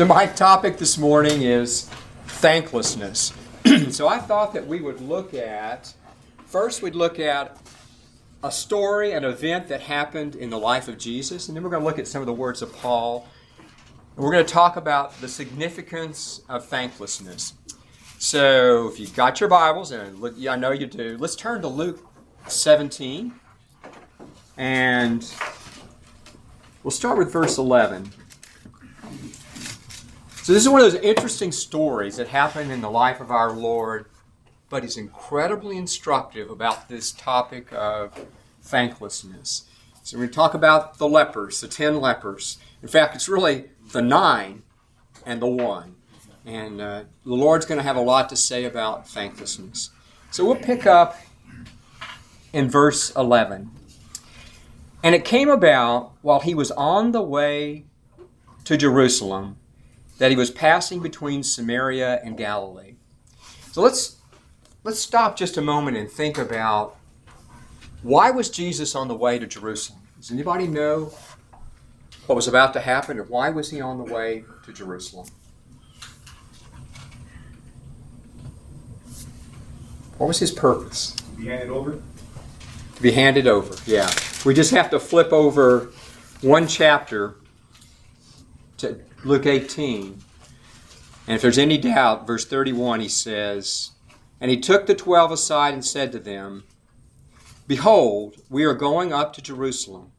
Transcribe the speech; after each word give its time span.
So, 0.00 0.06
my 0.06 0.24
topic 0.24 0.78
this 0.78 0.96
morning 0.96 1.42
is 1.42 1.90
thanklessness. 2.24 3.34
so, 3.90 4.08
I 4.08 4.16
thought 4.16 4.54
that 4.54 4.66
we 4.66 4.80
would 4.80 5.02
look 5.02 5.34
at 5.34 5.92
first, 6.46 6.80
we'd 6.80 6.94
look 6.94 7.18
at 7.18 7.58
a 8.42 8.50
story, 8.50 9.12
an 9.12 9.24
event 9.24 9.68
that 9.68 9.82
happened 9.82 10.36
in 10.36 10.48
the 10.48 10.56
life 10.56 10.88
of 10.88 10.96
Jesus, 10.96 11.48
and 11.48 11.54
then 11.54 11.62
we're 11.62 11.68
going 11.68 11.82
to 11.82 11.86
look 11.86 11.98
at 11.98 12.08
some 12.08 12.22
of 12.22 12.26
the 12.26 12.32
words 12.32 12.62
of 12.62 12.74
Paul. 12.76 13.28
And 14.16 14.24
we're 14.24 14.32
going 14.32 14.46
to 14.46 14.50
talk 14.50 14.76
about 14.76 15.20
the 15.20 15.28
significance 15.28 16.40
of 16.48 16.64
thanklessness. 16.64 17.52
So, 18.18 18.88
if 18.88 18.98
you've 18.98 19.14
got 19.14 19.38
your 19.38 19.50
Bibles, 19.50 19.92
and 19.92 20.18
look, 20.18 20.32
yeah, 20.34 20.52
I 20.52 20.56
know 20.56 20.70
you 20.70 20.86
do, 20.86 21.18
let's 21.18 21.36
turn 21.36 21.60
to 21.60 21.68
Luke 21.68 22.02
17. 22.46 23.34
And 24.56 25.30
we'll 26.82 26.90
start 26.90 27.18
with 27.18 27.30
verse 27.30 27.58
11. 27.58 28.12
So, 30.50 30.54
this 30.54 30.64
is 30.64 30.68
one 30.68 30.80
of 30.82 30.92
those 30.92 31.00
interesting 31.00 31.52
stories 31.52 32.16
that 32.16 32.26
happened 32.26 32.72
in 32.72 32.80
the 32.80 32.90
life 32.90 33.20
of 33.20 33.30
our 33.30 33.52
Lord, 33.52 34.06
but 34.68 34.82
is 34.82 34.96
incredibly 34.96 35.76
instructive 35.76 36.50
about 36.50 36.88
this 36.88 37.12
topic 37.12 37.72
of 37.72 38.26
thanklessness. 38.60 39.68
So, 40.02 40.16
we're 40.16 40.24
going 40.24 40.30
to 40.30 40.34
talk 40.34 40.54
about 40.54 40.98
the 40.98 41.06
lepers, 41.06 41.60
the 41.60 41.68
ten 41.68 42.00
lepers. 42.00 42.58
In 42.82 42.88
fact, 42.88 43.14
it's 43.14 43.28
really 43.28 43.66
the 43.92 44.02
nine 44.02 44.64
and 45.24 45.40
the 45.40 45.46
one. 45.46 45.94
And 46.44 46.80
uh, 46.80 47.04
the 47.24 47.34
Lord's 47.34 47.64
going 47.64 47.78
to 47.78 47.84
have 47.84 47.94
a 47.94 48.00
lot 48.00 48.28
to 48.30 48.36
say 48.36 48.64
about 48.64 49.06
thanklessness. 49.06 49.90
So, 50.32 50.44
we'll 50.44 50.56
pick 50.56 50.84
up 50.84 51.16
in 52.52 52.68
verse 52.68 53.14
11. 53.14 53.70
And 55.04 55.14
it 55.14 55.24
came 55.24 55.48
about 55.48 56.10
while 56.22 56.40
he 56.40 56.56
was 56.56 56.72
on 56.72 57.12
the 57.12 57.22
way 57.22 57.84
to 58.64 58.76
Jerusalem 58.76 59.59
that 60.20 60.30
he 60.30 60.36
was 60.36 60.50
passing 60.50 61.00
between 61.00 61.42
Samaria 61.42 62.20
and 62.22 62.36
Galilee. 62.36 62.96
So 63.72 63.80
let's 63.80 64.16
let's 64.84 64.98
stop 64.98 65.34
just 65.34 65.56
a 65.56 65.62
moment 65.62 65.96
and 65.96 66.10
think 66.10 66.36
about 66.36 66.96
why 68.02 68.30
was 68.30 68.50
Jesus 68.50 68.94
on 68.94 69.08
the 69.08 69.14
way 69.14 69.38
to 69.38 69.46
Jerusalem? 69.46 70.00
Does 70.18 70.30
anybody 70.30 70.66
know 70.66 71.14
what 72.26 72.34
was 72.34 72.46
about 72.46 72.74
to 72.74 72.80
happen 72.80 73.18
or 73.18 73.24
why 73.24 73.48
was 73.48 73.70
he 73.70 73.80
on 73.80 73.96
the 73.96 74.04
way 74.04 74.44
to 74.66 74.72
Jerusalem? 74.74 75.26
What 80.18 80.26
was 80.26 80.38
his 80.38 80.52
purpose? 80.52 81.12
To 81.12 81.24
be 81.38 81.46
handed 81.46 81.70
over? 81.70 81.92
To 82.96 83.02
be 83.02 83.12
handed 83.12 83.46
over, 83.46 83.74
yeah. 83.86 84.10
We 84.44 84.52
just 84.52 84.70
have 84.72 84.90
to 84.90 85.00
flip 85.00 85.32
over 85.32 85.92
one 86.42 86.66
chapter 86.66 87.36
to 88.76 89.00
Luke 89.22 89.44
18. 89.44 90.18
And 91.26 91.36
if 91.36 91.42
there's 91.42 91.58
any 91.58 91.76
doubt, 91.76 92.26
verse 92.26 92.46
31, 92.46 93.00
he 93.00 93.08
says, 93.08 93.90
And 94.40 94.50
he 94.50 94.58
took 94.58 94.86
the 94.86 94.94
twelve 94.94 95.30
aside 95.30 95.74
and 95.74 95.84
said 95.84 96.10
to 96.12 96.18
them, 96.18 96.64
Behold, 97.68 98.36
we 98.48 98.64
are 98.64 98.72
going 98.72 99.12
up 99.12 99.34
to 99.34 99.42
Jerusalem, 99.42 100.12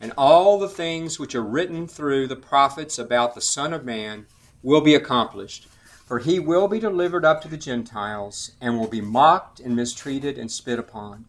and 0.00 0.12
all 0.18 0.58
the 0.58 0.68
things 0.68 1.18
which 1.18 1.36
are 1.36 1.44
written 1.44 1.86
through 1.86 2.26
the 2.26 2.34
prophets 2.34 2.98
about 2.98 3.36
the 3.36 3.40
Son 3.40 3.72
of 3.72 3.84
Man 3.84 4.26
will 4.64 4.80
be 4.80 4.96
accomplished. 4.96 5.68
For 6.04 6.18
he 6.18 6.40
will 6.40 6.66
be 6.66 6.80
delivered 6.80 7.24
up 7.24 7.40
to 7.42 7.48
the 7.48 7.56
Gentiles, 7.56 8.50
and 8.60 8.78
will 8.78 8.88
be 8.88 9.00
mocked 9.00 9.60
and 9.60 9.76
mistreated 9.76 10.38
and 10.38 10.50
spit 10.50 10.80
upon. 10.80 11.26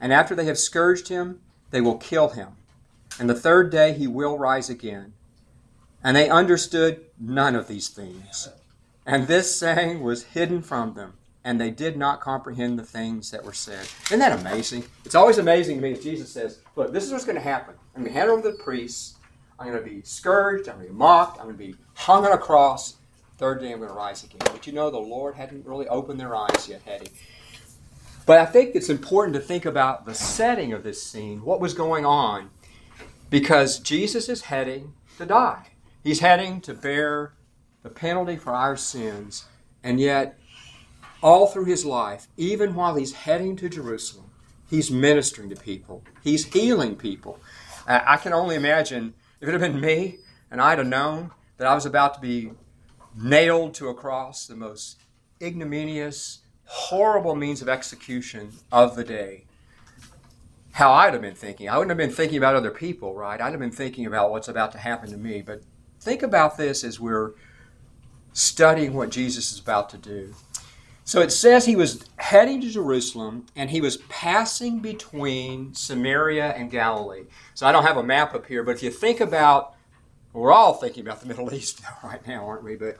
And 0.00 0.12
after 0.12 0.34
they 0.34 0.46
have 0.46 0.58
scourged 0.58 1.06
him, 1.06 1.40
they 1.70 1.80
will 1.80 1.98
kill 1.98 2.30
him. 2.30 2.56
And 3.20 3.30
the 3.30 3.34
third 3.34 3.70
day 3.70 3.92
he 3.92 4.08
will 4.08 4.36
rise 4.36 4.68
again. 4.68 5.12
And 6.04 6.16
they 6.16 6.28
understood 6.28 7.04
none 7.18 7.54
of 7.54 7.68
these 7.68 7.88
things. 7.88 8.48
And 9.06 9.26
this 9.26 9.54
saying 9.54 10.00
was 10.00 10.24
hidden 10.24 10.62
from 10.62 10.94
them, 10.94 11.14
and 11.44 11.60
they 11.60 11.70
did 11.70 11.96
not 11.96 12.20
comprehend 12.20 12.78
the 12.78 12.84
things 12.84 13.30
that 13.30 13.44
were 13.44 13.52
said. 13.52 13.86
Isn't 14.06 14.20
that 14.20 14.40
amazing? 14.40 14.84
It's 15.04 15.14
always 15.14 15.38
amazing 15.38 15.76
to 15.76 15.82
me 15.82 15.92
if 15.92 16.02
Jesus 16.02 16.30
says, 16.30 16.60
Look, 16.76 16.92
this 16.92 17.04
is 17.04 17.12
what's 17.12 17.24
going 17.24 17.36
to 17.36 17.42
happen. 17.42 17.74
I'm 17.94 18.02
going 18.02 18.12
to 18.12 18.18
hand 18.18 18.30
over 18.30 18.42
to 18.42 18.56
the 18.56 18.62
priests. 18.62 19.16
I'm 19.58 19.68
going 19.68 19.82
to 19.82 19.88
be 19.88 20.02
scourged. 20.02 20.68
I'm 20.68 20.76
going 20.76 20.86
to 20.86 20.92
be 20.92 20.98
mocked. 20.98 21.38
I'm 21.38 21.44
going 21.44 21.56
to 21.56 21.64
be 21.64 21.76
hung 21.94 22.24
on 22.24 22.32
a 22.32 22.38
cross. 22.38 22.96
Third 23.38 23.60
day 23.60 23.72
I'm 23.72 23.78
going 23.78 23.90
to 23.90 23.94
rise 23.96 24.24
again. 24.24 24.40
But 24.40 24.66
you 24.66 24.72
know, 24.72 24.90
the 24.90 24.98
Lord 24.98 25.34
hadn't 25.34 25.66
really 25.66 25.88
opened 25.88 26.20
their 26.20 26.34
eyes 26.34 26.68
yet, 26.68 26.82
had 26.82 27.02
he? 27.02 27.08
But 28.24 28.38
I 28.38 28.46
think 28.46 28.74
it's 28.74 28.88
important 28.88 29.34
to 29.34 29.40
think 29.40 29.64
about 29.64 30.06
the 30.06 30.14
setting 30.14 30.72
of 30.72 30.84
this 30.84 31.02
scene, 31.02 31.44
what 31.44 31.60
was 31.60 31.74
going 31.74 32.06
on, 32.06 32.50
because 33.30 33.80
Jesus 33.80 34.28
is 34.28 34.42
heading 34.42 34.94
to 35.18 35.26
die. 35.26 35.71
He's 36.02 36.20
heading 36.20 36.60
to 36.62 36.74
bear 36.74 37.34
the 37.82 37.90
penalty 37.90 38.36
for 38.36 38.52
our 38.52 38.76
sins, 38.76 39.44
and 39.82 40.00
yet, 40.00 40.38
all 41.22 41.46
through 41.46 41.66
his 41.66 41.84
life, 41.84 42.26
even 42.36 42.74
while 42.74 42.96
he's 42.96 43.12
heading 43.12 43.54
to 43.56 43.68
Jerusalem, 43.68 44.30
he's 44.68 44.90
ministering 44.90 45.48
to 45.50 45.56
people, 45.56 46.02
he's 46.22 46.46
healing 46.46 46.96
people. 46.96 47.38
I 47.86 48.16
can 48.16 48.32
only 48.32 48.56
imagine 48.56 49.14
if 49.40 49.48
it 49.48 49.52
had 49.52 49.60
been 49.60 49.80
me 49.80 50.18
and 50.50 50.60
I'd 50.60 50.78
have 50.78 50.86
known 50.86 51.30
that 51.56 51.66
I 51.66 51.74
was 51.74 51.86
about 51.86 52.14
to 52.14 52.20
be 52.20 52.52
nailed 53.16 53.74
to 53.74 53.88
a 53.88 53.94
cross, 53.94 54.46
the 54.46 54.54
most 54.54 54.98
ignominious, 55.40 56.40
horrible 56.64 57.34
means 57.34 57.60
of 57.62 57.68
execution 57.68 58.52
of 58.70 58.96
the 58.96 59.04
day. 59.04 59.44
How 60.72 60.92
I'd 60.92 61.12
have 61.12 61.22
been 61.22 61.34
thinking. 61.34 61.68
I 61.68 61.76
wouldn't 61.76 61.90
have 61.90 61.98
been 61.98 62.14
thinking 62.14 62.38
about 62.38 62.54
other 62.54 62.70
people, 62.70 63.14
right? 63.14 63.40
I'd 63.40 63.50
have 63.50 63.60
been 63.60 63.70
thinking 63.70 64.06
about 64.06 64.30
what's 64.30 64.48
about 64.48 64.72
to 64.72 64.78
happen 64.78 65.10
to 65.10 65.16
me. 65.16 65.42
But 65.42 65.62
think 66.02 66.22
about 66.22 66.56
this 66.56 66.82
as 66.82 66.98
we're 66.98 67.32
studying 68.32 68.94
what 68.94 69.10
Jesus 69.10 69.52
is 69.52 69.60
about 69.60 69.88
to 69.90 69.98
do. 69.98 70.34
So 71.04 71.20
it 71.20 71.30
says 71.30 71.64
he 71.64 71.76
was 71.76 72.04
heading 72.16 72.60
to 72.60 72.70
Jerusalem 72.70 73.46
and 73.54 73.70
he 73.70 73.80
was 73.80 73.98
passing 74.08 74.80
between 74.80 75.74
Samaria 75.74 76.54
and 76.54 76.70
Galilee. 76.70 77.24
So 77.54 77.66
I 77.66 77.72
don't 77.72 77.84
have 77.84 77.96
a 77.96 78.02
map 78.02 78.34
up 78.34 78.46
here, 78.46 78.62
but 78.62 78.76
if 78.76 78.82
you 78.82 78.90
think 78.90 79.20
about, 79.20 79.74
we're 80.32 80.52
all 80.52 80.74
thinking 80.74 81.04
about 81.04 81.20
the 81.20 81.26
Middle 81.28 81.52
East 81.54 81.82
right 82.02 82.26
now, 82.26 82.46
aren't 82.46 82.64
we? 82.64 82.76
But 82.76 82.98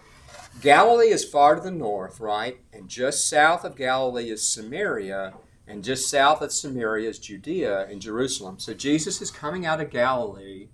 Galilee 0.60 1.08
is 1.08 1.24
far 1.24 1.56
to 1.56 1.60
the 1.60 1.70
north, 1.70 2.20
right? 2.20 2.58
And 2.72 2.88
just 2.88 3.28
south 3.28 3.64
of 3.64 3.76
Galilee 3.76 4.30
is 4.30 4.46
Samaria, 4.46 5.34
and 5.66 5.82
just 5.82 6.08
south 6.10 6.42
of 6.42 6.52
Samaria 6.52 7.08
is 7.08 7.18
Judea 7.18 7.86
and 7.86 8.00
Jerusalem. 8.00 8.58
So 8.58 8.74
Jesus 8.74 9.22
is 9.22 9.30
coming 9.30 9.64
out 9.64 9.80
of 9.80 9.91
Galilee, 9.91 10.68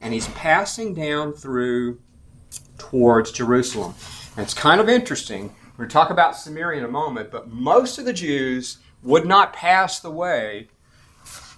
and 0.00 0.14
he's 0.14 0.28
passing 0.28 0.94
down 0.94 1.32
through 1.32 2.00
towards 2.78 3.32
Jerusalem. 3.32 3.94
And 4.36 4.44
it's 4.44 4.54
kind 4.54 4.80
of 4.80 4.88
interesting. 4.88 5.54
We're 5.72 5.84
going 5.84 5.88
to 5.88 5.92
talk 5.92 6.10
about 6.10 6.36
Samaria 6.36 6.78
in 6.78 6.84
a 6.84 6.90
moment, 6.90 7.30
but 7.30 7.50
most 7.50 7.98
of 7.98 8.04
the 8.04 8.12
Jews 8.12 8.78
would 9.02 9.26
not 9.26 9.52
pass 9.52 10.00
the 10.00 10.10
way, 10.10 10.68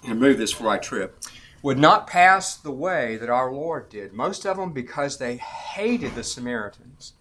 and 0.03 0.19
move 0.19 0.37
this 0.37 0.51
before 0.51 0.69
I 0.69 0.77
trip, 0.77 1.23
would 1.63 1.77
not 1.77 2.07
pass 2.07 2.55
the 2.55 2.71
way 2.71 3.17
that 3.17 3.29
our 3.29 3.51
Lord 3.51 3.89
did. 3.89 4.13
Most 4.13 4.45
of 4.45 4.57
them 4.57 4.73
because 4.73 5.17
they 5.17 5.37
hated 5.37 6.15
the 6.15 6.23
Samaritans 6.23 7.13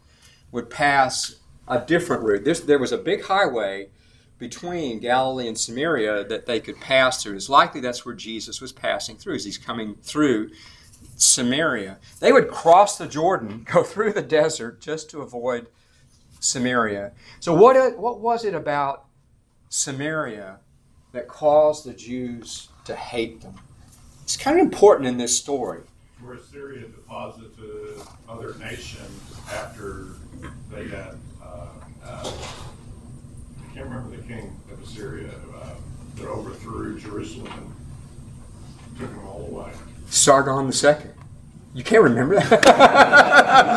would 0.51 0.71
pass 0.71 1.37
a 1.69 1.79
different 1.81 2.23
route. 2.23 2.45
This, 2.45 2.61
there 2.61 2.79
was 2.79 2.93
a 2.93 2.99
big 2.99 3.25
highway 3.25 3.89
between 4.39 4.99
Galilee 4.99 5.47
and 5.47 5.59
Samaria 5.59 6.25
that 6.25 6.47
they 6.47 6.59
could 6.59 6.81
pass 6.81 7.23
through. 7.23 7.37
It's 7.37 7.51
likely 7.51 7.81
that's 7.81 8.07
where 8.07 8.15
Jesus 8.15 8.61
was 8.61 8.73
passing 8.73 9.17
through 9.17 9.35
as 9.35 9.45
he's 9.45 9.59
coming 9.59 9.97
through 10.03 10.51
Samaria. 11.21 11.99
They 12.19 12.33
would 12.33 12.49
cross 12.49 12.97
the 12.97 13.07
Jordan, 13.07 13.67
go 13.71 13.83
through 13.83 14.15
the 14.15 14.23
desert 14.23 14.81
just 14.81 15.11
to 15.11 15.21
avoid 15.21 15.67
Samaria. 16.41 17.13
So, 17.41 17.55
what, 17.55 17.99
what 17.99 18.21
was 18.21 18.45
it 18.45 18.55
about 18.55 19.05
Samaria 19.69 20.59
that 21.13 21.29
caused 21.29 21.85
the 21.85 21.93
Jews 21.93 22.69
to 22.87 22.97
hate 22.97 23.43
them? 23.43 23.55
It's 24.23 24.37
kind 24.37 24.59
of 24.59 24.65
important 24.65 25.09
in 25.09 25.19
this 25.19 25.37
story. 25.37 25.83
Where 26.23 26.39
Syria 26.39 26.87
deposited 26.87 28.03
other 28.29 28.55
nations 28.59 29.35
after 29.53 30.09
they 30.71 30.87
got, 30.87 31.16
uh, 31.43 31.66
uh, 32.05 32.33
I 32.33 33.75
can't 33.75 33.87
remember 33.87 34.16
the 34.16 34.23
king 34.23 34.59
of 34.73 34.83
Assyria 34.83 35.33
uh, 35.63 35.71
that 36.16 36.27
overthrew 36.27 36.99
Jerusalem 36.99 37.75
and 38.87 38.99
took 38.99 39.11
them 39.11 39.27
all 39.27 39.47
away. 39.51 39.73
Sargon 40.10 40.66
II. 40.66 40.97
You 41.72 41.84
can't 41.84 42.03
remember 42.03 42.34
that? 42.41 43.71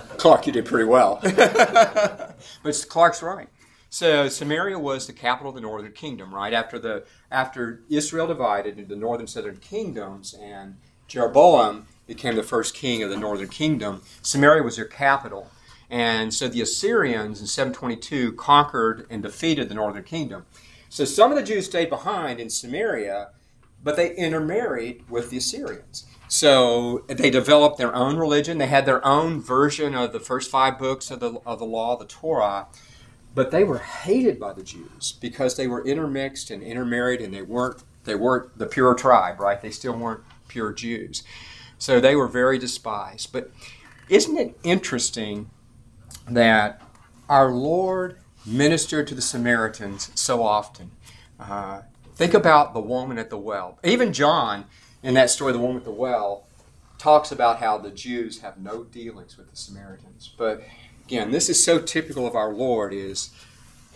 Clark, 0.18 0.46
you 0.46 0.52
did 0.52 0.66
pretty 0.66 0.84
well. 0.84 1.18
but 1.22 2.86
Clark's 2.88 3.22
right. 3.22 3.48
So 3.88 4.28
Samaria 4.28 4.78
was 4.78 5.06
the 5.06 5.14
capital 5.14 5.48
of 5.48 5.54
the 5.56 5.62
northern 5.62 5.92
kingdom, 5.92 6.32
right? 6.34 6.52
After 6.52 6.78
the 6.78 7.04
after 7.30 7.82
Israel 7.88 8.26
divided 8.26 8.78
into 8.78 8.94
the 8.94 9.00
northern 9.00 9.26
southern 9.26 9.56
kingdoms 9.56 10.34
and 10.34 10.76
Jeroboam 11.08 11.86
became 12.06 12.36
the 12.36 12.42
first 12.42 12.74
king 12.74 13.02
of 13.02 13.10
the 13.10 13.16
northern 13.16 13.48
kingdom, 13.48 14.02
Samaria 14.22 14.62
was 14.62 14.76
their 14.76 14.84
capital. 14.84 15.50
And 15.88 16.32
so 16.32 16.46
the 16.46 16.60
Assyrians 16.60 17.40
in 17.40 17.48
722 17.48 18.34
conquered 18.34 19.06
and 19.10 19.22
defeated 19.22 19.68
the 19.68 19.74
northern 19.74 20.04
kingdom. 20.04 20.46
So 20.88 21.04
some 21.04 21.32
of 21.32 21.36
the 21.36 21.42
Jews 21.42 21.66
stayed 21.66 21.88
behind 21.88 22.38
in 22.38 22.50
Samaria, 22.50 23.30
but 23.82 23.96
they 23.96 24.14
intermarried 24.14 25.08
with 25.08 25.30
the 25.30 25.38
Assyrians. 25.38 26.06
So 26.28 27.04
they 27.08 27.30
developed 27.30 27.78
their 27.78 27.94
own 27.94 28.16
religion. 28.16 28.58
They 28.58 28.68
had 28.68 28.86
their 28.86 29.04
own 29.04 29.40
version 29.40 29.94
of 29.94 30.12
the 30.12 30.20
first 30.20 30.50
five 30.50 30.78
books 30.78 31.10
of 31.10 31.18
the, 31.18 31.40
of 31.44 31.58
the 31.58 31.64
law, 31.64 31.96
the 31.96 32.04
Torah. 32.04 32.68
But 33.34 33.50
they 33.50 33.64
were 33.64 33.78
hated 33.78 34.38
by 34.38 34.52
the 34.52 34.62
Jews 34.62 35.12
because 35.20 35.56
they 35.56 35.66
were 35.66 35.84
intermixed 35.84 36.50
and 36.50 36.62
intermarried 36.62 37.20
and 37.20 37.34
they 37.34 37.42
weren't, 37.42 37.82
they 38.04 38.14
weren't 38.14 38.58
the 38.58 38.66
pure 38.66 38.94
tribe, 38.94 39.40
right? 39.40 39.60
They 39.60 39.70
still 39.70 39.96
weren't 39.96 40.22
pure 40.46 40.72
Jews. 40.72 41.24
So 41.78 41.98
they 41.98 42.14
were 42.14 42.28
very 42.28 42.58
despised. 42.58 43.32
But 43.32 43.50
isn't 44.08 44.36
it 44.36 44.56
interesting 44.62 45.50
that 46.28 46.80
our 47.28 47.50
Lord 47.50 48.18
ministered 48.46 49.08
to 49.08 49.14
the 49.14 49.22
Samaritans 49.22 50.12
so 50.14 50.42
often? 50.42 50.92
Uh, 51.40 51.82
think 52.20 52.34
about 52.34 52.74
the 52.74 52.80
woman 52.80 53.18
at 53.18 53.30
the 53.30 53.38
well. 53.38 53.78
Even 53.82 54.12
John, 54.12 54.66
in 55.02 55.14
that 55.14 55.30
story, 55.30 55.54
the 55.54 55.58
woman 55.58 55.78
at 55.78 55.84
the 55.84 55.90
well, 55.90 56.44
talks 56.98 57.32
about 57.32 57.60
how 57.60 57.78
the 57.78 57.90
Jews 57.90 58.42
have 58.42 58.58
no 58.58 58.84
dealings 58.84 59.38
with 59.38 59.50
the 59.50 59.56
Samaritans. 59.56 60.30
But 60.36 60.62
again, 61.06 61.30
this 61.30 61.48
is 61.48 61.64
so 61.64 61.78
typical 61.78 62.26
of 62.26 62.36
our 62.36 62.52
Lord 62.52 62.92
is 62.92 63.30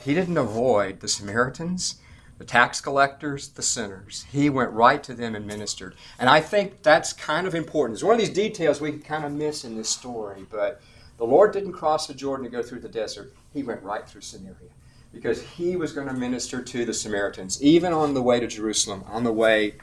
he 0.02 0.14
didn't 0.14 0.38
avoid 0.38 1.00
the 1.00 1.08
Samaritans, 1.08 1.96
the 2.38 2.46
tax 2.46 2.80
collectors, 2.80 3.48
the 3.48 3.62
sinners. 3.62 4.24
He 4.32 4.48
went 4.48 4.70
right 4.70 5.04
to 5.04 5.12
them 5.12 5.34
and 5.34 5.46
ministered. 5.46 5.94
And 6.18 6.30
I 6.30 6.40
think 6.40 6.82
that's 6.82 7.12
kind 7.12 7.46
of 7.46 7.54
important. 7.54 7.96
It's 7.96 8.02
one 8.02 8.14
of 8.14 8.20
these 8.20 8.30
details 8.30 8.80
we 8.80 8.92
kind 8.92 9.26
of 9.26 9.32
miss 9.32 9.64
in 9.64 9.76
this 9.76 9.90
story, 9.90 10.46
but 10.50 10.80
the 11.18 11.26
Lord 11.26 11.52
didn't 11.52 11.72
cross 11.72 12.06
the 12.06 12.14
Jordan 12.14 12.44
to 12.44 12.50
go 12.50 12.62
through 12.62 12.80
the 12.80 12.88
desert. 12.88 13.34
He 13.52 13.62
went 13.62 13.82
right 13.82 14.08
through 14.08 14.22
Samaria 14.22 14.70
because 15.14 15.42
he 15.42 15.76
was 15.76 15.92
going 15.92 16.08
to 16.08 16.14
minister 16.14 16.60
to 16.60 16.84
the 16.84 16.92
Samaritans, 16.92 17.62
even 17.62 17.92
on 17.92 18.14
the 18.14 18.22
way 18.22 18.40
to 18.40 18.46
Jerusalem, 18.46 19.04
on 19.06 19.24
the 19.24 19.32
way 19.32 19.74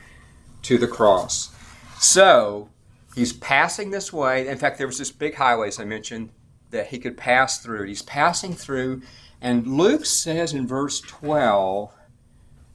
to 0.63 0.77
the 0.77 0.87
cross. 0.87 1.55
So 1.99 2.69
he's 3.15 3.33
passing 3.33 3.91
this 3.91 4.11
way. 4.11 4.47
In 4.47 4.57
fact, 4.57 4.77
there 4.77 4.87
was 4.87 4.97
this 4.97 5.11
big 5.11 5.35
highway, 5.35 5.69
as 5.69 5.79
I 5.79 5.85
mentioned, 5.85 6.29
that 6.69 6.87
he 6.87 6.99
could 6.99 7.17
pass 7.17 7.59
through. 7.59 7.87
He's 7.87 8.01
passing 8.01 8.53
through, 8.53 9.01
and 9.41 9.65
Luke 9.65 10.05
says 10.05 10.53
in 10.53 10.67
verse 10.67 11.01
12, 11.01 11.91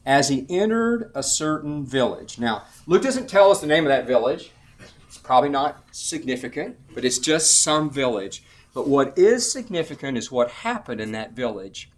as 0.04 0.28
he 0.28 0.46
entered 0.48 1.10
a 1.14 1.22
certain 1.22 1.84
village. 1.84 2.38
Now, 2.38 2.64
Luke 2.86 3.02
doesn't 3.02 3.28
tell 3.28 3.50
us 3.50 3.60
the 3.60 3.66
name 3.66 3.84
of 3.84 3.88
that 3.88 4.06
village. 4.06 4.52
It's 5.08 5.18
probably 5.18 5.48
not 5.48 5.84
significant, 5.90 6.76
but 6.94 7.04
it's 7.04 7.18
just 7.18 7.62
some 7.62 7.90
village. 7.90 8.44
But 8.72 8.86
what 8.86 9.18
is 9.18 9.50
significant 9.50 10.16
is 10.16 10.30
what 10.30 10.50
happened 10.50 11.00
in 11.00 11.12
that 11.12 11.32
village. 11.32 11.90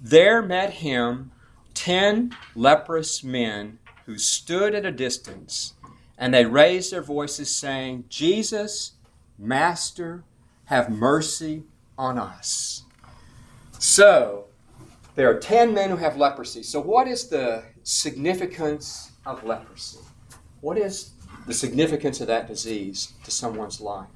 There 0.00 0.42
met 0.42 0.74
him 0.74 1.32
ten 1.74 2.34
leprous 2.54 3.22
men 3.24 3.78
who 4.06 4.18
stood 4.18 4.74
at 4.74 4.86
a 4.86 4.92
distance, 4.92 5.74
and 6.16 6.32
they 6.32 6.46
raised 6.46 6.92
their 6.92 7.02
voices, 7.02 7.54
saying, 7.54 8.04
Jesus, 8.08 8.92
Master, 9.38 10.24
have 10.66 10.90
mercy 10.90 11.64
on 11.96 12.18
us. 12.18 12.84
So, 13.78 14.46
there 15.14 15.28
are 15.28 15.38
10 15.38 15.74
men 15.74 15.90
who 15.90 15.96
have 15.96 16.16
leprosy. 16.16 16.62
So, 16.62 16.80
what 16.80 17.08
is 17.08 17.28
the 17.28 17.64
significance 17.82 19.10
of 19.26 19.42
leprosy? 19.44 19.98
What 20.60 20.78
is 20.78 21.10
the 21.46 21.54
significance 21.54 22.20
of 22.20 22.28
that 22.28 22.46
disease 22.46 23.12
to 23.24 23.30
someone's 23.30 23.80
life? 23.80 24.06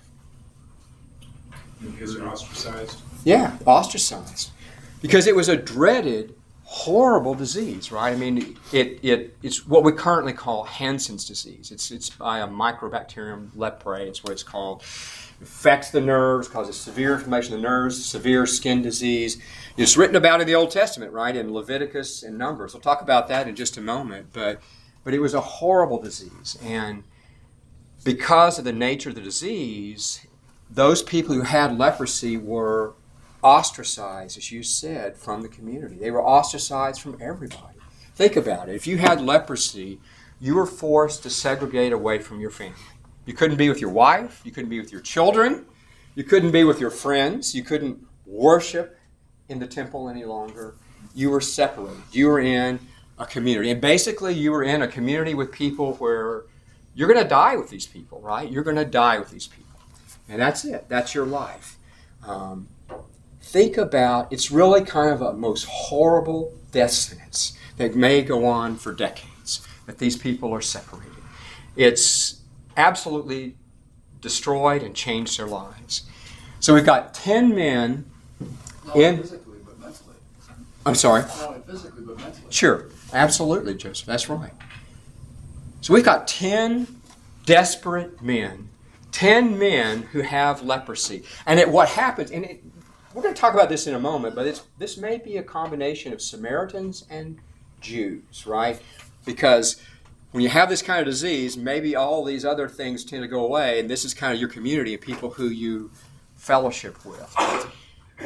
Because 1.80 2.14
they're 2.14 2.28
ostracized? 2.28 3.00
Yeah, 3.24 3.56
ostracized. 3.66 4.51
Because 5.02 5.26
it 5.26 5.36
was 5.36 5.48
a 5.48 5.56
dreaded, 5.56 6.34
horrible 6.64 7.34
disease, 7.34 7.92
right? 7.92 8.12
I 8.12 8.16
mean, 8.16 8.56
it, 8.72 9.00
it, 9.02 9.36
it's 9.42 9.66
what 9.66 9.84
we 9.84 9.92
currently 9.92 10.32
call 10.32 10.64
Hansen's 10.64 11.26
disease. 11.26 11.70
It's, 11.70 11.90
it's 11.90 12.08
by 12.08 12.38
a 12.38 12.48
Mycobacterium 12.48 13.50
leprae, 13.50 14.06
it's 14.06 14.24
what 14.24 14.32
it's 14.32 14.42
called. 14.42 14.80
It 14.80 15.42
affects 15.42 15.90
the 15.90 16.00
nerves, 16.00 16.48
causes 16.48 16.80
severe 16.80 17.14
inflammation 17.14 17.52
of 17.52 17.60
the 17.60 17.68
nerves, 17.68 18.02
severe 18.02 18.46
skin 18.46 18.80
disease. 18.80 19.42
It's 19.76 19.96
written 19.96 20.16
about 20.16 20.40
in 20.40 20.46
the 20.46 20.54
Old 20.54 20.70
Testament, 20.70 21.12
right, 21.12 21.36
in 21.36 21.52
Leviticus 21.52 22.22
and 22.22 22.38
Numbers. 22.38 22.72
We'll 22.72 22.80
talk 22.80 23.02
about 23.02 23.28
that 23.28 23.48
in 23.48 23.56
just 23.56 23.76
a 23.76 23.80
moment. 23.82 24.28
But, 24.32 24.62
but 25.04 25.12
it 25.12 25.18
was 25.18 25.34
a 25.34 25.40
horrible 25.40 26.00
disease. 26.00 26.56
And 26.62 27.02
because 28.04 28.58
of 28.58 28.64
the 28.64 28.72
nature 28.72 29.10
of 29.10 29.16
the 29.16 29.20
disease, 29.20 30.26
those 30.70 31.02
people 31.02 31.34
who 31.34 31.42
had 31.42 31.76
leprosy 31.76 32.36
were 32.36 32.94
ostracized, 33.42 34.38
as 34.38 34.52
you 34.52 34.62
said, 34.62 35.16
from 35.16 35.42
the 35.42 35.48
community. 35.48 35.96
They 35.96 36.10
were 36.10 36.22
ostracized 36.22 37.00
from 37.00 37.18
everybody. 37.20 37.78
Think 38.14 38.36
about 38.36 38.68
it. 38.68 38.74
If 38.74 38.86
you 38.86 38.98
had 38.98 39.20
leprosy, 39.20 40.00
you 40.40 40.54
were 40.54 40.66
forced 40.66 41.22
to 41.24 41.30
segregate 41.30 41.92
away 41.92 42.18
from 42.18 42.40
your 42.40 42.50
family. 42.50 42.76
You 43.26 43.34
couldn't 43.34 43.56
be 43.56 43.68
with 43.68 43.80
your 43.80 43.90
wife, 43.90 44.42
you 44.44 44.50
couldn't 44.50 44.70
be 44.70 44.80
with 44.80 44.90
your 44.90 45.00
children, 45.00 45.66
you 46.14 46.24
couldn't 46.24 46.50
be 46.50 46.64
with 46.64 46.80
your 46.80 46.90
friends, 46.90 47.54
you 47.54 47.62
couldn't 47.62 48.04
worship 48.26 48.98
in 49.48 49.58
the 49.58 49.66
temple 49.66 50.08
any 50.08 50.24
longer. 50.24 50.74
You 51.14 51.30
were 51.30 51.40
separated. 51.40 52.02
You 52.10 52.28
were 52.28 52.40
in 52.40 52.80
a 53.18 53.26
community. 53.26 53.70
And 53.70 53.80
basically, 53.80 54.34
you 54.34 54.50
were 54.50 54.62
in 54.62 54.82
a 54.82 54.88
community 54.88 55.34
with 55.34 55.52
people 55.52 55.94
where 55.94 56.44
you're 56.94 57.08
going 57.08 57.22
to 57.22 57.28
die 57.28 57.56
with 57.56 57.70
these 57.70 57.86
people, 57.86 58.20
right? 58.20 58.50
You're 58.50 58.64
going 58.64 58.76
to 58.76 58.84
die 58.84 59.18
with 59.18 59.30
these 59.30 59.46
people. 59.46 59.80
And 60.28 60.40
that's 60.40 60.64
it. 60.64 60.88
That's 60.88 61.14
your 61.14 61.26
life. 61.26 61.76
Um, 62.26 62.68
think 63.52 63.76
about 63.76 64.32
it's 64.32 64.50
really 64.50 64.82
kind 64.82 65.10
of 65.10 65.20
a 65.20 65.34
most 65.34 65.66
horrible 65.68 66.54
death 66.70 66.90
sentence 66.90 67.56
that 67.76 67.94
may 67.94 68.22
go 68.22 68.46
on 68.46 68.76
for 68.76 68.94
decades, 68.94 69.66
that 69.84 69.98
these 69.98 70.16
people 70.16 70.54
are 70.54 70.62
separated. 70.62 71.12
It's 71.76 72.40
absolutely 72.78 73.56
destroyed 74.22 74.82
and 74.82 74.94
changed 74.94 75.38
their 75.38 75.46
lives. 75.46 76.04
So 76.60 76.72
we've 76.72 76.86
got 76.86 77.12
10 77.12 77.54
men 77.54 78.06
Not 78.86 78.96
In- 78.96 79.18
physically, 79.18 79.58
but 79.66 79.78
mentally. 79.78 80.16
I'm 80.86 80.94
sorry. 80.94 81.22
Not 81.22 81.48
only 81.48 81.60
physically, 81.60 82.04
but 82.06 82.16
mentally. 82.16 82.46
Sure, 82.50 82.86
absolutely, 83.12 83.74
Joseph. 83.74 84.06
That's 84.06 84.30
right. 84.30 84.52
So 85.82 85.92
we've 85.92 86.04
got 86.04 86.26
10 86.26 86.86
desperate 87.44 88.22
men, 88.22 88.70
10 89.10 89.58
men 89.58 90.02
who 90.12 90.22
have 90.22 90.62
leprosy. 90.62 91.24
And 91.44 91.60
it, 91.60 91.68
what 91.68 91.90
happens, 91.90 92.30
and 92.30 92.44
it, 92.44 92.62
we're 93.14 93.22
going 93.22 93.34
to 93.34 93.40
talk 93.40 93.54
about 93.54 93.68
this 93.68 93.86
in 93.86 93.94
a 93.94 94.00
moment, 94.00 94.34
but 94.34 94.46
it's, 94.46 94.62
this 94.78 94.96
may 94.96 95.18
be 95.18 95.36
a 95.36 95.42
combination 95.42 96.12
of 96.12 96.22
Samaritans 96.22 97.06
and 97.10 97.38
Jews, 97.80 98.46
right? 98.46 98.80
Because 99.24 99.80
when 100.30 100.42
you 100.42 100.48
have 100.48 100.68
this 100.68 100.80
kind 100.80 101.00
of 101.00 101.06
disease, 101.06 101.56
maybe 101.56 101.94
all 101.94 102.24
these 102.24 102.44
other 102.44 102.68
things 102.68 103.04
tend 103.04 103.22
to 103.22 103.28
go 103.28 103.44
away, 103.44 103.78
and 103.80 103.90
this 103.90 104.04
is 104.04 104.14
kind 104.14 104.32
of 104.32 104.40
your 104.40 104.48
community 104.48 104.94
and 104.94 105.02
people 105.02 105.30
who 105.30 105.48
you 105.48 105.90
fellowship 106.36 107.04
with. 107.04 107.36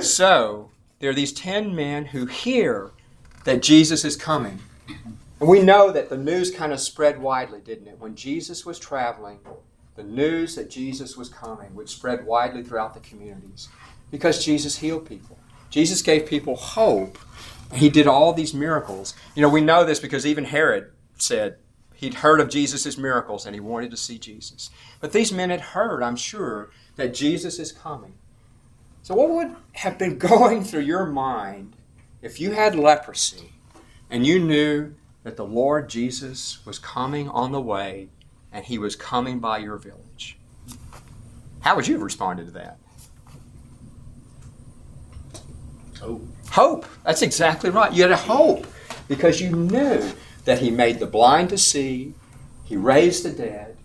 So, 0.00 0.70
there 1.00 1.10
are 1.10 1.14
these 1.14 1.32
10 1.32 1.74
men 1.74 2.06
who 2.06 2.26
hear 2.26 2.92
that 3.44 3.62
Jesus 3.62 4.04
is 4.04 4.16
coming. 4.16 4.60
And 5.40 5.48
we 5.48 5.62
know 5.62 5.90
that 5.90 6.08
the 6.08 6.16
news 6.16 6.50
kind 6.50 6.72
of 6.72 6.80
spread 6.80 7.20
widely, 7.20 7.60
didn't 7.60 7.88
it? 7.88 7.98
When 7.98 8.14
Jesus 8.14 8.64
was 8.64 8.78
traveling, 8.78 9.40
the 9.96 10.02
news 10.02 10.54
that 10.54 10.70
Jesus 10.70 11.16
was 11.16 11.28
coming 11.28 11.74
would 11.74 11.88
spread 11.88 12.24
widely 12.24 12.62
throughout 12.62 12.94
the 12.94 13.00
communities 13.00 13.68
because 14.10 14.44
Jesus 14.44 14.78
healed 14.78 15.08
people. 15.08 15.38
Jesus 15.70 16.02
gave 16.02 16.26
people 16.26 16.56
hope. 16.56 17.18
He 17.74 17.88
did 17.88 18.06
all 18.06 18.32
these 18.32 18.54
miracles. 18.54 19.14
You 19.34 19.42
know, 19.42 19.48
we 19.48 19.60
know 19.60 19.84
this 19.84 20.00
because 20.00 20.24
even 20.24 20.44
Herod 20.44 20.92
said 21.18 21.58
he'd 21.94 22.14
heard 22.14 22.40
of 22.40 22.48
Jesus' 22.48 22.96
miracles 22.96 23.46
and 23.46 23.54
he 23.54 23.60
wanted 23.60 23.90
to 23.90 23.96
see 23.96 24.18
Jesus. 24.18 24.70
But 25.00 25.12
these 25.12 25.32
men 25.32 25.50
had 25.50 25.60
heard, 25.60 26.02
I'm 26.02 26.16
sure, 26.16 26.70
that 26.96 27.14
Jesus 27.14 27.58
is 27.58 27.72
coming. 27.72 28.14
So, 29.02 29.14
what 29.14 29.30
would 29.30 29.56
have 29.72 29.98
been 29.98 30.18
going 30.18 30.64
through 30.64 30.82
your 30.82 31.06
mind 31.06 31.76
if 32.22 32.40
you 32.40 32.52
had 32.52 32.74
leprosy 32.74 33.52
and 34.10 34.26
you 34.26 34.38
knew 34.38 34.94
that 35.24 35.36
the 35.36 35.44
Lord 35.44 35.88
Jesus 35.88 36.64
was 36.64 36.78
coming 36.78 37.28
on 37.28 37.52
the 37.52 37.60
way 37.60 38.08
and 38.52 38.64
he 38.64 38.78
was 38.78 38.96
coming 38.96 39.40
by 39.40 39.58
your 39.58 39.76
village? 39.76 40.38
How 41.60 41.74
would 41.74 41.88
you 41.88 41.94
have 41.94 42.02
responded 42.02 42.46
to 42.46 42.52
that? 42.52 42.78
Oh. 46.02 46.20
Hope. 46.50 46.86
That's 47.04 47.22
exactly 47.22 47.70
right. 47.70 47.92
You 47.92 48.02
had 48.02 48.12
a 48.12 48.16
hope 48.16 48.66
because 49.08 49.40
you 49.40 49.50
knew 49.50 50.12
that 50.44 50.58
he 50.60 50.70
made 50.70 50.98
the 50.98 51.06
blind 51.06 51.50
to 51.50 51.58
see, 51.58 52.14
he 52.64 52.76
raised 52.76 53.24
the 53.24 53.30
dead, 53.30 53.76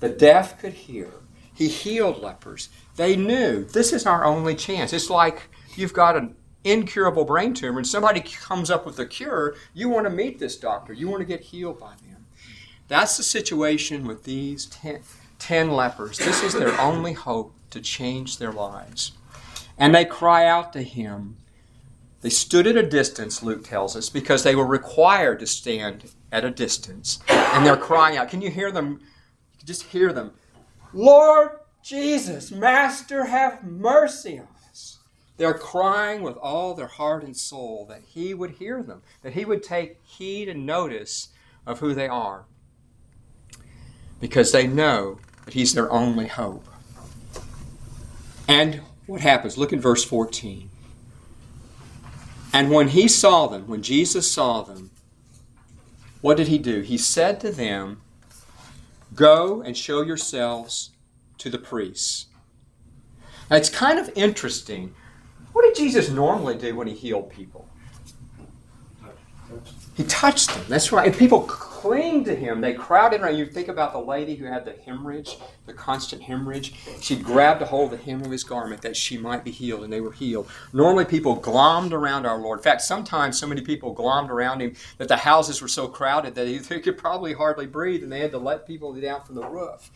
the 0.00 0.08
deaf 0.08 0.60
could 0.60 0.72
hear, 0.72 1.10
he 1.54 1.68
healed 1.68 2.22
lepers. 2.22 2.68
They 2.96 3.16
knew 3.16 3.64
this 3.64 3.92
is 3.92 4.06
our 4.06 4.24
only 4.24 4.54
chance. 4.54 4.92
It's 4.92 5.10
like 5.10 5.48
you've 5.76 5.92
got 5.92 6.16
an 6.16 6.36
incurable 6.62 7.24
brain 7.24 7.52
tumor 7.54 7.78
and 7.78 7.86
somebody 7.86 8.20
comes 8.20 8.70
up 8.70 8.86
with 8.86 8.98
a 8.98 9.06
cure. 9.06 9.54
You 9.72 9.88
want 9.88 10.06
to 10.06 10.10
meet 10.10 10.38
this 10.38 10.56
doctor, 10.56 10.92
you 10.92 11.08
want 11.08 11.20
to 11.20 11.26
get 11.26 11.40
healed 11.40 11.78
by 11.80 11.94
them. 12.06 12.26
That's 12.88 13.16
the 13.16 13.22
situation 13.22 14.06
with 14.06 14.24
these 14.24 14.66
ten 15.38 15.70
lepers. 15.70 16.18
This 16.18 16.42
is 16.42 16.52
their 16.52 16.78
only 16.80 17.12
hope 17.12 17.54
to 17.70 17.80
change 17.80 18.38
their 18.38 18.52
lives. 18.52 19.12
And 19.78 19.94
they 19.94 20.04
cry 20.04 20.46
out 20.46 20.72
to 20.74 20.82
him. 20.82 21.38
They 22.24 22.30
stood 22.30 22.66
at 22.66 22.74
a 22.74 22.82
distance, 22.82 23.42
Luke 23.42 23.64
tells 23.64 23.94
us, 23.94 24.08
because 24.08 24.44
they 24.44 24.54
were 24.56 24.64
required 24.64 25.40
to 25.40 25.46
stand 25.46 26.10
at 26.32 26.42
a 26.42 26.50
distance. 26.50 27.18
And 27.28 27.66
they're 27.66 27.76
crying 27.76 28.16
out. 28.16 28.30
Can 28.30 28.40
you 28.40 28.50
hear 28.50 28.72
them? 28.72 28.92
You 28.92 29.58
can 29.58 29.66
just 29.66 29.82
hear 29.82 30.10
them 30.10 30.32
Lord 30.94 31.50
Jesus, 31.82 32.50
Master, 32.50 33.26
have 33.26 33.62
mercy 33.62 34.38
on 34.38 34.48
us. 34.70 35.00
They're 35.36 35.52
crying 35.52 36.22
with 36.22 36.38
all 36.38 36.72
their 36.72 36.86
heart 36.86 37.24
and 37.24 37.36
soul 37.36 37.84
that 37.90 38.00
He 38.06 38.32
would 38.32 38.52
hear 38.52 38.82
them, 38.82 39.02
that 39.20 39.34
He 39.34 39.44
would 39.44 39.62
take 39.62 40.00
heed 40.02 40.48
and 40.48 40.64
notice 40.64 41.28
of 41.66 41.80
who 41.80 41.92
they 41.92 42.08
are, 42.08 42.46
because 44.18 44.50
they 44.50 44.66
know 44.66 45.18
that 45.44 45.52
He's 45.52 45.74
their 45.74 45.92
only 45.92 46.28
hope. 46.28 46.66
And 48.48 48.80
what 49.04 49.20
happens? 49.20 49.58
Look 49.58 49.74
at 49.74 49.78
verse 49.78 50.04
14. 50.04 50.70
And 52.54 52.70
when 52.70 52.88
He 52.88 53.08
saw 53.08 53.48
them, 53.48 53.66
when 53.66 53.82
Jesus 53.82 54.30
saw 54.32 54.62
them, 54.62 54.92
what 56.22 56.38
did 56.38 56.48
He 56.48 56.56
do? 56.56 56.80
He 56.80 56.96
said 56.96 57.40
to 57.40 57.50
them, 57.50 58.00
Go 59.14 59.60
and 59.60 59.76
show 59.76 60.02
yourselves 60.02 60.90
to 61.38 61.50
the 61.50 61.58
priests. 61.58 62.26
Now, 63.50 63.56
it's 63.56 63.68
kind 63.68 63.98
of 63.98 64.10
interesting. 64.16 64.94
What 65.52 65.62
did 65.62 65.76
Jesus 65.76 66.08
normally 66.08 66.56
do 66.56 66.74
when 66.74 66.86
he 66.86 66.94
healed 66.94 67.30
people? 67.30 67.68
He 69.94 70.02
touched 70.04 70.52
them. 70.52 70.64
That's 70.68 70.90
right. 70.90 71.06
And 71.06 71.16
people 71.16 71.42
cling 71.84 72.24
to 72.24 72.34
him. 72.34 72.62
They 72.62 72.72
crowded 72.72 73.20
around. 73.20 73.36
You 73.36 73.44
think 73.44 73.68
about 73.68 73.92
the 73.92 74.00
lady 74.00 74.36
who 74.36 74.46
had 74.46 74.64
the 74.64 74.72
hemorrhage, 74.72 75.36
the 75.66 75.74
constant 75.74 76.22
hemorrhage. 76.22 76.74
She 77.02 77.14
grabbed 77.14 77.60
a 77.60 77.66
hold 77.66 77.92
of 77.92 77.98
the 77.98 78.04
hem 78.04 78.22
of 78.22 78.30
his 78.30 78.42
garment 78.42 78.80
that 78.80 78.96
she 78.96 79.18
might 79.18 79.44
be 79.44 79.50
healed, 79.50 79.84
and 79.84 79.92
they 79.92 80.00
were 80.00 80.12
healed. 80.12 80.48
Normally, 80.72 81.04
people 81.04 81.38
glommed 81.38 81.92
around 81.92 82.24
our 82.24 82.38
Lord. 82.38 82.60
In 82.60 82.62
fact, 82.62 82.80
sometimes 82.80 83.38
so 83.38 83.46
many 83.46 83.60
people 83.60 83.94
glommed 83.94 84.30
around 84.30 84.62
him 84.62 84.74
that 84.96 85.08
the 85.08 85.18
houses 85.18 85.60
were 85.60 85.68
so 85.68 85.86
crowded 85.86 86.34
that 86.36 86.46
he, 86.46 86.56
they 86.58 86.80
could 86.80 86.96
probably 86.96 87.34
hardly 87.34 87.66
breathe, 87.66 88.02
and 88.02 88.10
they 88.10 88.20
had 88.20 88.30
to 88.30 88.38
let 88.38 88.66
people 88.66 88.94
down 88.94 89.22
from 89.22 89.34
the 89.34 89.46
roof. 89.46 89.90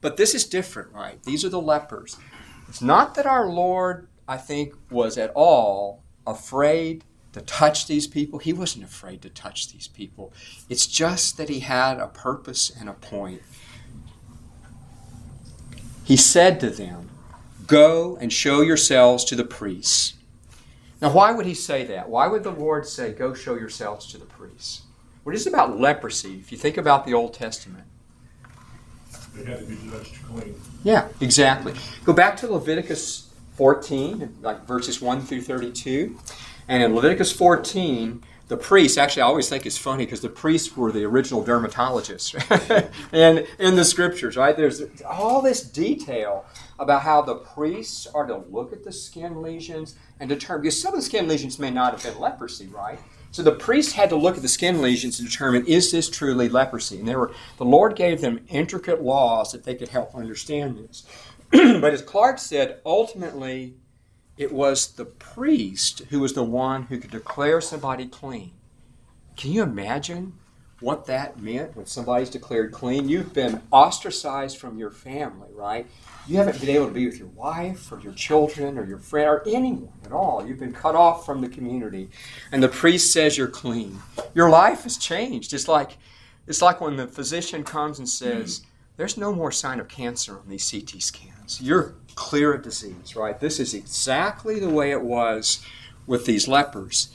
But 0.00 0.16
this 0.16 0.34
is 0.34 0.44
different, 0.44 0.92
right? 0.92 1.22
These 1.22 1.44
are 1.44 1.50
the 1.50 1.60
lepers. 1.60 2.16
It's 2.68 2.82
not 2.82 3.14
that 3.14 3.26
our 3.26 3.46
Lord, 3.46 4.08
I 4.26 4.38
think, 4.38 4.74
was 4.90 5.16
at 5.16 5.30
all 5.36 6.02
afraid 6.26 7.04
to 7.32 7.40
touch 7.40 7.86
these 7.86 8.06
people. 8.06 8.38
He 8.38 8.52
wasn't 8.52 8.84
afraid 8.84 9.22
to 9.22 9.30
touch 9.30 9.72
these 9.72 9.88
people. 9.88 10.32
It's 10.68 10.86
just 10.86 11.36
that 11.38 11.48
he 11.48 11.60
had 11.60 11.98
a 11.98 12.08
purpose 12.08 12.70
and 12.78 12.88
a 12.88 12.92
point. 12.94 13.42
He 16.04 16.16
said 16.16 16.60
to 16.60 16.70
them, 16.70 17.08
Go 17.66 18.16
and 18.20 18.32
show 18.32 18.60
yourselves 18.60 19.24
to 19.26 19.36
the 19.36 19.44
priests. 19.44 20.14
Now, 21.00 21.12
why 21.12 21.32
would 21.32 21.46
he 21.46 21.54
say 21.54 21.84
that? 21.86 22.08
Why 22.08 22.26
would 22.26 22.42
the 22.44 22.50
Lord 22.50 22.86
say, 22.86 23.12
Go 23.12 23.34
show 23.34 23.54
yourselves 23.54 24.06
to 24.08 24.18
the 24.18 24.24
priests? 24.26 24.82
What 25.22 25.34
is 25.34 25.46
about 25.46 25.78
leprosy? 25.78 26.34
If 26.38 26.50
you 26.52 26.58
think 26.58 26.76
about 26.76 27.06
the 27.06 27.14
Old 27.14 27.32
Testament, 27.34 27.84
They 29.34 29.44
had 29.44 29.60
to 29.60 29.64
be 29.64 29.76
judged 29.88 30.16
clean. 30.26 30.54
yeah, 30.82 31.08
exactly. 31.20 31.72
Go 32.04 32.12
back 32.12 32.36
to 32.38 32.52
Leviticus 32.52 33.30
14, 33.56 34.38
like 34.42 34.66
verses 34.66 35.00
1 35.00 35.22
through 35.22 35.42
32. 35.42 36.18
And 36.68 36.82
in 36.82 36.94
Leviticus 36.94 37.32
14, 37.32 38.22
the 38.48 38.56
priests, 38.56 38.98
actually, 38.98 39.22
I 39.22 39.26
always 39.26 39.48
think 39.48 39.64
it's 39.64 39.78
funny 39.78 40.04
because 40.04 40.20
the 40.20 40.28
priests 40.28 40.76
were 40.76 40.92
the 40.92 41.04
original 41.04 41.42
dermatologists. 41.42 42.34
and 43.12 43.46
in 43.58 43.76
the 43.76 43.84
scriptures, 43.84 44.36
right? 44.36 44.56
There's 44.56 44.82
all 45.06 45.40
this 45.40 45.62
detail 45.62 46.44
about 46.78 47.02
how 47.02 47.22
the 47.22 47.36
priests 47.36 48.06
are 48.08 48.26
to 48.26 48.36
look 48.50 48.72
at 48.72 48.84
the 48.84 48.92
skin 48.92 49.40
lesions 49.40 49.94
and 50.20 50.28
determine, 50.28 50.62
because 50.62 50.80
some 50.80 50.92
of 50.92 51.00
the 51.00 51.06
skin 51.06 51.28
lesions 51.28 51.58
may 51.58 51.70
not 51.70 51.92
have 51.92 52.02
been 52.02 52.20
leprosy, 52.20 52.66
right? 52.66 52.98
So 53.30 53.42
the 53.42 53.52
priests 53.52 53.92
had 53.92 54.10
to 54.10 54.16
look 54.16 54.36
at 54.36 54.42
the 54.42 54.48
skin 54.48 54.82
lesions 54.82 55.16
to 55.16 55.24
determine 55.24 55.64
is 55.64 55.90
this 55.90 56.10
truly 56.10 56.50
leprosy, 56.50 56.98
and 56.98 57.08
there 57.08 57.18
were 57.18 57.32
the 57.56 57.64
Lord 57.64 57.96
gave 57.96 58.20
them 58.20 58.44
intricate 58.48 59.00
laws 59.02 59.52
that 59.52 59.64
they 59.64 59.74
could 59.74 59.88
help 59.88 60.14
understand 60.14 60.76
this. 60.76 61.06
but 61.50 61.94
as 61.94 62.02
Clark 62.02 62.38
said, 62.38 62.80
ultimately 62.84 63.76
it 64.36 64.52
was 64.52 64.92
the 64.92 65.04
priest 65.04 66.00
who 66.10 66.20
was 66.20 66.32
the 66.32 66.42
one 66.42 66.84
who 66.84 66.98
could 66.98 67.10
declare 67.10 67.60
somebody 67.60 68.06
clean. 68.06 68.52
Can 69.36 69.52
you 69.52 69.62
imagine 69.62 70.34
what 70.80 71.06
that 71.06 71.40
meant 71.40 71.76
when 71.76 71.86
somebody's 71.86 72.30
declared 72.30 72.72
clean? 72.72 73.08
You've 73.08 73.32
been 73.32 73.62
ostracized 73.70 74.58
from 74.58 74.78
your 74.78 74.90
family, 74.90 75.48
right? 75.52 75.86
You 76.26 76.38
haven't 76.38 76.60
been 76.60 76.70
able 76.70 76.86
to 76.86 76.92
be 76.92 77.06
with 77.06 77.18
your 77.18 77.28
wife 77.28 77.90
or 77.92 78.00
your 78.00 78.12
children 78.14 78.78
or 78.78 78.84
your 78.84 78.98
friend 78.98 79.28
or 79.28 79.42
anyone 79.46 79.92
at 80.04 80.12
all. 80.12 80.46
You've 80.46 80.58
been 80.58 80.72
cut 80.72 80.94
off 80.94 81.24
from 81.24 81.40
the 81.40 81.48
community. 81.48 82.10
And 82.50 82.62
the 82.62 82.68
priest 82.68 83.12
says 83.12 83.38
you're 83.38 83.48
clean. 83.48 83.98
Your 84.34 84.50
life 84.50 84.82
has 84.82 84.96
changed. 84.96 85.52
It's 85.52 85.68
like 85.68 85.98
it's 86.46 86.62
like 86.62 86.80
when 86.80 86.96
the 86.96 87.06
physician 87.06 87.62
comes 87.64 87.98
and 87.98 88.08
says, 88.08 88.62
There's 88.96 89.16
no 89.16 89.32
more 89.32 89.52
sign 89.52 89.80
of 89.80 89.88
cancer 89.88 90.38
on 90.38 90.48
these 90.48 90.68
CT 90.68 91.00
scans. 91.02 91.60
You're 91.60 91.94
clear 92.14 92.54
of 92.54 92.62
disease, 92.62 93.16
right? 93.16 93.38
This 93.38 93.58
is 93.60 93.74
exactly 93.74 94.58
the 94.58 94.70
way 94.70 94.90
it 94.90 95.02
was 95.02 95.64
with 96.06 96.26
these 96.26 96.48
lepers. 96.48 97.12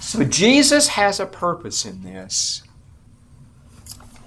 So 0.00 0.24
Jesus 0.24 0.88
has 0.88 1.18
a 1.18 1.26
purpose 1.26 1.84
in 1.84 2.02
this. 2.02 2.62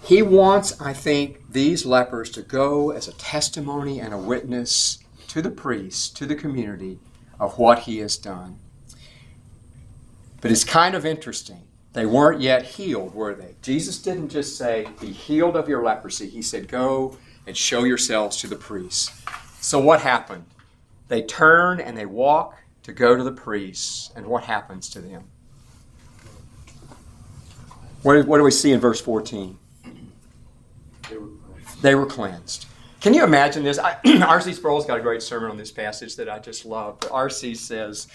He 0.04 0.22
wants, 0.22 0.80
I 0.82 0.94
think, 0.94 1.52
these 1.52 1.86
lepers 1.86 2.32
to 2.32 2.42
go 2.42 2.92
as 2.92 3.08
a 3.08 3.14
testimony 3.14 4.00
and 4.00 4.14
a 4.14 4.18
witness 4.18 5.00
to 5.28 5.42
the 5.42 5.52
priests, 5.52 6.10
to 6.10 6.26
the 6.26 6.36
community, 6.36 7.00
of 7.40 7.58
what 7.60 7.80
he 7.80 8.00
has 8.00 8.18
done. 8.18 8.58
But 10.42 10.52
it's 10.52 10.64
kind 10.64 10.96
of 10.96 11.06
interesting. 11.06 11.62
They 11.94 12.06
weren't 12.06 12.42
yet 12.42 12.64
healed, 12.64 13.14
were 13.14 13.34
they? 13.34 13.56
Jesus 13.62 14.00
didn't 14.00 14.30
just 14.30 14.58
say, 14.58 14.88
Be 15.00 15.12
healed 15.12 15.56
of 15.56 15.68
your 15.68 15.84
leprosy. 15.84 16.30
He 16.30 16.42
said, 16.42 16.68
Go 16.68 17.18
and 17.48 17.58
show 17.58 17.84
yourselves 17.84 18.38
to 18.38 18.48
the 18.48 18.56
priests. 18.56 19.12
So 19.62 19.80
what 19.80 20.02
happened? 20.02 20.46
They 21.08 21.22
turn 21.22 21.80
and 21.82 21.98
they 21.98 22.06
walk 22.06 22.58
to 22.84 22.94
go 22.94 23.16
to 23.16 23.24
the 23.24 23.32
priests. 23.32 24.12
And 24.16 24.26
what 24.26 24.44
happens 24.44 24.90
to 24.92 25.02
them? 25.02 25.24
What, 28.04 28.26
what 28.28 28.38
do 28.38 28.44
we 28.44 28.52
see 28.52 28.72
in 28.72 28.80
verse 28.80 29.02
14? 29.02 29.58
They 31.10 31.18
were, 31.18 31.30
They 31.82 31.96
were 31.96 32.06
cleansed. 32.06 32.68
Can 33.02 33.14
you 33.14 33.24
imagine 33.24 33.64
this? 33.64 33.80
R.C. 33.80 34.54
Sproul's 34.54 34.86
got 34.86 35.00
a 35.00 35.02
great 35.02 35.22
sermon 35.22 35.50
on 35.50 35.58
this 35.58 35.72
passage 35.72 36.16
that 36.18 36.30
I 36.30 36.40
just 36.40 36.66
love. 36.66 36.98
R.C. 37.12 37.56
says, 37.56 38.08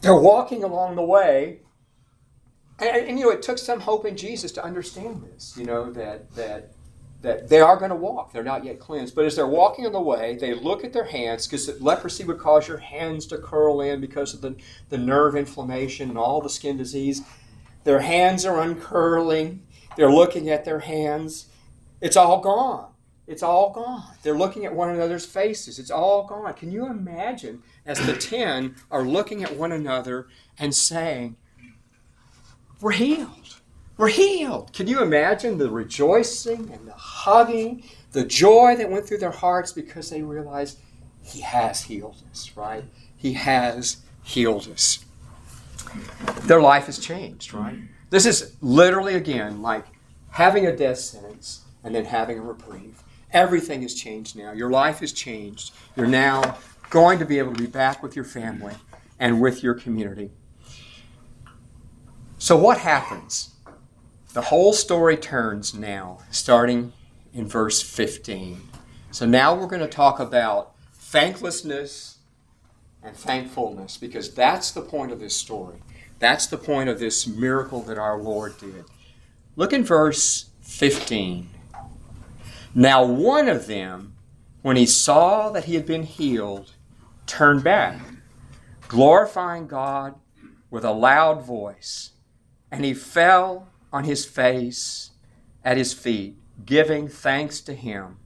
they're 0.00 0.16
walking 0.16 0.64
along 0.64 0.96
the 0.96 1.02
way, 1.02 1.60
and, 2.78 3.08
and, 3.08 3.18
you 3.18 3.26
know, 3.26 3.30
it 3.30 3.42
took 3.42 3.58
some 3.58 3.80
hope 3.80 4.06
in 4.06 4.16
Jesus 4.16 4.50
to 4.52 4.64
understand 4.64 5.22
this, 5.22 5.54
you 5.56 5.66
know, 5.66 5.90
that, 5.92 6.34
that, 6.34 6.72
that 7.22 7.48
they 7.48 7.60
are 7.60 7.76
going 7.76 7.90
to 7.90 7.96
walk. 7.96 8.32
They're 8.32 8.42
not 8.42 8.64
yet 8.64 8.78
cleansed. 8.78 9.14
But 9.14 9.26
as 9.26 9.36
they're 9.36 9.46
walking 9.46 9.84
on 9.86 9.92
the 9.92 10.00
way, 10.00 10.36
they 10.40 10.54
look 10.54 10.84
at 10.84 10.92
their 10.92 11.04
hands, 11.04 11.46
because 11.46 11.80
leprosy 11.80 12.24
would 12.24 12.38
cause 12.38 12.66
your 12.66 12.78
hands 12.78 13.26
to 13.26 13.38
curl 13.38 13.80
in 13.80 14.00
because 14.00 14.32
of 14.32 14.40
the, 14.40 14.56
the 14.88 14.98
nerve 14.98 15.36
inflammation 15.36 16.08
and 16.08 16.18
all 16.18 16.40
the 16.40 16.48
skin 16.48 16.76
disease. 16.76 17.22
Their 17.84 18.00
hands 18.00 18.44
are 18.46 18.60
uncurling. 18.60 19.60
They're 19.96 20.12
looking 20.12 20.48
at 20.48 20.64
their 20.64 20.80
hands. 20.80 21.46
It's 22.00 22.16
all 22.16 22.40
gone. 22.40 22.90
It's 23.26 23.42
all 23.42 23.70
gone. 23.70 24.02
They're 24.22 24.36
looking 24.36 24.64
at 24.64 24.74
one 24.74 24.90
another's 24.90 25.26
faces. 25.26 25.78
It's 25.78 25.90
all 25.90 26.26
gone. 26.26 26.52
Can 26.54 26.72
you 26.72 26.86
imagine 26.86 27.62
as 27.86 28.04
the 28.04 28.16
ten 28.16 28.76
are 28.90 29.04
looking 29.04 29.44
at 29.44 29.56
one 29.56 29.72
another 29.72 30.26
and 30.58 30.74
saying, 30.74 31.36
We're 32.80 32.92
healed. 32.92 33.39
We're 34.00 34.08
healed. 34.08 34.72
Can 34.72 34.86
you 34.86 35.02
imagine 35.02 35.58
the 35.58 35.68
rejoicing 35.68 36.70
and 36.72 36.88
the 36.88 36.94
hugging, 36.94 37.84
the 38.12 38.24
joy 38.24 38.74
that 38.76 38.90
went 38.90 39.06
through 39.06 39.18
their 39.18 39.30
hearts 39.30 39.72
because 39.72 40.08
they 40.08 40.22
realized 40.22 40.78
He 41.22 41.42
has 41.42 41.82
healed 41.82 42.16
us, 42.30 42.50
right? 42.56 42.82
He 43.14 43.34
has 43.34 43.98
healed 44.22 44.68
us. 44.68 45.04
Their 46.44 46.62
life 46.62 46.86
has 46.86 46.98
changed, 46.98 47.52
right? 47.52 47.76
This 48.08 48.24
is 48.24 48.56
literally, 48.62 49.16
again, 49.16 49.60
like 49.60 49.84
having 50.30 50.66
a 50.66 50.74
death 50.74 50.96
sentence 50.96 51.66
and 51.84 51.94
then 51.94 52.06
having 52.06 52.38
a 52.38 52.42
reprieve. 52.42 53.02
Everything 53.34 53.82
has 53.82 53.92
changed 53.92 54.34
now. 54.34 54.52
Your 54.52 54.70
life 54.70 55.00
has 55.00 55.12
changed. 55.12 55.74
You're 55.94 56.06
now 56.06 56.56
going 56.88 57.18
to 57.18 57.26
be 57.26 57.38
able 57.38 57.52
to 57.52 57.60
be 57.60 57.68
back 57.68 58.02
with 58.02 58.16
your 58.16 58.24
family 58.24 58.76
and 59.18 59.42
with 59.42 59.62
your 59.62 59.74
community. 59.74 60.30
So, 62.38 62.56
what 62.56 62.78
happens? 62.78 63.50
The 64.32 64.42
whole 64.42 64.72
story 64.72 65.16
turns 65.16 65.74
now, 65.74 66.18
starting 66.30 66.92
in 67.34 67.48
verse 67.48 67.82
15. 67.82 68.60
So, 69.10 69.26
now 69.26 69.54
we're 69.54 69.66
going 69.66 69.80
to 69.80 69.88
talk 69.88 70.20
about 70.20 70.76
thanklessness 70.94 72.18
and 73.02 73.16
thankfulness 73.16 73.96
because 73.96 74.32
that's 74.32 74.70
the 74.70 74.82
point 74.82 75.10
of 75.10 75.18
this 75.18 75.34
story. 75.34 75.78
That's 76.20 76.46
the 76.46 76.58
point 76.58 76.88
of 76.88 77.00
this 77.00 77.26
miracle 77.26 77.82
that 77.82 77.98
our 77.98 78.18
Lord 78.18 78.56
did. 78.58 78.84
Look 79.56 79.72
in 79.72 79.84
verse 79.84 80.50
15. 80.62 81.48
Now, 82.72 83.04
one 83.04 83.48
of 83.48 83.66
them, 83.66 84.14
when 84.62 84.76
he 84.76 84.86
saw 84.86 85.50
that 85.50 85.64
he 85.64 85.74
had 85.74 85.86
been 85.86 86.04
healed, 86.04 86.70
turned 87.26 87.64
back, 87.64 88.00
glorifying 88.86 89.66
God 89.66 90.14
with 90.70 90.84
a 90.84 90.92
loud 90.92 91.42
voice, 91.42 92.10
and 92.70 92.84
he 92.84 92.94
fell 92.94 93.69
on 93.92 94.04
his 94.04 94.24
face 94.24 95.10
at 95.64 95.76
his 95.76 95.92
feet, 95.92 96.36
giving 96.64 97.08
thanks 97.08 97.60
to 97.60 97.74
him, 97.74 98.18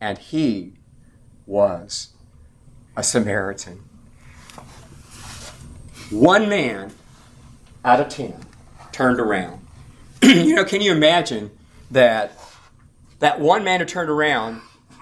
and 0.00 0.18
he 0.18 0.74
was 1.46 2.14
a 2.96 3.02
Samaritan. 3.02 3.84
One 6.10 6.48
man 6.48 6.92
out 7.84 8.00
of 8.00 8.08
ten 8.08 8.34
turned 8.92 9.20
around. 9.20 9.66
you 10.22 10.54
know, 10.54 10.64
can 10.64 10.80
you 10.80 10.92
imagine 10.92 11.50
that 11.90 12.32
that 13.18 13.40
one 13.40 13.64
man 13.64 13.80
who 13.80 13.86
turned 13.86 14.10
around? 14.10 14.60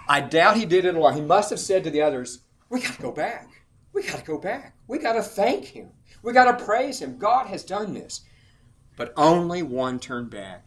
I 0.09 0.21
doubt 0.21 0.57
he 0.57 0.64
did 0.66 0.85
it 0.85 0.95
alone. 0.95 1.14
He 1.14 1.21
must 1.21 1.50
have 1.50 1.59
said 1.59 1.85
to 1.85 1.90
the 1.90 2.02
others, 2.02 2.40
"We 2.71 2.81
got 2.81 2.95
to 2.95 3.02
go 3.02 3.12
back. 3.12 3.49
We 3.93 4.02
got 4.02 4.19
to 4.19 4.25
go 4.25 4.38
back. 4.38 4.76
We 4.88 4.99
got 4.99 5.14
to 5.14 5.23
thank 5.23 5.64
him. 5.64 5.90
We 6.23 6.33
got 6.33 6.59
to 6.59 6.64
praise 6.64 7.00
him. 7.00 7.19
God 7.19 7.47
has 7.47 7.64
done 7.64 7.95
this." 7.95 8.23
But 8.97 9.12
only 9.17 9.62
one 9.62 9.99
turned 10.00 10.31
back. 10.31 10.67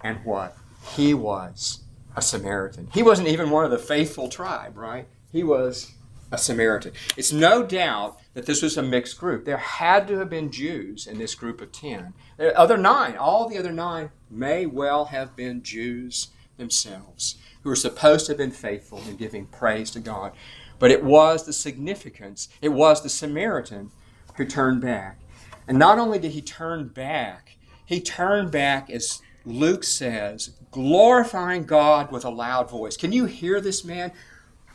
And 0.00 0.24
what? 0.24 0.56
He 0.94 1.14
was 1.14 1.82
a 2.16 2.22
Samaritan. 2.22 2.88
He 2.92 3.02
wasn't 3.02 3.28
even 3.28 3.50
one 3.50 3.64
of 3.64 3.70
the 3.70 3.78
faithful 3.78 4.28
tribe, 4.28 4.76
right? 4.76 5.06
He 5.30 5.44
was 5.44 5.92
a 6.32 6.38
Samaritan. 6.38 6.92
It's 7.16 7.32
no 7.32 7.64
doubt 7.64 8.18
that 8.34 8.46
this 8.46 8.62
was 8.62 8.76
a 8.76 8.82
mixed 8.82 9.18
group. 9.18 9.44
There 9.44 9.56
had 9.56 10.06
to 10.08 10.18
have 10.18 10.30
been 10.30 10.50
Jews 10.50 11.06
in 11.06 11.18
this 11.18 11.34
group 11.34 11.60
of 11.60 11.72
ten. 11.72 12.14
The 12.36 12.56
other 12.58 12.76
nine, 12.76 13.16
all 13.16 13.48
the 13.48 13.58
other 13.58 13.72
nine, 13.72 14.10
may 14.30 14.66
well 14.66 15.06
have 15.06 15.36
been 15.36 15.62
Jews 15.62 16.28
themselves 16.56 17.36
who 17.62 17.68
were 17.68 17.76
supposed 17.76 18.26
to 18.26 18.32
have 18.32 18.38
been 18.38 18.50
faithful 18.50 19.02
in 19.08 19.16
giving 19.16 19.46
praise 19.46 19.90
to 19.92 20.00
God. 20.00 20.32
But 20.78 20.90
it 20.90 21.04
was 21.04 21.44
the 21.44 21.52
significance, 21.52 22.48
it 22.62 22.70
was 22.70 23.02
the 23.02 23.08
Samaritan 23.08 23.90
who 24.36 24.46
turned 24.46 24.80
back. 24.80 25.20
And 25.68 25.78
not 25.78 25.98
only 25.98 26.18
did 26.18 26.32
he 26.32 26.40
turn 26.40 26.88
back, 26.88 27.56
he 27.90 28.00
turned 28.00 28.52
back, 28.52 28.88
as 28.88 29.20
Luke 29.44 29.82
says, 29.82 30.52
glorifying 30.70 31.64
God 31.64 32.12
with 32.12 32.24
a 32.24 32.30
loud 32.30 32.70
voice. 32.70 32.96
Can 32.96 33.10
you 33.10 33.24
hear 33.24 33.60
this 33.60 33.84
man? 33.84 34.12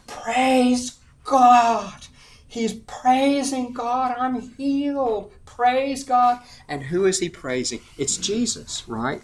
Praise 0.05 0.98
God. 1.24 2.07
He's 2.45 2.74
praising 2.74 3.72
God. 3.72 4.17
I'm 4.17 4.53
healed. 4.57 5.31
Praise 5.45 6.03
God. 6.03 6.41
And 6.67 6.84
who 6.84 7.05
is 7.05 7.19
he 7.19 7.29
praising? 7.29 7.79
It's 7.98 8.17
Jesus, 8.17 8.84
right? 8.86 9.22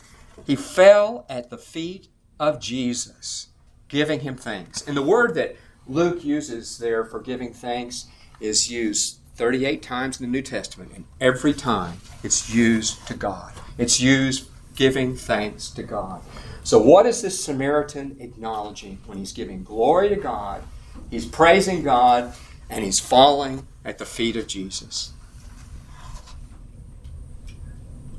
He 0.48 0.56
fell 0.56 1.26
at 1.28 1.50
the 1.50 1.58
feet 1.58 2.08
of 2.40 2.62
Jesus, 2.62 3.50
giving 3.90 4.22
him 4.22 4.38
thanks. 4.38 4.88
And 4.88 4.96
the 4.96 5.02
word 5.02 5.36
that 5.36 5.58
Luke 5.86 6.24
uses 6.24 6.78
there 6.78 7.04
for 7.04 7.20
giving 7.20 7.52
thanks 7.52 8.08
is 8.40 8.72
used 8.72 9.18
38 9.36 9.82
times 9.82 10.22
in 10.22 10.26
the 10.26 10.32
New 10.32 10.42
Testament, 10.42 10.92
and 10.96 11.04
every 11.20 11.54
time 11.54 11.98
it's 12.24 12.54
used 12.54 13.06
to 13.08 13.14
God. 13.14 13.52
It's 13.82 14.00
used 14.00 14.48
giving 14.76 15.16
thanks 15.16 15.72
to 15.72 15.82
God. 15.82 16.22
So, 16.64 16.78
what 16.78 17.08
is 17.08 17.24
this 17.24 17.44
Samaritan 17.44 18.18
acknowledging 18.20 19.00
when 19.08 19.18
he's 19.18 19.34
giving 19.34 19.64
glory 19.64 20.10
to 20.10 20.16
God? 20.16 20.62
He's 21.10 21.26
praising 21.26 21.82
God 21.82 22.36
and 22.70 22.86
he's 22.86 23.00
falling 23.00 23.66
at 23.84 23.98
the 23.98 24.06
feet 24.06 24.36
of 24.36 24.46
Jesus. 24.46 25.14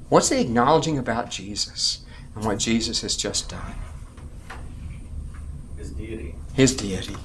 What's 0.09 0.31
he 0.31 0.41
acknowledging 0.41 0.99
about 0.99 1.31
Jesus 1.31 2.05
and 2.35 2.45
what 2.45 2.59
Jesus 2.59 3.03
has 3.03 3.17
just 3.17 3.49
done? 3.49 3.77
His 5.77 5.93
deity. 5.93 6.35
His 6.55 6.75
deity. 6.75 7.17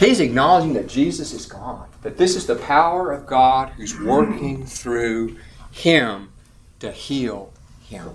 He's 0.00 0.18
acknowledging 0.18 0.72
that 0.72 0.88
Jesus 0.88 1.32
is 1.32 1.46
God, 1.46 1.86
that 2.02 2.16
this 2.16 2.34
is 2.34 2.44
the 2.44 2.56
power 2.56 3.12
of 3.12 3.24
God 3.24 3.68
who's 3.76 3.98
working 4.00 4.66
through 4.66 5.36
him 5.70 6.32
to 6.80 6.90
heal 6.90 7.52
him. 7.88 8.14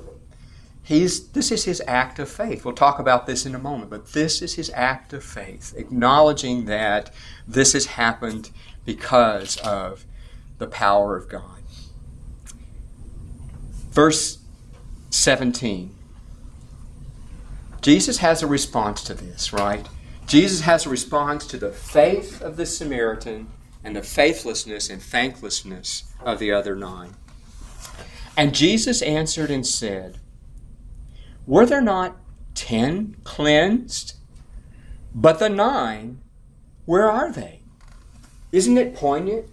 He's, 0.84 1.30
this 1.30 1.52
is 1.52 1.64
his 1.64 1.82
act 1.88 2.20
of 2.20 2.30
faith. 2.30 2.66
We'll 2.66 2.74
talk 2.74 3.00
about 3.00 3.26
this 3.26 3.46
in 3.46 3.56
a 3.56 3.60
moment, 3.60 3.90
but 3.90 4.12
this 4.12 4.42
is 4.42 4.56
his 4.56 4.70
act 4.74 5.14
of 5.14 5.24
faith, 5.24 5.74
acknowledging 5.78 6.66
that 6.66 7.14
this 7.48 7.72
has 7.74 7.86
happened 7.86 8.50
because 8.86 9.58
of 9.58 10.06
the 10.58 10.68
power 10.68 11.16
of 11.16 11.30
God. 11.30 11.62
Verse 13.92 14.40
17. 15.12 15.96
Jesus 17.82 18.18
has 18.18 18.42
a 18.42 18.48
response 18.48 19.04
to 19.04 19.14
this, 19.14 19.54
right? 19.54 19.88
Jesus 20.26 20.62
has 20.62 20.86
a 20.86 20.90
response 20.90 21.46
to 21.48 21.58
the 21.58 21.72
faith 21.72 22.42
of 22.42 22.58
the 22.58 22.66
Samaritan 22.66 23.48
and 23.84 23.96
the 23.96 24.02
faithlessness 24.02 24.90
and 24.90 25.02
thanklessness 25.02 26.04
of 26.22 26.40
the 26.40 26.52
other 26.52 26.76
nine. 26.76 27.16
And 28.36 28.56
Jesus 28.56 29.02
answered 29.02 29.52
and 29.52 29.66
said, 29.66 30.20
were 31.46 31.66
there 31.66 31.82
not 31.82 32.18
ten 32.56 33.18
cleansed? 33.24 34.16
But 35.14 35.40
the 35.40 35.50
nine, 35.50 36.22
where 36.86 37.10
are 37.10 37.32
they? 37.32 37.62
Isn't 38.52 38.78
it 38.78 38.96
poignant? 38.96 39.48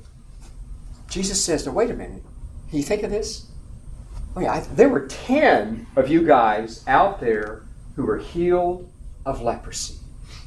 Jesus 1.09 1.45
says, 1.45 1.67
now 1.67 1.73
wait 1.73 1.91
a 1.91 1.95
minute. 1.95 2.23
Can 2.69 2.79
you 2.79 2.85
think 2.85 3.03
of 3.03 3.11
this? 3.11 3.47
Oh, 4.37 4.41
yeah, 4.41 4.53
I, 4.53 4.61
there 4.61 4.89
were 4.89 5.07
ten 5.07 5.87
of 5.97 6.09
you 6.09 6.25
guys 6.25 6.85
out 6.87 7.21
there 7.21 7.65
who 7.97 8.05
were 8.05 8.19
healed 8.19 8.91
of 9.27 9.43
leprosy. 9.43 9.97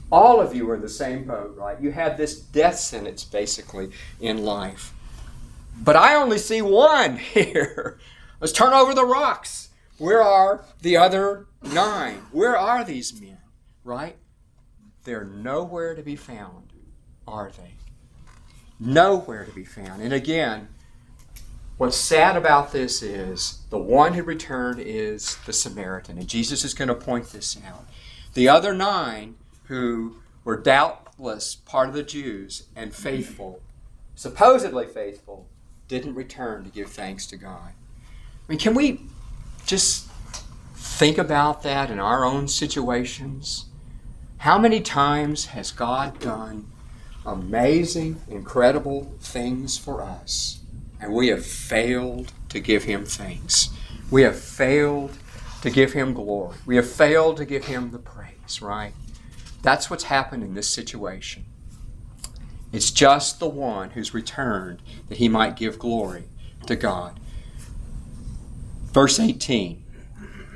All 0.09 0.39
of 0.39 0.55
you 0.55 0.65
were 0.65 0.75
in 0.75 0.81
the 0.81 0.89
same 0.89 1.25
boat, 1.25 1.55
right? 1.57 1.79
You 1.81 1.91
had 1.91 2.17
this 2.17 2.39
death 2.39 2.79
sentence 2.79 3.25
basically 3.25 3.89
in 4.21 4.45
life. 4.45 4.93
But 5.75 5.97
I 5.97 6.15
only 6.15 6.37
see 6.37 6.61
one 6.61 7.17
here. 7.33 7.99
Let's 8.43 8.51
turn 8.51 8.73
over 8.73 8.93
the 8.93 9.05
rocks. 9.05 9.69
Where 9.97 10.21
are 10.21 10.65
the 10.81 10.97
other 10.97 11.47
nine? 11.61 12.23
Where 12.33 12.57
are 12.57 12.83
these 12.83 13.17
men? 13.17 13.37
Right? 13.85 14.17
They're 15.05 15.23
nowhere 15.23 15.95
to 15.95 16.03
be 16.03 16.17
found, 16.17 16.73
are 17.25 17.53
they? 17.55 17.75
Nowhere 18.81 19.45
to 19.45 19.51
be 19.53 19.63
found. 19.63 20.01
And 20.01 20.11
again, 20.11 20.67
what's 21.77 21.95
sad 21.95 22.35
about 22.35 22.73
this 22.73 23.01
is 23.01 23.61
the 23.69 23.77
one 23.77 24.13
who 24.13 24.23
returned 24.23 24.81
is 24.81 25.37
the 25.45 25.53
Samaritan. 25.53 26.17
And 26.17 26.27
Jesus 26.27 26.65
is 26.65 26.73
going 26.73 26.89
to 26.89 26.95
point 26.95 27.31
this 27.31 27.57
out. 27.65 27.87
The 28.33 28.49
other 28.49 28.73
nine 28.73 29.35
who 29.67 30.17
were 30.43 30.57
doubtless 30.57 31.55
part 31.55 31.87
of 31.87 31.95
the 31.95 32.03
Jews 32.03 32.67
and 32.75 32.93
faithful, 32.93 33.61
supposedly 34.15 34.85
faithful, 34.85 35.47
didn't 35.87 36.15
return 36.15 36.65
to 36.65 36.69
give 36.69 36.89
thanks 36.89 37.25
to 37.27 37.37
God. 37.37 37.71
I 38.47 38.51
mean, 38.51 38.59
can 38.59 38.73
we 38.73 39.01
just 39.65 40.09
think 40.93 41.17
about 41.17 41.63
that 41.63 41.89
in 41.89 41.99
our 41.99 42.23
own 42.23 42.47
situations. 42.47 43.65
How 44.37 44.57
many 44.57 44.79
times 44.79 45.47
has 45.47 45.71
God 45.71 46.19
done 46.19 46.67
amazing, 47.25 48.21
incredible 48.29 49.13
things 49.19 49.77
for 49.77 50.03
us, 50.03 50.59
and 51.01 51.13
we 51.13 51.29
have 51.29 51.45
failed 51.45 52.31
to 52.49 52.59
give 52.59 52.83
Him 52.83 53.05
thanks? 53.05 53.69
We 54.11 54.21
have 54.21 54.39
failed 54.39 55.17
to 55.61 55.69
give 55.69 55.93
Him 55.93 56.13
glory. 56.13 56.57
We 56.65 56.75
have 56.75 56.89
failed 56.89 57.37
to 57.37 57.45
give 57.45 57.65
Him 57.65 57.91
the 57.91 57.99
praise, 57.99 58.61
right? 58.61 58.93
That's 59.61 59.89
what's 59.89 60.05
happened 60.05 60.43
in 60.43 60.53
this 60.53 60.69
situation. 60.69 61.45
It's 62.71 62.91
just 62.91 63.39
the 63.39 63.49
one 63.49 63.91
who's 63.91 64.13
returned 64.13 64.81
that 65.07 65.19
he 65.19 65.29
might 65.29 65.55
give 65.55 65.77
glory 65.77 66.23
to 66.65 66.75
God. 66.75 67.19
Verse 68.93 69.19
18 69.19 69.83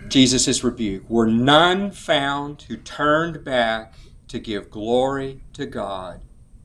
Jesus' 0.07 0.63
rebuke 0.63 1.09
were 1.09 1.27
none 1.27 1.91
found 1.91 2.61
who 2.61 2.77
turned 2.77 3.43
back 3.43 3.95
to 4.29 4.39
give 4.39 4.69
glory 4.71 5.41
to 5.53 5.65
God 5.65 6.21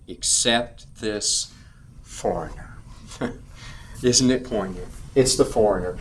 except 0.06 1.00
this 1.00 1.52
foreigner. 2.02 2.76
Isn't 4.02 4.30
it 4.30 4.44
poignant? 4.44 4.86
It's 5.14 5.36
the 5.36 5.44
foreigner. 5.44 5.98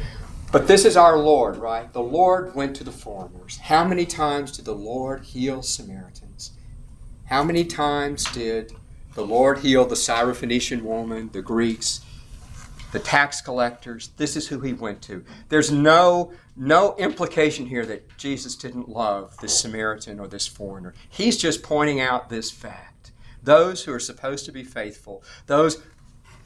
But 0.52 0.68
this 0.68 0.86
is 0.86 0.98
our 0.98 1.18
Lord, 1.18 1.58
right? 1.58 1.92
The 1.92 2.04
Lord 2.04 2.54
went 2.54 2.76
to 2.76 2.84
the 2.84 2.92
foreigners. 2.92 3.58
How 3.58 3.86
many 3.86 4.06
times 4.06 4.52
did 4.52 4.66
the 4.66 4.76
Lord 4.76 5.24
heal 5.24 5.64
Samaritans? 5.64 6.52
How 7.26 7.44
many 7.44 7.64
times 7.64 8.26
did 8.26 8.74
the 9.16 9.26
Lord 9.26 9.60
heal 9.60 9.86
the 9.86 9.96
Syrophoenician 9.96 10.82
woman, 10.82 11.30
the 11.32 11.42
Greeks? 11.42 12.02
The 12.92 13.00
tax 13.00 13.42
collectors. 13.42 14.10
This 14.18 14.36
is 14.36 14.48
who 14.48 14.60
he 14.60 14.74
went 14.74 15.02
to. 15.04 15.24
There's 15.50 15.72
no 15.72 16.34
no 16.56 16.96
implication 16.98 17.66
here 17.66 17.86
that 17.86 18.18
Jesus 18.18 18.56
didn't 18.56 18.90
love 18.90 19.38
this 19.38 19.58
Samaritan 19.60 20.20
or 20.20 20.28
this 20.28 20.48
foreigner. 20.48 20.94
He's 21.10 21.38
just 21.38 21.64
pointing 21.64 22.00
out 22.00 22.30
this 22.30 22.52
fact. 22.52 23.12
Those 23.42 23.86
who 23.86 23.94
are 23.94 24.00
supposed 24.00 24.46
to 24.46 24.52
be 24.52 24.64
faithful, 24.64 25.24
those 25.48 25.82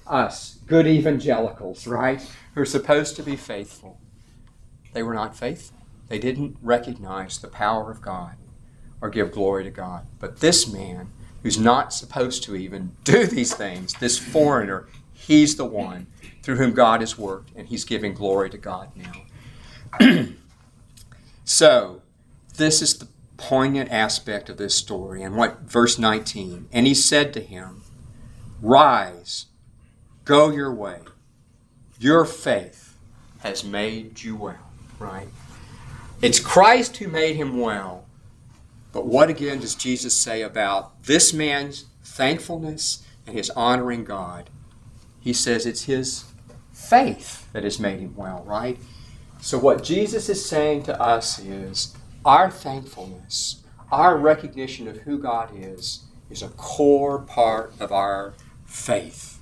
us, 0.07 0.59
good 0.67 0.85
evangelicals, 0.85 1.87
right, 1.87 2.21
who 2.53 2.61
are 2.61 2.65
supposed 2.65 3.15
to 3.15 3.23
be 3.23 3.35
faithful, 3.35 3.99
they 4.93 5.03
were 5.03 5.15
not 5.15 5.35
faithful. 5.35 5.77
They 6.07 6.19
didn't 6.19 6.57
recognize 6.61 7.39
the 7.39 7.47
power 7.47 7.89
of 7.89 8.01
God 8.01 8.35
or 9.01 9.09
give 9.09 9.31
glory 9.31 9.63
to 9.63 9.71
God. 9.71 10.05
But 10.19 10.39
this 10.39 10.71
man, 10.71 11.11
who's 11.41 11.59
not 11.59 11.93
supposed 11.93 12.43
to 12.43 12.55
even 12.55 12.91
do 13.03 13.25
these 13.25 13.53
things, 13.53 13.93
this 13.95 14.19
foreigner, 14.19 14.87
he's 15.13 15.55
the 15.55 15.65
one 15.65 16.07
through 16.45 16.57
whom 16.57 16.73
God 16.73 16.99
has 16.99 17.17
worked, 17.17 17.49
and 17.55 17.67
he's 17.67 17.83
giving 17.83 18.13
glory 18.13 18.51
to 18.51 18.57
God 18.59 18.91
now. 18.95 20.27
so, 21.43 22.03
this 22.55 22.83
is 22.83 22.99
the 22.99 23.07
poignant 23.35 23.91
aspect 23.91 24.47
of 24.47 24.57
this 24.57 24.75
story 24.75 25.23
and 25.23 25.35
what 25.35 25.59
verse 25.59 25.99
19 25.99 26.69
and 26.71 26.87
he 26.87 26.93
said 26.93 27.33
to 27.33 27.41
him 27.41 27.81
rise 28.61 29.47
go 30.23 30.49
your 30.49 30.73
way. 30.73 31.01
Your 31.99 32.23
faith 32.23 32.95
has 33.39 33.65
made 33.65 34.23
you 34.23 34.37
well 34.37 34.69
right? 34.99 35.27
It's 36.21 36.39
christ 36.39 36.95
who 36.95 37.09
made 37.09 37.35
him 37.35 37.59
well 37.59 38.05
but 38.93 39.05
what 39.05 39.29
again 39.29 39.59
does 39.59 39.75
jesus 39.75 40.15
say 40.15 40.41
about 40.41 41.03
this 41.03 41.33
man's 41.33 41.85
thankfulness 42.05 43.05
and 43.27 43.35
his 43.35 43.49
honoring 43.49 44.05
god? 44.05 44.49
He 45.19 45.33
says 45.33 45.65
it's 45.65 45.83
his 45.83 46.23
faith 46.75 47.51
that 47.53 47.63
has 47.63 47.79
made 47.79 47.99
him 47.99 48.13
well 48.15 48.43
right 48.45 48.77
so 49.41 49.57
what 49.57 49.83
jesus 49.83 50.29
is 50.29 50.45
saying 50.45 50.83
to 50.83 51.01
us 51.01 51.39
is 51.39 51.95
our 52.25 52.49
thankfulness, 52.49 53.63
our 53.91 54.17
recognition 54.17 54.87
of 54.87 54.97
who 55.01 55.19
God 55.19 55.51
is, 55.55 56.05
is 56.31 56.41
a 56.41 56.49
core 56.49 57.19
part 57.19 57.71
of 57.79 57.91
our 57.91 58.33
faith. 58.65 59.39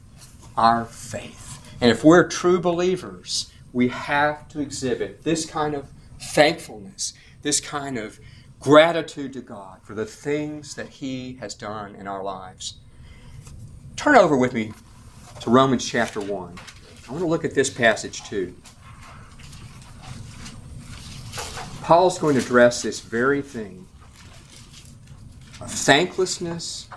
Our 0.57 0.83
faith. 0.83 1.75
And 1.79 1.89
if 1.89 2.03
we're 2.03 2.27
true 2.27 2.59
believers, 2.59 3.51
we 3.71 3.87
have 3.87 4.49
to 4.49 4.59
exhibit 4.59 5.23
this 5.23 5.45
kind 5.45 5.73
of 5.73 5.87
thankfulness, 6.19 7.13
this 7.41 7.61
kind 7.61 7.97
of 7.97 8.19
gratitude 8.59 9.31
to 9.33 9.41
God 9.41 9.79
for 9.83 9.95
the 9.95 10.05
things 10.05 10.75
that 10.75 10.89
He 10.89 11.37
has 11.39 11.55
done 11.55 11.95
in 11.95 12.05
our 12.05 12.21
lives. 12.21 12.75
Turn 13.95 14.17
over 14.17 14.35
with 14.35 14.53
me 14.53 14.73
to 15.39 15.49
Romans 15.49 15.85
chapter 15.85 16.19
1. 16.19 16.59
I 17.07 17.11
want 17.11 17.23
to 17.23 17.27
look 17.27 17.43
at 17.43 17.53
this 17.53 17.69
passage 17.69 18.23
too. 18.23 18.55
Paul's 21.81 22.17
going 22.17 22.35
to 22.35 22.41
address 22.41 22.81
this 22.81 23.01
very 23.01 23.41
thing 23.41 23.85
of 25.59 25.69
thanklessness. 25.69 26.87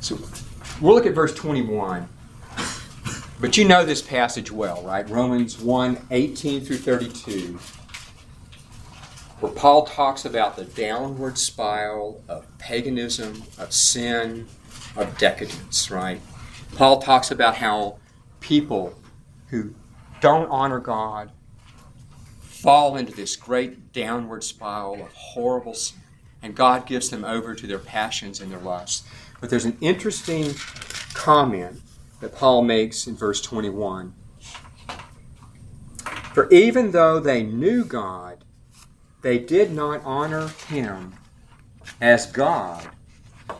So 0.00 0.18
we'll 0.80 0.94
look 0.94 1.06
at 1.06 1.14
verse 1.14 1.34
21. 1.34 2.08
But 3.40 3.56
you 3.56 3.64
know 3.64 3.84
this 3.84 4.02
passage 4.02 4.50
well, 4.50 4.82
right? 4.82 5.08
Romans 5.08 5.58
1 5.58 6.08
18 6.10 6.60
through 6.60 6.78
32, 6.78 7.58
where 9.40 9.52
Paul 9.52 9.86
talks 9.86 10.24
about 10.24 10.56
the 10.56 10.64
downward 10.64 11.38
spiral 11.38 12.22
of 12.28 12.46
paganism, 12.58 13.44
of 13.56 13.72
sin, 13.72 14.48
of 14.96 15.16
decadence, 15.18 15.90
right? 15.90 16.20
Paul 16.74 17.00
talks 17.00 17.30
about 17.30 17.56
how 17.56 17.98
people 18.40 18.94
who 19.48 19.74
don't 20.20 20.48
honor 20.48 20.80
God, 20.80 21.30
fall 22.40 22.96
into 22.96 23.12
this 23.12 23.36
great 23.36 23.92
downward 23.92 24.44
spiral 24.44 25.02
of 25.02 25.12
horrible 25.12 25.74
sin, 25.74 26.00
and 26.42 26.54
God 26.54 26.86
gives 26.86 27.08
them 27.08 27.24
over 27.24 27.54
to 27.54 27.66
their 27.66 27.78
passions 27.78 28.40
and 28.40 28.50
their 28.50 28.58
lusts. 28.58 29.08
But 29.40 29.50
there's 29.50 29.64
an 29.64 29.76
interesting 29.80 30.54
comment 31.14 31.80
that 32.20 32.34
Paul 32.34 32.62
makes 32.62 33.06
in 33.06 33.16
verse 33.16 33.40
21. 33.40 34.14
For 36.32 36.48
even 36.50 36.92
though 36.92 37.18
they 37.20 37.42
knew 37.42 37.84
God, 37.84 38.44
they 39.22 39.38
did 39.38 39.72
not 39.72 40.02
honor 40.04 40.48
him 40.68 41.14
as 42.00 42.26
God 42.26 42.88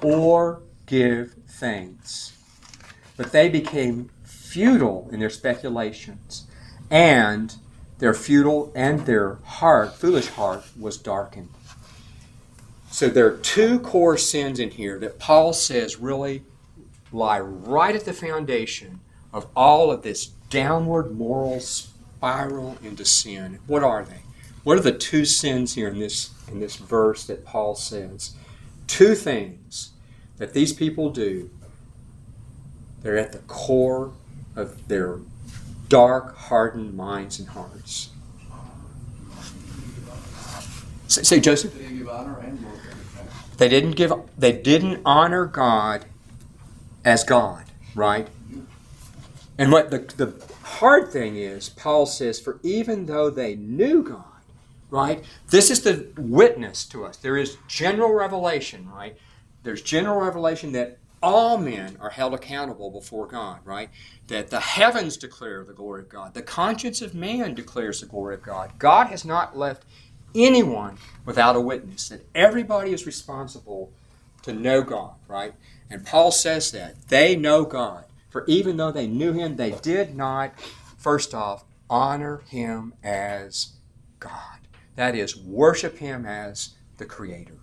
or 0.03 0.63
give 0.87 1.35
thanks. 1.49 2.38
But 3.19 3.33
they 3.33 3.51
became 3.51 4.09
futile 4.25 5.09
in 5.13 5.21
their 5.21 5.29
speculations, 5.29 6.47
and 6.91 7.55
their 7.99 8.15
futile 8.15 8.73
and 8.75 9.05
their 9.05 9.35
heart, 9.45 9.95
foolish 9.95 10.29
heart, 10.29 10.65
was 10.79 10.97
darkened. 10.97 11.51
So 12.91 13.09
there 13.09 13.27
are 13.27 13.37
two 13.37 13.81
core 13.81 14.17
sins 14.17 14.59
in 14.59 14.71
here 14.71 14.99
that 15.01 15.19
Paul 15.19 15.53
says 15.53 15.99
really 15.99 16.45
lie 17.13 17.41
right 17.41 17.95
at 17.95 18.05
the 18.05 18.13
foundation 18.13 19.01
of 19.33 19.47
all 19.55 19.91
of 19.91 20.03
this 20.03 20.27
downward 20.49 21.17
moral 21.17 21.61
spiral 21.61 22.79
into 22.83 23.05
sin. 23.05 23.59
What 23.67 23.83
are 23.83 24.05
they? 24.05 24.23
What 24.65 24.79
are 24.79 24.83
the 24.83 24.93
two 24.93 25.25
sins 25.25 25.75
here 25.75 25.89
in 25.89 25.99
this 25.99 26.31
in 26.51 26.61
this 26.61 26.77
verse 26.77 27.27
that 27.27 27.45
Paul 27.45 27.75
says? 27.75 28.35
Two 28.87 29.15
things 29.15 29.91
that 30.39 30.55
these 30.55 30.73
people 30.73 31.11
do. 31.11 31.51
They're 33.03 33.19
at 33.19 33.33
the 33.33 33.39
core 33.39 34.13
of 34.57 34.89
their 34.89 35.19
dark, 35.89 36.37
hardened 36.37 36.95
minds 36.95 37.39
and 37.39 37.49
hearts. 37.49 38.11
Say, 41.07 41.23
say 41.23 41.41
Joseph. 41.41 41.75
They 41.75 41.81
didn't 41.81 41.99
give 41.99 42.09
honor 42.09 42.39
and 42.41 42.59
glory. 42.61 42.79
They 43.57 43.69
didn't 43.69 43.93
give. 43.93 44.13
They 44.37 44.53
didn't 44.53 45.03
honor 45.05 45.47
God 45.47 46.05
as 47.05 47.25
God, 47.25 47.65
right? 47.95 48.29
And 49.57 49.73
what 49.73 49.91
the 49.91 49.99
the 49.99 50.35
hard 50.63 51.11
thing 51.11 51.37
is, 51.37 51.69
Paul 51.69 52.07
says, 52.07 52.39
for 52.39 52.61
even 52.63 53.07
though 53.07 53.31
they 53.31 53.57
knew 53.57 54.03
God, 54.03 54.25
right? 54.91 55.25
This 55.49 55.71
is 55.71 55.83
the 55.83 56.09
witness 56.17 56.85
to 56.87 57.05
us. 57.05 57.17
There 57.17 57.37
is 57.37 57.57
general 57.67 58.13
revelation, 58.13 58.89
right? 58.91 59.17
There's 59.65 59.83
general 59.83 60.21
revelation 60.21 60.73
that 60.73 60.99
all 61.23 61.59
men 61.59 61.97
are 62.01 62.11
held 62.11 62.35
accountable 62.35 62.91
before 62.91 63.27
God, 63.27 63.61
right? 63.65 63.91
That 64.29 64.51
the 64.51 64.61
heavens 64.61 65.17
declare 65.17 65.65
the 65.65 65.73
glory 65.73 66.03
of 66.03 66.09
God. 66.09 66.35
The 66.35 66.43
conscience 66.43 67.03
of 67.03 67.15
man 67.15 67.55
declares 67.55 68.01
the 68.01 68.07
glory 68.07 68.35
of 68.35 68.43
God. 68.43 68.73
God 68.79 69.09
has 69.09 69.25
not 69.25 69.57
left 69.57 69.85
anyone 70.35 70.99
without 71.25 71.57
a 71.57 71.61
witness, 71.61 72.09
that 72.09 72.27
everybody 72.35 72.93
is 72.93 73.07
responsible 73.07 73.93
to 74.43 74.53
know 74.53 74.83
God, 74.83 75.15
right? 75.27 75.55
And 75.91 76.05
Paul 76.05 76.31
says 76.31 76.71
that. 76.73 77.09
They 77.09 77.37
know 77.37 77.65
God. 77.65 78.05
For 78.31 78.45
even 78.47 78.77
though 78.77 78.93
they 78.93 79.07
knew 79.07 79.33
him, 79.33 79.57
they 79.57 79.73
did 79.73 80.15
not, 80.15 80.59
first 80.99 81.35
off, 81.35 81.65
honor 81.89 82.43
him 82.49 82.93
as 83.03 83.73
God. 84.21 84.59
That 84.97 85.15
is, 85.15 85.37
worship 85.37 85.99
him 85.99 86.27
as 86.27 86.75
the 86.99 87.07
Creator. 87.07 87.55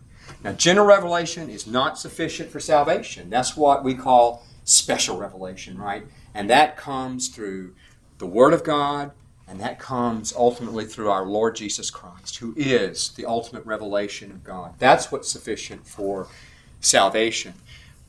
Now, 0.43 0.53
general 0.53 0.85
revelation 0.85 1.49
is 1.49 1.65
not 1.65 1.97
sufficient 1.97 2.51
for 2.51 2.59
salvation. 2.59 3.29
That's 3.29 3.57
what 3.57 3.83
we 3.83 3.95
call 3.95 4.45
special 4.63 5.17
revelation, 5.17 5.77
right? 5.77 6.05
And 6.33 6.49
that 6.49 6.77
comes 6.77 7.29
through 7.29 7.73
the 8.17 8.25
Word 8.25 8.53
of 8.53 8.63
God, 8.63 9.11
and 9.47 9.59
that 9.59 9.79
comes 9.79 10.33
ultimately 10.33 10.85
through 10.85 11.09
our 11.09 11.25
Lord 11.25 11.55
Jesus 11.55 11.89
Christ, 11.89 12.37
who 12.37 12.53
is 12.57 13.09
the 13.09 13.25
ultimate 13.25 13.65
revelation 13.65 14.31
of 14.31 14.43
God. 14.43 14.75
That's 14.79 15.11
what's 15.11 15.31
sufficient 15.31 15.87
for 15.87 16.27
salvation. 16.79 17.53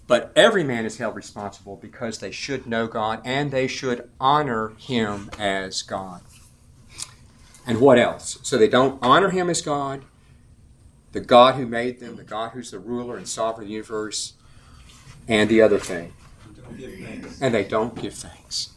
But 0.07 0.33
every 0.37 0.63
man 0.63 0.87
is 0.87 0.99
held 0.99 1.17
responsible 1.17 1.77
because 1.77 2.19
they 2.19 2.31
should 2.31 2.67
know 2.67 2.87
God 2.87 3.21
and 3.25 3.51
they 3.51 3.67
should 3.67 4.09
honor 4.21 4.73
Him 4.79 5.31
as 5.39 5.83
God. 5.83 6.21
And 7.67 7.81
what 7.81 7.99
else? 7.99 8.39
So 8.43 8.57
they 8.57 8.69
don't 8.69 8.99
honor 9.03 9.31
Him 9.31 9.51
as 9.51 9.61
God, 9.61 10.03
the 11.13 11.21
God 11.21 11.55
who 11.55 11.67
made 11.67 12.01
them, 12.01 12.17
the 12.17 12.25
God 12.25 12.51
who's 12.53 12.71
the 12.71 12.79
ruler 12.79 13.17
and 13.17 13.29
sovereign 13.29 13.65
of 13.65 13.69
the 13.69 13.75
universe, 13.75 14.35
and 15.29 15.49
the 15.49 15.63
other 15.63 15.79
thing. 15.79 16.13
And 17.41 17.55
they 17.55 17.65
don't 17.65 17.95
give 18.01 18.15
thanks. 18.15 18.71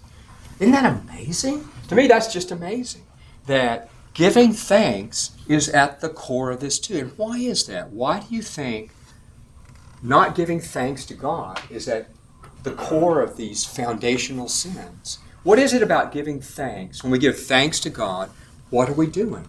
Isn't 0.60 0.74
that 0.74 1.02
amazing? 1.04 1.68
To 1.88 1.96
me, 1.96 2.08
that's 2.08 2.32
just 2.32 2.52
amazing. 2.52 3.04
That 3.48 3.89
giving 4.13 4.54
thanks 4.54 5.32
is 5.48 5.70
at 5.70 6.02
the 6.02 6.10
core 6.10 6.52
of 6.52 6.60
this 6.60 6.80
too. 6.80 6.98
And 6.98 7.18
why 7.18 7.38
is 7.38 7.65
that? 7.68 7.92
Why 7.92 8.20
do 8.20 8.36
you 8.36 8.42
think 8.42 8.92
not 10.02 10.36
giving 10.36 10.60
thanks 10.60 11.06
to 11.06 11.13
God 11.13 11.62
is 11.70 11.88
at 11.88 12.08
the 12.63 12.72
core 12.72 13.22
of 13.22 13.38
these 13.38 13.65
foundational 13.65 14.50
sins? 14.50 15.20
What 15.44 15.58
is 15.58 15.74
it 15.74 15.82
about 15.82 16.12
giving 16.12 16.42
thanks? 16.42 17.02
When 17.04 17.12
we 17.12 17.18
give 17.18 17.39
thanks 17.39 17.80
to 17.82 17.89
God, 17.89 18.30
what 18.70 18.89
are 18.89 18.94
we 18.94 19.08
doing? 19.08 19.48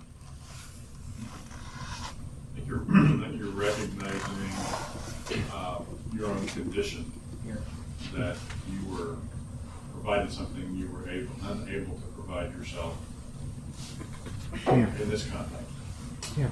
That 2.71 2.87
you're, 2.87 3.17
that 3.19 3.35
you're 3.35 3.51
recognizing 3.51 5.43
uh, 5.53 5.81
your 6.15 6.29
own 6.29 6.47
condition, 6.49 7.11
that 8.15 8.37
you 8.71 8.97
were 8.97 9.17
provided 9.93 10.33
something 10.33 10.75
you 10.75 10.89
were 10.89 11.09
able, 11.09 11.33
unable 11.45 11.95
to 11.95 12.07
provide 12.15 12.53
yourself 12.57 12.97
in 14.69 15.11
this 15.11 15.27
context. 15.29 15.67
Yeah. 16.37 16.49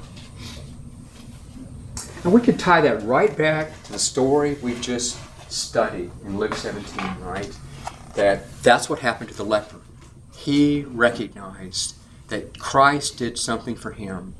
And 2.24 2.32
we 2.32 2.40
could 2.40 2.58
tie 2.58 2.80
that 2.80 3.02
right 3.02 3.36
back 3.36 3.82
to 3.84 3.92
the 3.92 3.98
story 3.98 4.54
we 4.62 4.78
just 4.80 5.18
studied 5.50 6.10
in 6.24 6.38
Luke 6.38 6.54
17, 6.54 7.20
right? 7.22 7.58
That 8.14 8.52
that's 8.62 8.90
what 8.90 8.98
happened 8.98 9.30
to 9.30 9.36
the 9.36 9.44
leper. 9.44 9.80
He 10.36 10.84
recognized 10.84 11.96
that 12.28 12.58
Christ 12.58 13.18
did 13.18 13.38
something 13.38 13.74
for 13.74 13.92
him 13.92 14.34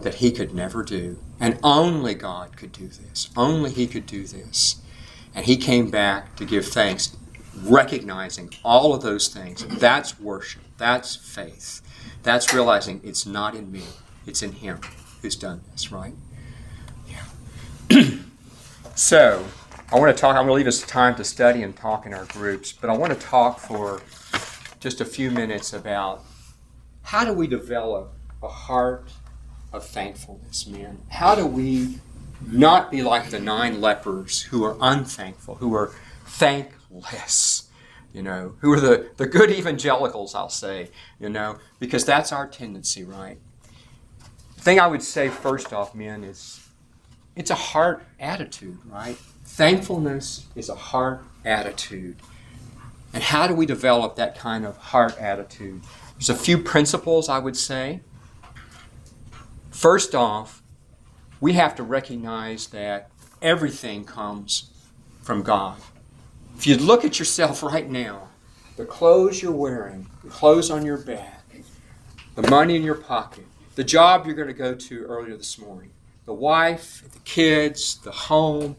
that 0.00 0.16
he 0.16 0.30
could 0.30 0.54
never 0.54 0.82
do. 0.82 1.18
And 1.38 1.58
only 1.62 2.14
God 2.14 2.56
could 2.56 2.72
do 2.72 2.88
this. 2.88 3.30
Only 3.36 3.70
he 3.70 3.86
could 3.86 4.06
do 4.06 4.26
this. 4.26 4.76
And 5.34 5.46
he 5.46 5.56
came 5.56 5.90
back 5.90 6.36
to 6.36 6.44
give 6.44 6.66
thanks, 6.66 7.16
recognizing 7.62 8.52
all 8.64 8.94
of 8.94 9.02
those 9.02 9.28
things. 9.28 9.64
That's 9.66 10.18
worship. 10.20 10.62
That's 10.78 11.16
faith. 11.16 11.80
That's 12.22 12.52
realizing 12.52 13.00
it's 13.04 13.26
not 13.26 13.54
in 13.54 13.70
me. 13.70 13.84
It's 14.26 14.42
in 14.42 14.52
Him 14.52 14.80
who's 15.20 15.36
done 15.36 15.62
this, 15.72 15.90
right? 15.90 16.14
Yeah. 17.08 18.06
so, 18.94 19.44
I 19.92 19.98
want 19.98 20.16
to 20.16 20.20
talk, 20.20 20.36
I'm 20.36 20.46
going 20.46 20.48
to 20.48 20.52
leave 20.54 20.66
us 20.66 20.82
time 20.82 21.14
to 21.16 21.24
study 21.24 21.62
and 21.62 21.76
talk 21.76 22.06
in 22.06 22.14
our 22.14 22.24
groups, 22.26 22.72
but 22.72 22.90
I 22.90 22.96
want 22.96 23.12
to 23.12 23.18
talk 23.18 23.58
for 23.58 24.00
just 24.80 25.00
a 25.00 25.04
few 25.04 25.30
minutes 25.30 25.72
about 25.72 26.24
how 27.02 27.24
do 27.24 27.32
we 27.32 27.46
develop 27.46 28.12
a 28.42 28.48
heart 28.48 29.12
of 29.72 29.84
thankfulness, 29.86 30.66
man? 30.66 30.98
How 31.08 31.34
do 31.34 31.46
we 31.46 31.98
not 32.46 32.90
be 32.90 33.02
like 33.02 33.30
the 33.30 33.38
nine 33.38 33.80
lepers 33.80 34.42
who 34.42 34.64
are 34.64 34.76
unthankful, 34.80 35.56
who 35.56 35.74
are 35.74 35.92
thankless? 36.26 37.68
You 38.12 38.22
know, 38.22 38.54
who 38.60 38.72
are 38.72 38.80
the, 38.80 39.10
the 39.16 39.26
good 39.26 39.50
evangelicals, 39.50 40.34
I'll 40.34 40.50
say, 40.50 40.90
you 41.18 41.30
know, 41.30 41.58
because 41.78 42.04
that's 42.04 42.30
our 42.30 42.46
tendency, 42.46 43.04
right? 43.04 43.38
The 44.56 44.60
thing 44.60 44.78
I 44.78 44.86
would 44.86 45.02
say 45.02 45.28
first 45.28 45.72
off, 45.72 45.94
men, 45.94 46.22
is 46.22 46.68
it's 47.34 47.50
a 47.50 47.54
heart 47.54 48.04
attitude, 48.20 48.78
right? 48.84 49.16
Thankfulness 49.44 50.46
is 50.54 50.68
a 50.68 50.74
heart 50.74 51.24
attitude. 51.44 52.16
And 53.14 53.22
how 53.22 53.46
do 53.46 53.54
we 53.54 53.66
develop 53.66 54.16
that 54.16 54.38
kind 54.38 54.66
of 54.66 54.76
heart 54.76 55.18
attitude? 55.18 55.82
There's 56.14 56.30
a 56.30 56.34
few 56.34 56.58
principles 56.58 57.28
I 57.28 57.38
would 57.38 57.56
say. 57.56 58.00
First 59.72 60.14
off, 60.14 60.62
we 61.40 61.54
have 61.54 61.74
to 61.76 61.82
recognize 61.82 62.68
that 62.68 63.10
everything 63.40 64.04
comes 64.04 64.70
from 65.22 65.42
God. 65.42 65.78
If 66.56 66.66
you 66.66 66.76
look 66.76 67.04
at 67.04 67.18
yourself 67.18 67.62
right 67.64 67.88
now, 67.88 68.28
the 68.76 68.84
clothes 68.84 69.42
you're 69.42 69.50
wearing, 69.50 70.06
the 70.22 70.30
clothes 70.30 70.70
on 70.70 70.84
your 70.84 70.98
back, 70.98 71.42
the 72.34 72.48
money 72.48 72.76
in 72.76 72.82
your 72.82 72.94
pocket, 72.94 73.46
the 73.74 73.82
job 73.82 74.26
you're 74.26 74.34
going 74.34 74.48
to 74.48 74.54
go 74.54 74.74
to 74.74 75.04
earlier 75.04 75.36
this 75.36 75.58
morning, 75.58 75.90
the 76.26 76.34
wife, 76.34 77.02
the 77.10 77.18
kids, 77.20 77.96
the 78.04 78.12
home, 78.12 78.76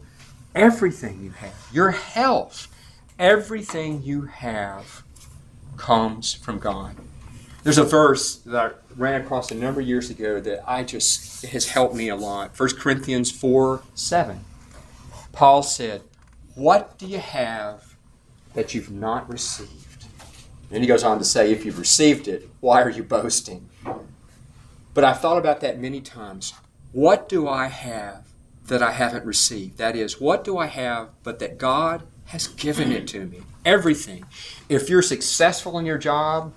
everything 0.53 1.23
you 1.23 1.31
have, 1.31 1.69
your 1.71 1.91
health, 1.91 2.67
everything 3.17 4.03
you 4.03 4.23
have 4.23 5.03
comes 5.75 6.33
from 6.33 6.59
God. 6.59 6.95
There's 7.63 7.77
a 7.77 7.83
verse 7.85 8.35
that 8.35 8.55
I 8.65 8.71
ran 8.97 9.21
across 9.21 9.49
a 9.49 9.55
number 9.55 9.79
of 9.79 9.87
years 9.87 10.09
ago 10.09 10.41
that 10.41 10.69
I 10.69 10.83
just 10.83 11.45
has 11.45 11.69
helped 11.69 11.95
me 11.95 12.09
a 12.09 12.15
lot. 12.15 12.59
1 12.59 12.69
Corinthians 12.77 13.31
4 13.31 13.81
7. 13.95 14.43
Paul 15.31 15.63
said, 15.63 16.01
What 16.55 16.97
do 16.97 17.07
you 17.07 17.19
have 17.19 17.95
that 18.53 18.73
you've 18.73 18.91
not 18.91 19.29
received? 19.29 20.05
And 20.71 20.83
he 20.83 20.87
goes 20.87 21.03
on 21.03 21.19
to 21.19 21.23
say, 21.23 21.51
If 21.51 21.65
you've 21.65 21.79
received 21.79 22.27
it, 22.27 22.49
why 22.59 22.81
are 22.81 22.89
you 22.89 23.01
boasting? 23.01 23.69
But 24.93 25.05
I've 25.05 25.21
thought 25.21 25.37
about 25.37 25.61
that 25.61 25.79
many 25.79 26.01
times. 26.01 26.53
What 26.91 27.29
do 27.29 27.47
I 27.47 27.67
have 27.67 28.25
that 28.67 28.83
I 28.83 28.91
haven't 28.91 29.25
received? 29.25 29.77
That 29.77 29.95
is, 29.95 30.19
what 30.19 30.43
do 30.43 30.57
I 30.57 30.67
have 30.67 31.09
but 31.23 31.39
that 31.39 31.57
God 31.57 32.03
has 32.25 32.47
given 32.47 32.91
it 32.91 33.07
to 33.09 33.25
me? 33.25 33.41
Everything. 33.65 34.25
If 34.67 34.89
you're 34.89 35.01
successful 35.01 35.79
in 35.79 35.85
your 35.85 35.97
job, 35.97 36.53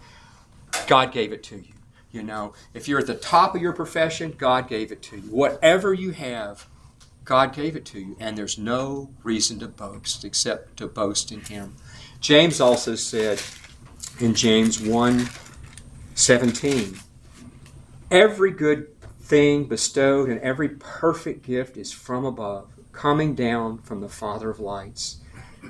God 0.87 1.13
gave 1.13 1.33
it 1.33 1.43
to 1.45 1.57
you. 1.57 1.73
You 2.11 2.23
know, 2.23 2.55
if 2.73 2.89
you're 2.89 3.01
at 3.01 3.07
the 3.07 3.15
top 3.15 3.55
of 3.55 3.61
your 3.61 3.73
profession, 3.73 4.35
God 4.39 4.69
gave 4.69 4.91
it 4.91 5.03
to 5.03 5.17
you. 5.17 5.31
Whatever 5.31 5.93
you 5.93 6.13
have, 6.13 6.67
God 7.25 7.53
gave 7.55 7.77
it 7.77 7.85
to 7.87 8.01
you. 8.01 8.17
And 8.19 8.39
there's 8.39 8.57
no 8.57 9.11
reason 9.23 9.59
to 9.59 9.69
boast 9.69 10.25
except 10.25 10.79
to 10.79 10.87
boast 10.87 11.31
in 11.31 11.41
Him. 11.43 11.77
James 12.21 12.61
also 12.61 12.95
said 12.95 13.43
in 14.21 14.35
James 14.35 14.81
1 14.81 15.29
17, 16.15 16.97
Every 18.11 18.51
good 18.51 18.89
thing 19.21 19.65
bestowed 19.65 20.29
and 20.29 20.41
every 20.41 20.69
perfect 20.69 21.45
gift 21.45 21.77
is 21.77 21.93
from 21.93 22.25
above, 22.25 22.71
coming 22.93 23.35
down 23.35 23.79
from 23.79 24.01
the 24.01 24.09
Father 24.09 24.49
of 24.49 24.61
lights, 24.61 25.19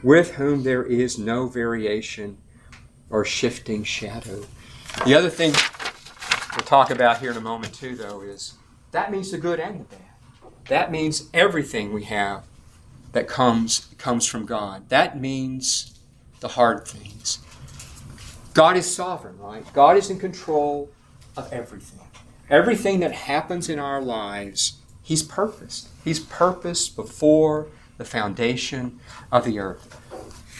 with 0.02 0.34
whom 0.34 0.62
there 0.62 0.84
is 0.84 1.18
no 1.18 1.48
variation 1.48 2.38
or 3.10 3.24
shifting 3.24 3.82
shadow. 3.82 4.44
The 5.04 5.14
other 5.14 5.30
thing 5.30 5.52
we'll 6.56 6.66
talk 6.66 6.90
about 6.90 7.20
here 7.20 7.30
in 7.30 7.36
a 7.36 7.40
moment, 7.40 7.74
too, 7.74 7.94
though, 7.94 8.22
is 8.22 8.54
that 8.90 9.12
means 9.12 9.30
the 9.30 9.38
good 9.38 9.60
and 9.60 9.80
the 9.80 9.84
bad. 9.84 10.00
That 10.68 10.90
means 10.90 11.28
everything 11.32 11.92
we 11.92 12.04
have 12.04 12.44
that 13.12 13.28
comes 13.28 13.88
comes 13.98 14.26
from 14.26 14.46
God. 14.46 14.88
That 14.88 15.20
means 15.20 15.98
the 16.40 16.48
hard 16.48 16.86
things. 16.86 17.38
God 18.52 18.76
is 18.76 18.92
sovereign, 18.92 19.38
right? 19.38 19.64
God 19.72 19.96
is 19.96 20.10
in 20.10 20.18
control 20.18 20.90
of 21.36 21.52
everything. 21.52 22.00
Everything 22.48 23.00
that 23.00 23.12
happens 23.12 23.68
in 23.68 23.78
our 23.78 24.00
lives, 24.00 24.78
He's 25.02 25.22
purposed. 25.22 25.88
He's 26.04 26.20
purposed 26.20 26.96
before 26.96 27.68
the 27.96 28.04
foundation 28.04 28.98
of 29.30 29.44
the 29.44 29.58
earth. 29.58 30.00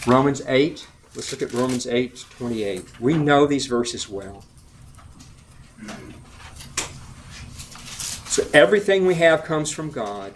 Romans 0.07 0.41
8, 0.47 0.87
let's 1.17 1.33
look 1.33 1.43
at 1.43 1.53
Romans 1.53 1.87
8 1.87 2.25
28. 2.31 3.01
We 3.01 3.15
know 3.15 3.47
these 3.47 3.67
verses 3.67 4.09
well. 4.09 4.45
So 8.27 8.47
everything 8.53 9.07
we 9.07 9.15
have 9.15 9.45
comes 9.45 9.71
from 9.71 9.91
God. 9.91 10.35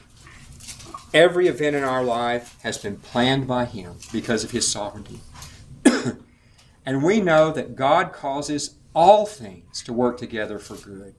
Every 1.13 1.49
event 1.49 1.77
in 1.77 1.85
our 1.85 2.03
life 2.03 2.57
has 2.63 2.79
been 2.79 2.97
planned 2.97 3.47
by 3.47 3.67
Him 3.67 3.97
because 4.11 4.43
of 4.43 4.53
His 4.53 4.67
sovereignty. 4.67 5.21
and 6.87 7.03
we 7.03 7.21
know 7.21 7.53
that 7.53 7.77
God 7.77 8.13
causes 8.13 8.77
all 8.95 9.27
things 9.27 9.83
to 9.83 9.93
work 9.93 10.17
together 10.17 10.59
for 10.59 10.77
good. 10.77 11.15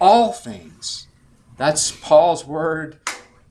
All 0.00 0.32
things. 0.32 1.08
That's 1.56 1.90
Paul's 1.90 2.46
word, 2.46 3.00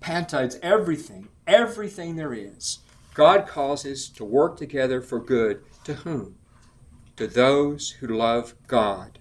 pantides, 0.02 0.58
everything. 0.62 1.28
Everything 1.46 2.16
there 2.16 2.34
is. 2.34 2.80
God 3.14 3.48
causes 3.48 4.10
to 4.10 4.24
work 4.24 4.58
together 4.58 5.02
for 5.02 5.20
good. 5.20 5.64
To 5.84 5.96
whom? 5.96 6.38
To 7.18 7.28
those 7.28 7.92
who 7.92 8.08
love 8.08 8.56
God. 8.68 9.20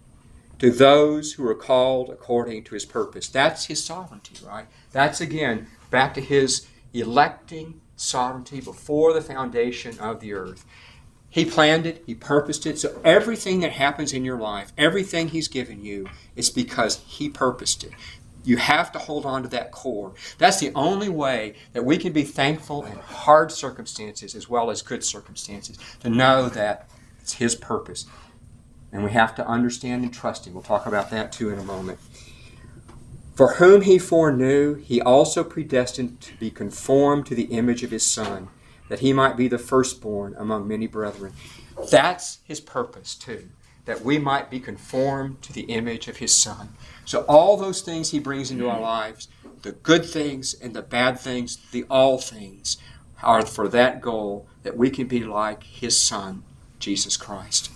To 0.59 0.71
those 0.71 1.33
who 1.35 1.47
are 1.47 1.55
called 1.55 2.11
according 2.11 2.65
to 2.65 2.75
his 2.75 2.85
purpose. 2.85 3.29
That's 3.29 3.67
his 3.67 3.85
sovereignty, 3.85 4.37
right? 4.47 4.67
That's 4.93 5.21
again 5.21 5.69
back 5.91 6.15
to 6.15 6.21
his 6.21 6.67
electing 6.93 7.81
sovereignty 7.97 8.61
before 8.61 9.13
the 9.13 9.21
foundation 9.21 9.99
of 9.99 10.21
the 10.21 10.33
earth. 10.33 10.65
He 11.31 11.45
planned 11.45 11.87
it, 11.87 12.03
He 12.07 12.15
purposed 12.15 12.67
it. 12.67 12.79
So 12.79 13.01
everything 13.05 13.61
that 13.61 13.73
happens 13.73 14.13
in 14.13 14.25
your 14.25 14.39
life, 14.39 14.73
everything 14.77 15.29
He's 15.29 15.47
given 15.47 15.85
you, 15.85 16.09
is 16.35 16.51
because 16.51 16.97
He 17.07 17.29
purposed 17.29 17.85
it. 17.85 17.93
You 18.45 18.57
have 18.57 18.91
to 18.93 18.99
hold 18.99 19.27
on 19.27 19.43
to 19.43 19.49
that 19.51 19.71
core. 19.71 20.13
That's 20.39 20.61
the 20.61 20.73
only 20.75 21.09
way 21.09 21.55
that 21.73 21.85
we 21.85 21.99
can 21.99 22.13
be 22.13 22.23
thankful 22.23 22.85
in 22.85 22.97
hard 22.99 23.53
circumstances 23.53 24.35
as 24.35 24.49
well 24.49 24.71
as 24.71 24.83
good 24.83 25.05
circumstances, 25.05 25.79
to 26.01 26.11
know 26.11 26.49
that 26.49 26.89
it's 27.21 27.35
His 27.35 27.55
purpose. 27.55 28.07
And 28.93 29.05
we 29.05 29.11
have 29.11 29.35
to 29.37 29.47
understand 29.47 30.03
and 30.03 30.13
trust 30.13 30.47
Him. 30.47 30.55
We'll 30.55 30.63
talk 30.63 30.87
about 30.87 31.11
that 31.11 31.33
too 31.33 31.51
in 31.51 31.59
a 31.59 31.65
moment. 31.65 31.99
For 33.35 33.55
whom 33.55 33.83
He 33.83 33.99
foreknew, 33.99 34.75
He 34.75 35.01
also 35.01 35.45
predestined 35.45 36.21
to 36.23 36.37
be 36.37 36.51
conformed 36.51 37.27
to 37.27 37.35
the 37.35 37.45
image 37.45 37.83
of 37.83 37.91
His 37.91 38.07
Son 38.07 38.49
that 38.91 39.01
he 39.01 39.15
might 39.15 39.37
be 39.37 39.49
the 39.49 39.59
firstborn 39.59 40.35
among 40.37 40.69
many 40.69 40.87
brethren. 40.87 41.33
That's 41.91 42.41
his 42.45 42.61
purpose, 42.61 43.15
too, 43.15 43.49
that 43.85 44.03
we 44.03 44.19
might 44.19 44.51
be 44.51 44.61
conformed 44.61 45.43
to 45.43 45.53
the 45.53 45.63
image 45.63 46.09
of 46.09 46.19
his 46.19 46.37
Son. 46.37 46.71
So, 47.05 47.23
all 47.23 47.57
those 47.57 47.83
things 47.83 48.11
he 48.11 48.19
brings 48.19 48.51
into 48.51 48.69
our 48.69 48.81
lives, 48.81 49.29
the 49.63 49.73
good 49.73 50.05
things 50.05 50.55
and 50.55 50.75
the 50.75 50.83
bad 50.83 51.19
things, 51.19 51.59
the 51.73 51.85
all 51.91 52.19
things, 52.19 52.77
are 53.23 53.45
for 53.45 53.69
that 53.69 54.01
goal 54.01 54.47
that 54.63 54.77
we 54.77 54.91
can 54.91 55.07
be 55.07 55.25
like 55.25 55.65
his 55.65 56.01
Son, 56.01 56.43
Jesus 56.79 57.17
Christ. 57.17 57.71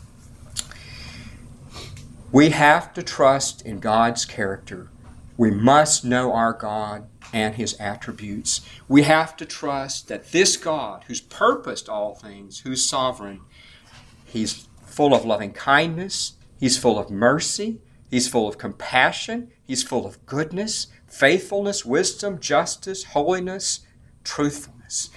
We 2.32 2.50
have 2.50 2.92
to 2.94 3.02
trust 3.02 3.62
in 3.62 3.78
God's 3.78 4.24
character. 4.24 4.88
We 5.36 5.50
must 5.50 6.04
know 6.04 6.32
our 6.32 6.52
God 6.52 7.06
and 7.32 7.54
his 7.56 7.74
attributes. 7.80 8.60
We 8.88 9.02
have 9.02 9.36
to 9.36 9.46
trust 9.46 10.08
that 10.08 10.32
this 10.32 10.56
God, 10.56 11.04
who's 11.06 11.20
purposed 11.20 11.88
all 11.88 12.14
things, 12.14 12.60
who's 12.60 12.88
sovereign, 12.88 13.40
he's 14.24 14.68
full 14.94 15.12
of 15.12 15.24
loving 15.24 15.52
kindness, 15.52 16.34
he's 16.58 16.78
full 16.78 16.98
of 16.98 17.10
mercy, 17.10 17.80
he's 18.08 18.28
full 18.28 18.46
of 18.46 18.58
compassion, 18.58 19.50
he's 19.66 19.82
full 19.82 20.06
of 20.06 20.24
goodness, 20.24 20.86
faithfulness, 21.08 21.84
wisdom, 21.84 22.38
justice, 22.38 23.02
holiness, 23.04 23.80
truthfulness. 24.22 25.10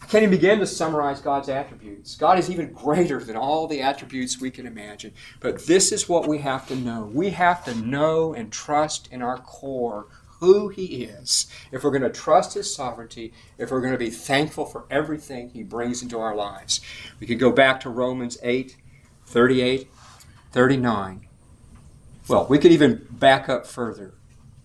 I 0.00 0.06
can't 0.06 0.22
even 0.22 0.30
begin 0.30 0.60
to 0.60 0.66
summarize 0.66 1.20
God's 1.20 1.48
attributes. 1.48 2.14
God 2.14 2.38
is 2.38 2.48
even 2.48 2.72
greater 2.72 3.18
than 3.18 3.36
all 3.36 3.66
the 3.66 3.80
attributes 3.80 4.40
we 4.40 4.50
can 4.52 4.66
imagine. 4.66 5.12
But 5.40 5.66
this 5.66 5.90
is 5.90 6.08
what 6.08 6.28
we 6.28 6.38
have 6.38 6.68
to 6.68 6.76
know. 6.76 7.10
We 7.12 7.30
have 7.30 7.64
to 7.64 7.74
know 7.74 8.34
and 8.34 8.52
trust 8.52 9.08
in 9.10 9.20
our 9.20 9.38
core 9.38 10.06
who 10.40 10.68
He 10.68 11.04
is, 11.04 11.46
if 11.70 11.84
we're 11.84 11.90
going 11.90 12.02
to 12.02 12.10
trust 12.10 12.54
His 12.54 12.74
sovereignty, 12.74 13.32
if 13.58 13.70
we're 13.70 13.80
going 13.80 13.92
to 13.92 13.98
be 13.98 14.10
thankful 14.10 14.66
for 14.66 14.84
everything 14.90 15.50
He 15.50 15.62
brings 15.62 16.02
into 16.02 16.18
our 16.18 16.34
lives. 16.34 16.80
We 17.20 17.26
can 17.26 17.38
go 17.38 17.52
back 17.52 17.80
to 17.80 17.90
Romans 17.90 18.38
8 18.42 18.76
38, 19.26 19.88
39. 20.50 21.26
Well, 22.26 22.46
we 22.48 22.58
could 22.58 22.72
even 22.72 23.06
back 23.10 23.48
up 23.48 23.66
further. 23.66 24.14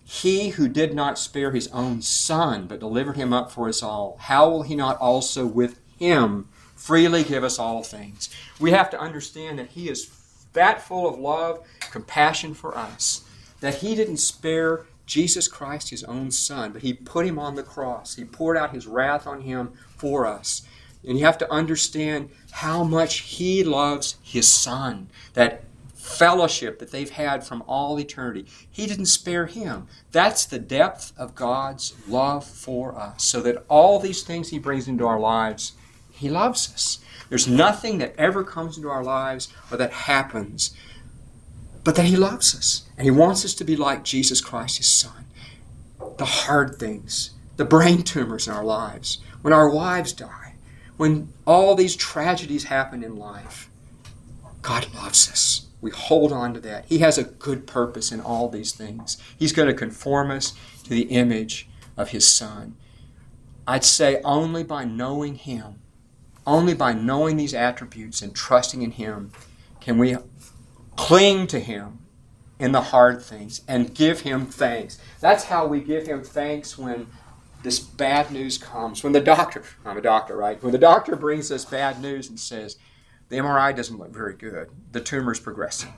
He 0.04 0.50
who 0.50 0.68
did 0.68 0.94
not 0.94 1.18
spare 1.18 1.50
his 1.50 1.66
own 1.68 2.00
son, 2.00 2.66
but 2.68 2.78
delivered 2.78 3.16
him 3.16 3.32
up 3.32 3.50
for 3.50 3.68
us 3.68 3.82
all, 3.82 4.16
how 4.20 4.48
will 4.48 4.62
he 4.62 4.76
not 4.76 4.98
also 4.98 5.46
with 5.46 5.80
him 5.98 6.48
freely 6.76 7.24
give 7.24 7.42
us 7.42 7.58
all 7.58 7.82
things? 7.82 8.30
We 8.60 8.70
have 8.70 8.88
to 8.90 9.00
understand 9.00 9.58
that 9.58 9.70
he 9.70 9.88
is 9.88 10.08
that 10.52 10.80
full 10.80 11.08
of 11.08 11.18
love, 11.18 11.66
compassion 11.90 12.54
for 12.54 12.78
us, 12.78 13.24
that 13.60 13.76
he 13.76 13.94
didn't 13.96 14.18
spare 14.18 14.86
Jesus 15.06 15.48
Christ, 15.48 15.90
his 15.90 16.04
own 16.04 16.30
son, 16.30 16.72
but 16.72 16.82
he 16.82 16.92
put 16.92 17.26
him 17.26 17.38
on 17.38 17.54
the 17.54 17.62
cross. 17.62 18.16
He 18.16 18.24
poured 18.24 18.56
out 18.56 18.74
his 18.74 18.86
wrath 18.86 19.26
on 19.26 19.42
him 19.42 19.72
for 19.96 20.26
us. 20.26 20.62
And 21.06 21.18
you 21.18 21.24
have 21.24 21.38
to 21.38 21.52
understand 21.52 22.30
how 22.50 22.82
much 22.82 23.18
he 23.20 23.62
loves 23.62 24.16
his 24.22 24.48
son, 24.48 25.08
that 25.34 25.62
fellowship 25.94 26.78
that 26.78 26.90
they've 26.90 27.10
had 27.10 27.44
from 27.44 27.62
all 27.66 27.98
eternity. 27.98 28.46
He 28.70 28.86
didn't 28.86 29.06
spare 29.06 29.46
him. 29.46 29.86
That's 30.12 30.44
the 30.44 30.58
depth 30.58 31.12
of 31.16 31.34
God's 31.34 31.94
love 32.08 32.44
for 32.44 32.96
us. 32.96 33.24
So 33.24 33.40
that 33.42 33.64
all 33.68 33.98
these 33.98 34.22
things 34.22 34.50
he 34.50 34.58
brings 34.58 34.88
into 34.88 35.06
our 35.06 35.18
lives, 35.20 35.72
he 36.12 36.28
loves 36.28 36.72
us. 36.72 36.98
There's 37.28 37.48
nothing 37.48 37.98
that 37.98 38.14
ever 38.16 38.44
comes 38.44 38.76
into 38.76 38.88
our 38.88 39.02
lives 39.04 39.52
or 39.70 39.76
that 39.76 39.92
happens 39.92 40.74
but 41.86 41.94
that 41.94 42.04
he 42.04 42.16
loves 42.16 42.54
us. 42.54 42.82
And 42.98 43.06
he 43.06 43.10
wants 43.10 43.44
us 43.46 43.54
to 43.54 43.64
be 43.64 43.76
like 43.76 44.04
Jesus 44.04 44.42
Christ, 44.42 44.76
his 44.76 44.88
son. 44.88 45.24
The 46.18 46.24
hard 46.24 46.76
things, 46.76 47.30
the 47.56 47.64
brain 47.64 48.02
tumors 48.02 48.46
in 48.46 48.52
our 48.52 48.64
lives, 48.64 49.18
when 49.40 49.54
our 49.54 49.70
wives 49.70 50.12
die, 50.12 50.54
when 50.98 51.32
all 51.46 51.74
these 51.74 51.96
tragedies 51.96 52.64
happen 52.64 53.02
in 53.02 53.16
life, 53.16 53.70
God 54.60 54.92
loves 54.94 55.30
us 55.30 55.66
we 55.80 55.92
hold 55.92 56.32
on 56.32 56.54
to 56.54 56.60
that. 56.60 56.86
He 56.86 56.98
has 56.98 57.16
a 57.16 57.22
good 57.22 57.66
purpose 57.66 58.10
in 58.10 58.20
all 58.20 58.48
these 58.48 58.72
things. 58.72 59.18
He's 59.38 59.52
going 59.52 59.68
to 59.68 59.74
conform 59.74 60.32
us 60.32 60.52
to 60.82 60.90
the 60.90 61.02
image 61.02 61.68
of 61.96 62.10
His 62.10 62.26
Son. 62.26 62.74
I'd 63.68 63.84
say 63.84 64.20
only 64.24 64.64
by 64.64 64.84
knowing 64.84 65.36
Him, 65.36 65.80
only 66.46 66.74
by 66.74 66.92
knowing 66.92 67.36
these 67.36 67.54
attributes 67.54 68.22
and 68.22 68.34
trusting 68.34 68.82
in 68.82 68.92
Him, 68.92 69.30
can 69.80 69.98
we 69.98 70.16
cling 70.96 71.46
to 71.48 71.60
Him 71.60 71.98
in 72.58 72.72
the 72.72 72.80
hard 72.80 73.22
things 73.22 73.62
and 73.68 73.94
give 73.94 74.20
Him 74.20 74.46
thanks. 74.46 74.98
That's 75.20 75.44
how 75.44 75.66
we 75.66 75.80
give 75.80 76.06
Him 76.06 76.22
thanks 76.22 76.78
when 76.78 77.06
this 77.62 77.78
bad 77.80 78.30
news 78.30 78.58
comes. 78.58 79.02
When 79.02 79.12
the 79.12 79.20
doctor, 79.20 79.62
I'm 79.84 79.98
a 79.98 80.02
doctor, 80.02 80.36
right? 80.36 80.62
When 80.62 80.72
the 80.72 80.78
doctor 80.78 81.16
brings 81.16 81.50
us 81.50 81.64
bad 81.64 82.00
news 82.00 82.28
and 82.28 82.38
says, 82.38 82.76
the 83.28 83.38
MRI 83.38 83.74
doesn't 83.74 83.98
look 83.98 84.12
very 84.12 84.34
good. 84.34 84.70
The 84.92 85.00
tumor's 85.00 85.40
progressing. 85.40 85.92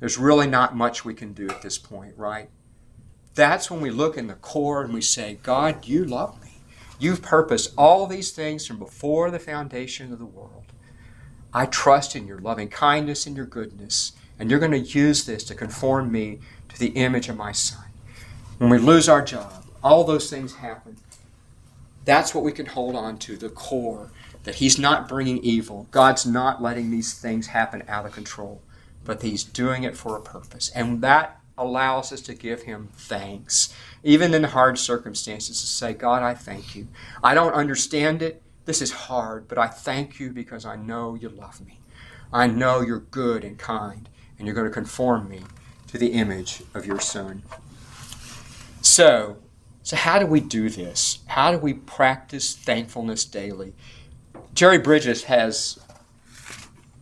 There's 0.00 0.18
really 0.18 0.48
not 0.48 0.74
much 0.74 1.04
we 1.04 1.14
can 1.14 1.32
do 1.32 1.48
at 1.48 1.62
this 1.62 1.78
point, 1.78 2.14
right? 2.16 2.50
That's 3.34 3.70
when 3.70 3.80
we 3.80 3.90
look 3.90 4.18
in 4.18 4.26
the 4.26 4.34
core 4.34 4.82
and 4.82 4.92
we 4.92 5.00
say, 5.00 5.38
God, 5.42 5.86
you 5.86 6.04
love 6.04 6.42
me. 6.42 6.58
You've 6.98 7.22
purposed 7.22 7.72
all 7.78 8.06
these 8.06 8.32
things 8.32 8.66
from 8.66 8.78
before 8.78 9.30
the 9.30 9.38
foundation 9.38 10.12
of 10.12 10.18
the 10.18 10.26
world. 10.26 10.72
I 11.54 11.66
trust 11.66 12.16
in 12.16 12.26
your 12.26 12.38
loving 12.38 12.68
kindness 12.68 13.26
and 13.26 13.36
your 13.36 13.46
goodness, 13.46 14.12
and 14.42 14.50
you're 14.50 14.58
going 14.58 14.72
to 14.72 14.78
use 14.80 15.24
this 15.24 15.44
to 15.44 15.54
conform 15.54 16.10
me 16.10 16.40
to 16.68 16.76
the 16.76 16.88
image 16.88 17.28
of 17.28 17.36
my 17.36 17.52
Son. 17.52 17.84
When 18.58 18.70
we 18.70 18.78
lose 18.78 19.08
our 19.08 19.22
job, 19.22 19.64
all 19.84 20.02
those 20.02 20.28
things 20.28 20.56
happen. 20.56 20.96
That's 22.04 22.34
what 22.34 22.42
we 22.42 22.50
can 22.50 22.66
hold 22.66 22.96
on 22.96 23.18
to, 23.18 23.36
the 23.36 23.48
core 23.48 24.10
that 24.42 24.56
He's 24.56 24.80
not 24.80 25.08
bringing 25.08 25.38
evil. 25.44 25.86
God's 25.92 26.26
not 26.26 26.60
letting 26.60 26.90
these 26.90 27.14
things 27.14 27.46
happen 27.46 27.84
out 27.86 28.04
of 28.04 28.10
control, 28.10 28.60
but 29.04 29.22
He's 29.22 29.44
doing 29.44 29.84
it 29.84 29.96
for 29.96 30.16
a 30.16 30.20
purpose. 30.20 30.70
And 30.74 31.02
that 31.02 31.40
allows 31.56 32.12
us 32.12 32.20
to 32.22 32.34
give 32.34 32.62
Him 32.62 32.88
thanks, 32.94 33.72
even 34.02 34.34
in 34.34 34.42
hard 34.42 34.76
circumstances, 34.76 35.60
to 35.60 35.66
say, 35.68 35.92
God, 35.92 36.24
I 36.24 36.34
thank 36.34 36.74
you. 36.74 36.88
I 37.22 37.34
don't 37.34 37.54
understand 37.54 38.22
it. 38.22 38.42
This 38.64 38.82
is 38.82 38.90
hard, 38.90 39.46
but 39.46 39.58
I 39.58 39.68
thank 39.68 40.18
you 40.18 40.30
because 40.30 40.64
I 40.64 40.74
know 40.74 41.14
you 41.14 41.28
love 41.28 41.64
me. 41.64 41.78
I 42.32 42.48
know 42.48 42.80
you're 42.80 42.98
good 42.98 43.44
and 43.44 43.56
kind, 43.56 44.08
and 44.42 44.48
you're 44.48 44.56
going 44.56 44.66
to 44.66 44.74
conform 44.74 45.28
me 45.28 45.40
to 45.86 45.96
the 45.96 46.08
image 46.08 46.64
of 46.74 46.84
your 46.84 46.98
Son. 46.98 47.44
So, 48.80 49.36
so 49.84 49.94
how 49.94 50.18
do 50.18 50.26
we 50.26 50.40
do 50.40 50.68
this? 50.68 51.20
How 51.28 51.52
do 51.52 51.58
we 51.58 51.74
practice 51.74 52.56
thankfulness 52.56 53.24
daily? 53.24 53.72
Jerry 54.52 54.78
Bridges 54.78 55.24
has. 55.24 55.78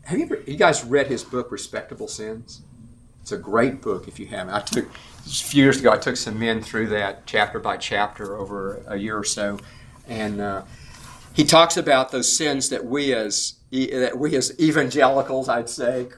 Have 0.05 0.19
you, 0.19 0.27
ever, 0.27 0.43
you 0.47 0.59
guys 0.59 0.85
read 0.85 1.07
his 1.07 1.25
book, 1.25 1.51
Respectable 1.51 2.09
Sins? 2.09 2.61
It's 3.23 3.33
a 3.33 3.39
great 3.39 3.81
book 3.81 4.07
if 4.07 4.21
you 4.21 4.27
haven't. 4.27 4.53
I 4.53 4.61
took 4.61 4.85
a 4.85 5.29
few 5.31 5.63
years 5.63 5.81
ago. 5.81 5.93
I 5.93 5.97
took 5.97 6.19
some 6.19 6.39
men 6.39 6.61
through 6.61 6.89
that 6.89 7.25
chapter 7.25 7.59
by 7.59 7.79
chapter 7.79 8.37
over 8.37 8.83
a 8.87 8.99
year 8.99 9.17
or 9.17 9.25
so, 9.25 9.59
and 10.07 10.43
uh, 10.43 10.65
he 11.33 11.45
talks 11.45 11.79
about 11.79 12.11
those 12.11 12.31
sins 12.37 12.69
that 12.69 12.85
we 12.85 13.15
as 13.15 13.55
that 13.71 14.19
we 14.19 14.37
as 14.37 14.59
evangelicals, 14.61 15.49
I'd 15.49 15.71
say, 15.71 16.09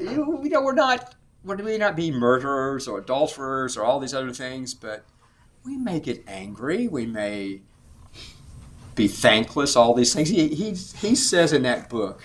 you 0.00 0.48
know, 0.48 0.62
we're 0.62 0.72
not 0.72 1.14
we 1.44 1.56
may 1.56 1.78
not 1.78 1.96
be 1.96 2.10
murderers 2.10 2.86
or 2.86 2.98
adulterers 2.98 3.76
or 3.76 3.84
all 3.84 3.98
these 3.98 4.14
other 4.14 4.32
things, 4.32 4.74
but 4.74 5.04
we 5.64 5.76
may 5.76 6.00
get 6.00 6.22
angry. 6.26 6.86
We 6.88 7.06
may 7.06 7.60
be 8.94 9.08
thankless, 9.08 9.76
all 9.76 9.94
these 9.94 10.12
things. 10.14 10.28
He, 10.28 10.48
he, 10.48 10.72
he 10.72 11.14
says 11.14 11.52
in 11.52 11.62
that 11.62 11.88
book, 11.88 12.22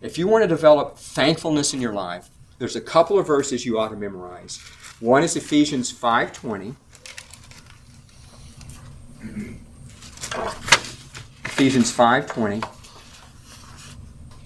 if 0.00 0.16
you 0.16 0.26
want 0.26 0.44
to 0.44 0.48
develop 0.48 0.96
thankfulness 0.96 1.74
in 1.74 1.80
your 1.80 1.92
life, 1.92 2.30
there's 2.58 2.76
a 2.76 2.80
couple 2.80 3.18
of 3.18 3.26
verses 3.26 3.66
you 3.66 3.78
ought 3.78 3.88
to 3.88 3.96
memorize. 3.96 4.58
One 5.00 5.22
is 5.22 5.36
Ephesians 5.36 5.92
5.20. 5.92 6.74
Ephesians 11.44 11.94
5.20. 11.94 12.66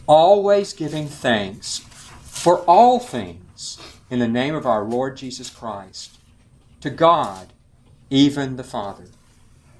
Always 0.08 0.72
giving 0.72 1.06
thanks 1.08 1.86
for 2.46 2.60
all 2.60 3.00
things 3.00 3.76
in 4.08 4.20
the 4.20 4.28
name 4.28 4.54
of 4.54 4.64
our 4.64 4.84
Lord 4.84 5.16
Jesus 5.16 5.50
Christ 5.50 6.18
to 6.80 6.90
God, 6.90 7.52
even 8.08 8.54
the 8.54 8.62
Father. 8.62 9.06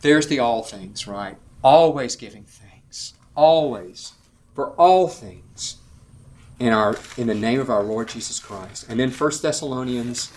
There's 0.01 0.27
the 0.27 0.41
all 0.41 0.65
things, 0.65 1.07
right? 1.07 1.37
always 1.63 2.17
giving 2.17 2.43
thanks, 2.43 3.15
always, 3.37 4.15
for 4.53 4.71
all 4.71 5.07
things 5.07 5.77
in 6.59 6.73
our 6.73 6.97
in 7.17 7.29
the 7.29 7.37
name 7.37 7.61
of 7.61 7.71
our 7.71 7.85
Lord 7.85 8.09
Jesus 8.09 8.41
Christ. 8.41 8.87
And 8.89 8.99
then 8.99 9.13
1 9.13 9.43
Thessalonians 9.43 10.33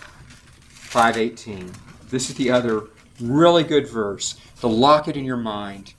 5:18. 0.68 1.72
This 2.10 2.30
is 2.30 2.36
the 2.36 2.52
other 2.52 2.84
really 3.20 3.64
good 3.64 3.88
verse 3.88 4.36
to 4.60 4.68
lock 4.68 5.08
it 5.08 5.16
in 5.16 5.24
your 5.24 5.36
mind. 5.36 5.94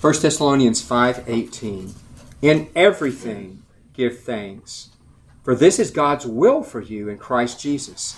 1 0.00 0.22
Thessalonians 0.22 0.80
5:18. 0.80 1.94
In 2.40 2.70
everything 2.74 3.63
give 3.94 4.20
thanks, 4.20 4.90
for 5.42 5.54
this 5.54 5.78
is 5.78 5.90
God's 5.90 6.26
will 6.26 6.62
for 6.62 6.80
you 6.80 7.08
in 7.08 7.18
Christ 7.18 7.60
Jesus. 7.60 8.16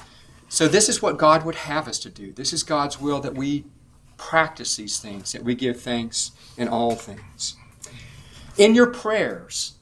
So 0.49 0.69
this 0.69 0.89
is 0.89 1.03
what 1.03 1.19
God 1.19 1.45
would 1.45 1.57
have 1.57 1.89
us 1.89 1.99
to 2.01 2.11
do. 2.11 2.33
This 2.33 2.53
is 2.53 2.63
God's 2.63 3.01
will 3.01 3.21
that 3.21 3.35
we 3.35 3.65
practice 4.17 4.77
these 4.77 4.99
things, 4.99 5.33
that 5.33 5.45
we 5.45 5.55
give 5.55 5.81
thanks 5.81 6.31
in 6.57 6.69
all 6.69 6.95
things. 6.95 7.57
In 8.57 8.75
your 8.75 8.87
prayers, 8.87 9.75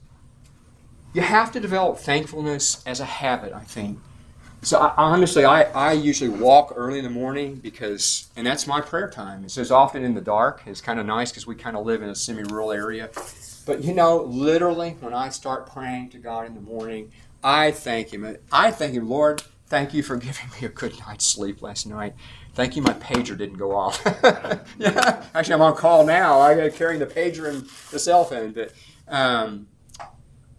you 1.13 1.23
have 1.23 1.53
to 1.53 1.61
develop 1.61 1.99
thankfulness 1.99 2.83
as 2.87 2.99
a 2.99 3.05
habit, 3.05 3.53
I 3.53 3.61
think. 3.61 3.99
So 4.63 4.79
I, 4.79 4.95
honestly, 4.97 5.45
I, 5.45 5.65
I 5.65 5.93
usually 5.93 6.31
walk 6.31 6.73
early 6.75 6.99
in 6.99 7.05
the 7.05 7.11
morning 7.11 7.57
because, 7.57 8.29
and 8.35 8.47
that's 8.47 8.67
my 8.67 8.81
prayer 8.81 9.11
time. 9.11 9.45
It's 9.45 9.59
as 9.59 9.71
often 9.71 10.03
in 10.03 10.15
the 10.15 10.23
dark. 10.23 10.63
It's 10.67 10.81
kind 10.81 10.99
of 10.99 11.05
nice 11.05 11.31
because 11.31 11.47
we 11.47 11.55
kind 11.55 11.77
of 11.77 11.85
live 11.85 12.03
in 12.03 12.09
a 12.09 12.15
semi-rural 12.15 12.73
area. 12.73 13.11
But 13.65 13.85
you 13.85 13.95
know, 13.95 14.23
literally, 14.23 14.97
when 15.01 15.15
I 15.15 15.29
start 15.31 15.71
praying 15.71 16.11
to 16.11 16.19
God 16.19 16.47
in 16.47 16.55
the 16.55 16.61
morning, 16.61 17.13
I 17.43 17.71
thank 17.71 18.13
Him. 18.13 18.37
I 18.53 18.71
thank 18.71 18.95
Him, 18.95 19.09
Lord, 19.09 19.43
thank 19.67 19.95
you 19.95 20.03
for 20.03 20.17
giving 20.19 20.49
me 20.61 20.67
a 20.67 20.71
good 20.71 20.99
night's 21.01 21.27
sleep 21.27 21.63
last 21.63 21.87
night. 21.87 22.15
Thank 22.55 22.77
you, 22.77 22.83
my 22.83 22.95
pager 22.95 23.37
didn't 23.37 23.57
go 23.57 23.75
off. 23.75 24.01
yeah, 24.79 25.25
actually, 25.35 25.55
I'm 25.55 25.63
on 25.63 25.75
call 25.75 26.07
now. 26.07 26.39
I 26.41 26.55
got 26.55 26.73
carrying 26.75 27.01
the 27.01 27.07
pager 27.07 27.49
and 27.49 27.67
the 27.91 27.99
cell 27.99 28.25
phone, 28.25 28.53
but 28.53 28.73
um, 29.09 29.67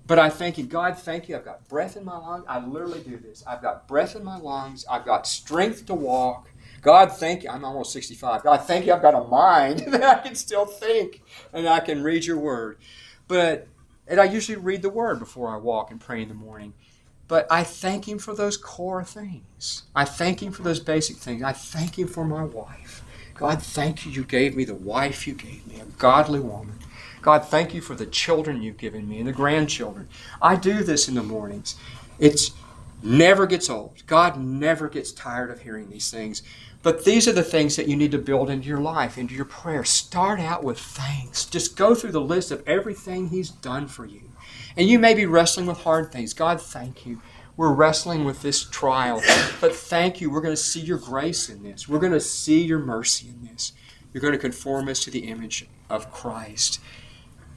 but 0.07 0.19
I 0.19 0.29
thank 0.29 0.57
you, 0.57 0.65
God. 0.65 0.97
Thank 0.97 1.29
you. 1.29 1.36
I've 1.36 1.45
got 1.45 1.67
breath 1.67 1.97
in 1.97 2.05
my 2.05 2.17
lungs. 2.17 2.45
I 2.47 2.63
literally 2.63 3.01
do 3.01 3.17
this. 3.17 3.43
I've 3.47 3.61
got 3.61 3.88
breath 3.88 4.15
in 4.15 4.23
my 4.23 4.38
lungs. 4.38 4.86
I've 4.89 5.05
got 5.05 5.25
strength 5.25 5.86
to 5.88 5.95
walk. 5.95 6.49
God, 6.82 7.11
thank 7.11 7.43
you. 7.43 7.49
I'm 7.49 7.65
almost 7.65 7.91
65. 7.93 8.43
God, 8.43 8.57
thank 8.57 8.86
you. 8.86 8.93
I've 8.93 9.01
got 9.01 9.15
a 9.15 9.23
mind 9.27 9.79
that 9.88 10.03
I 10.03 10.21
can 10.21 10.36
still 10.36 10.67
think 10.67 11.23
and 11.51 11.67
I 11.67 11.79
can 11.79 12.03
read 12.03 12.25
your 12.25 12.38
word. 12.38 12.77
But 13.28 13.67
and 14.07 14.19
I 14.19 14.26
usually 14.26 14.57
read 14.57 14.82
the 14.82 14.89
word 14.89 15.19
before 15.19 15.49
I 15.49 15.57
walk 15.57 15.91
and 15.91 15.99
pray 15.99 16.21
in 16.21 16.30
the 16.30 16.36
morning. 16.36 16.73
But 17.28 17.47
I 17.49 17.63
thank 17.63 18.07
Him 18.07 18.19
for 18.19 18.36
those 18.36 18.55
core 18.55 19.03
things. 19.03 19.84
I 19.95 20.05
thank 20.05 20.43
Him 20.43 20.51
for 20.51 20.61
those 20.61 20.80
basic 20.80 21.17
things. 21.17 21.41
I 21.41 21.53
thank 21.53 21.97
Him 21.97 22.07
for 22.07 22.23
my 22.23 22.43
wife. 22.43 23.03
God, 23.34 23.61
thank 23.61 24.05
you. 24.05 24.11
You 24.11 24.23
gave 24.23 24.55
me 24.55 24.63
the 24.63 24.76
wife 24.76 25.28
you 25.28 25.34
gave 25.34 25.65
me, 25.67 25.80
a 25.80 25.86
godly 25.86 26.39
woman. 26.39 26.80
God, 27.21 27.45
thank 27.45 27.73
you 27.73 27.82
for 27.82 27.95
the 27.95 28.05
children 28.05 28.61
you've 28.61 28.78
given 28.78 29.09
me 29.09 29.17
and 29.17 29.28
the 29.28 29.34
grandchildren. 29.34 30.07
I 30.41 30.55
do 30.55 30.84
this 30.84 31.07
in 31.07 31.15
the 31.15 31.23
mornings. 31.23 31.76
It's 32.19 32.51
never 33.01 33.47
gets 33.47 33.69
old. 33.69 34.03
God 34.05 34.39
never 34.39 34.88
gets 34.88 35.11
tired 35.11 35.49
of 35.49 35.61
hearing 35.61 35.89
these 35.89 36.11
things. 36.11 36.43
But 36.86 37.03
these 37.03 37.27
are 37.27 37.31
the 37.31 37.41
things 37.41 37.77
that 37.77 37.88
you 37.88 37.95
need 37.95 38.11
to 38.11 38.19
build 38.19 38.47
into 38.47 38.67
your 38.67 38.79
life, 38.79 39.17
into 39.17 39.33
your 39.33 39.45
prayer. 39.45 39.83
Start 39.83 40.39
out 40.39 40.63
with 40.63 40.77
thanks. 40.77 41.43
Just 41.43 41.75
go 41.75 41.95
through 41.95 42.11
the 42.11 42.21
list 42.21 42.51
of 42.51 42.61
everything 42.67 43.29
He's 43.29 43.49
done 43.49 43.88
for 43.88 44.05
you. 44.05 44.21
And 44.77 44.88
you 44.88 44.99
may 44.99 45.15
be 45.15 45.25
wrestling 45.25 45.65
with 45.65 45.79
hard 45.79 46.11
things. 46.11 46.36
God, 46.36 46.61
thank 46.61 47.03
you. 47.03 47.23
We're 47.57 47.73
wrestling 47.73 48.23
with 48.23 48.43
this 48.43 48.63
trial. 48.63 49.23
But 49.59 49.75
thank 49.75 50.21
you. 50.21 50.29
We're 50.29 50.41
going 50.41 50.53
to 50.53 50.61
see 50.61 50.79
your 50.79 50.99
grace 50.99 51.49
in 51.49 51.63
this. 51.63 51.89
We're 51.89 51.97
going 51.97 52.11
to 52.11 52.19
see 52.19 52.63
your 52.63 52.77
mercy 52.77 53.29
in 53.29 53.47
this. 53.47 53.73
You're 54.13 54.21
going 54.21 54.33
to 54.33 54.38
conform 54.38 54.88
us 54.88 54.99
to 55.05 55.09
the 55.09 55.27
image 55.27 55.67
of 55.89 56.11
Christ. 56.11 56.79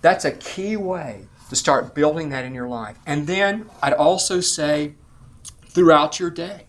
That's 0.01 0.25
a 0.25 0.33
key 0.33 0.79
way 0.79 1.27
to 1.51 1.55
start 1.55 1.95
building 1.95 2.31
that 2.31 2.47
in 2.47 2.55
your 2.55 2.69
life. 2.69 2.97
And 3.07 3.27
then 3.27 3.69
I'd 3.83 3.93
also 3.93 4.41
say 4.41 4.95
throughout 5.67 6.19
your 6.19 6.31
day, 6.31 6.69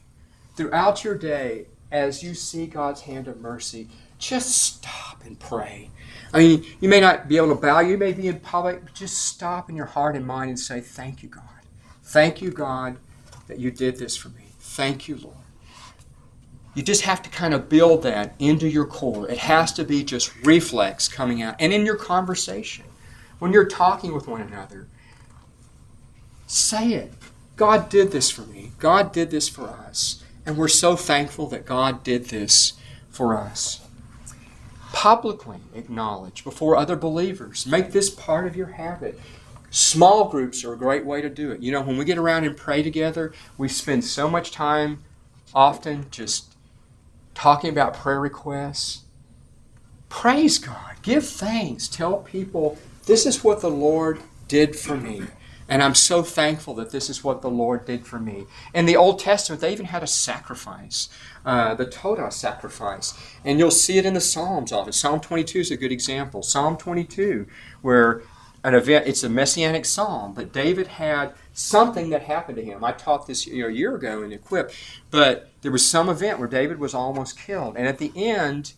throughout 0.57 1.05
your 1.05 1.17
day, 1.17 1.67
as 1.91 2.23
you 2.23 2.33
see 2.33 2.67
God's 2.67 3.01
hand 3.01 3.27
of 3.27 3.39
mercy, 3.39 3.87
just 4.17 4.57
stop 4.57 5.23
and 5.25 5.39
pray. 5.39 5.89
I 6.33 6.39
mean, 6.39 6.65
you 6.79 6.89
may 6.89 6.99
not 6.99 7.27
be 7.27 7.37
able 7.37 7.49
to 7.49 7.55
bow, 7.55 7.79
you 7.79 7.97
may 7.97 8.13
be 8.13 8.27
in 8.27 8.39
public, 8.39 8.83
but 8.83 8.93
just 8.93 9.27
stop 9.27 9.69
in 9.69 9.75
your 9.75 9.85
heart 9.85 10.15
and 10.15 10.25
mind 10.25 10.49
and 10.49 10.59
say, 10.59 10.81
Thank 10.81 11.23
you, 11.23 11.29
God. 11.29 11.43
Thank 12.03 12.41
you, 12.41 12.51
God, 12.51 12.97
that 13.47 13.59
you 13.59 13.71
did 13.71 13.97
this 13.97 14.15
for 14.15 14.29
me. 14.29 14.45
Thank 14.59 15.07
you, 15.07 15.17
Lord. 15.17 15.35
You 16.75 16.83
just 16.83 17.01
have 17.01 17.21
to 17.23 17.29
kind 17.29 17.53
of 17.53 17.67
build 17.67 18.03
that 18.03 18.35
into 18.39 18.67
your 18.67 18.85
core. 18.85 19.29
It 19.29 19.39
has 19.39 19.73
to 19.73 19.83
be 19.83 20.03
just 20.03 20.35
reflex 20.45 21.07
coming 21.07 21.41
out. 21.41 21.55
And 21.59 21.73
in 21.73 21.85
your 21.85 21.95
conversation, 21.95 22.85
when 23.39 23.51
you're 23.51 23.65
talking 23.65 24.13
with 24.13 24.27
one 24.27 24.41
another, 24.41 24.87
say 26.45 26.93
it. 26.93 27.13
God 27.55 27.89
did 27.89 28.11
this 28.11 28.29
for 28.29 28.43
me. 28.43 28.71
God 28.79 29.11
did 29.11 29.31
this 29.31 29.49
for 29.49 29.67
us. 29.67 30.23
And 30.45 30.57
we're 30.57 30.67
so 30.67 30.95
thankful 30.95 31.47
that 31.47 31.65
God 31.65 32.03
did 32.03 32.25
this 32.25 32.73
for 33.09 33.37
us. 33.37 33.85
Publicly 34.91 35.59
acknowledge 35.75 36.43
before 36.43 36.75
other 36.75 36.95
believers. 36.95 37.65
Make 37.65 37.91
this 37.91 38.09
part 38.09 38.47
of 38.47 38.55
your 38.55 38.67
habit. 38.67 39.19
Small 39.69 40.29
groups 40.29 40.63
are 40.63 40.73
a 40.73 40.77
great 40.77 41.05
way 41.05 41.21
to 41.21 41.29
do 41.29 41.51
it. 41.51 41.61
You 41.61 41.71
know, 41.71 41.81
when 41.81 41.97
we 41.97 42.05
get 42.05 42.17
around 42.17 42.45
and 42.45 42.57
pray 42.57 42.81
together, 42.81 43.33
we 43.57 43.67
spend 43.67 44.03
so 44.03 44.29
much 44.29 44.51
time 44.51 45.03
often 45.53 46.07
just 46.09 46.55
talking 47.35 47.69
about 47.69 47.93
prayer 47.93 48.19
requests. 48.19 49.03
Praise 50.09 50.57
God. 50.57 50.95
Give 51.03 51.25
thanks. 51.25 51.87
Tell 51.87 52.17
people 52.17 52.77
this 53.05 53.25
is 53.25 53.43
what 53.43 53.61
the 53.61 53.69
Lord 53.69 54.19
did 54.47 54.75
for 54.75 54.97
me. 54.97 55.23
And 55.69 55.83
I'm 55.83 55.95
so 55.95 56.23
thankful 56.23 56.73
that 56.75 56.91
this 56.91 57.09
is 57.09 57.23
what 57.23 57.41
the 57.41 57.49
Lord 57.49 57.85
did 57.85 58.05
for 58.05 58.19
me. 58.19 58.47
In 58.73 58.85
the 58.85 58.97
Old 58.97 59.19
Testament, 59.19 59.61
they 59.61 59.71
even 59.71 59.85
had 59.85 60.01
a 60.01 60.07
sacrifice, 60.07 61.09
uh, 61.45 61.75
the 61.75 61.85
Todah 61.85 62.33
sacrifice. 62.33 63.13
And 63.45 63.59
you'll 63.59 63.69
see 63.69 63.99
it 63.99 64.05
in 64.05 64.15
the 64.15 64.21
Psalms 64.21 64.71
often. 64.71 64.91
Psalm 64.91 65.19
22 65.19 65.59
is 65.59 65.71
a 65.71 65.77
good 65.77 65.91
example. 65.91 66.41
Psalm 66.41 66.75
22, 66.75 67.45
where 67.81 68.23
an 68.63 68.75
event, 68.75 69.07
it's 69.07 69.23
a 69.23 69.29
messianic 69.29 69.85
psalm, 69.85 70.33
but 70.33 70.51
David 70.51 70.87
had 70.87 71.33
something 71.53 72.09
that 72.09 72.23
happened 72.23 72.57
to 72.57 72.63
him. 72.63 72.83
I 72.83 72.91
taught 72.91 73.25
this 73.25 73.47
you 73.47 73.63
know, 73.63 73.69
a 73.69 73.71
year 73.71 73.95
ago 73.95 74.21
in 74.21 74.33
Equip, 74.33 74.71
but 75.11 75.49
there 75.61 75.71
was 75.71 75.89
some 75.89 76.09
event 76.09 76.39
where 76.39 76.47
David 76.47 76.79
was 76.79 76.93
almost 76.93 77.39
killed. 77.39 77.77
And 77.77 77.87
at 77.87 77.99
the 77.99 78.11
end, 78.15 78.73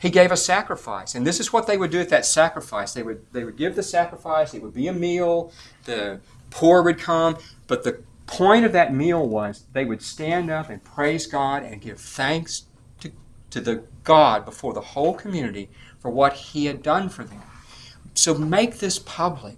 he 0.00 0.10
gave 0.10 0.30
a 0.30 0.36
sacrifice. 0.36 1.14
And 1.14 1.26
this 1.26 1.40
is 1.40 1.52
what 1.52 1.66
they 1.66 1.76
would 1.76 1.90
do 1.90 2.00
at 2.00 2.10
that 2.10 2.26
sacrifice. 2.26 2.92
They 2.92 3.02
would 3.02 3.24
they 3.32 3.44
would 3.44 3.56
give 3.56 3.76
the 3.76 3.82
sacrifice, 3.82 4.54
it 4.54 4.62
would 4.62 4.74
be 4.74 4.88
a 4.88 4.92
meal, 4.92 5.52
the 5.84 6.20
poor 6.50 6.82
would 6.82 6.98
come, 6.98 7.38
but 7.66 7.82
the 7.82 8.02
point 8.26 8.64
of 8.64 8.72
that 8.72 8.92
meal 8.92 9.26
was 9.26 9.64
they 9.72 9.84
would 9.84 10.02
stand 10.02 10.50
up 10.50 10.68
and 10.68 10.82
praise 10.82 11.26
God 11.26 11.62
and 11.62 11.80
give 11.80 11.98
thanks 11.98 12.64
to, 13.00 13.12
to 13.50 13.60
the 13.60 13.84
God 14.04 14.44
before 14.44 14.72
the 14.72 14.80
whole 14.80 15.14
community 15.14 15.68
for 15.98 16.10
what 16.10 16.32
he 16.34 16.66
had 16.66 16.82
done 16.82 17.08
for 17.08 17.24
them. 17.24 17.42
So 18.14 18.34
make 18.34 18.78
this 18.78 18.98
public. 18.98 19.56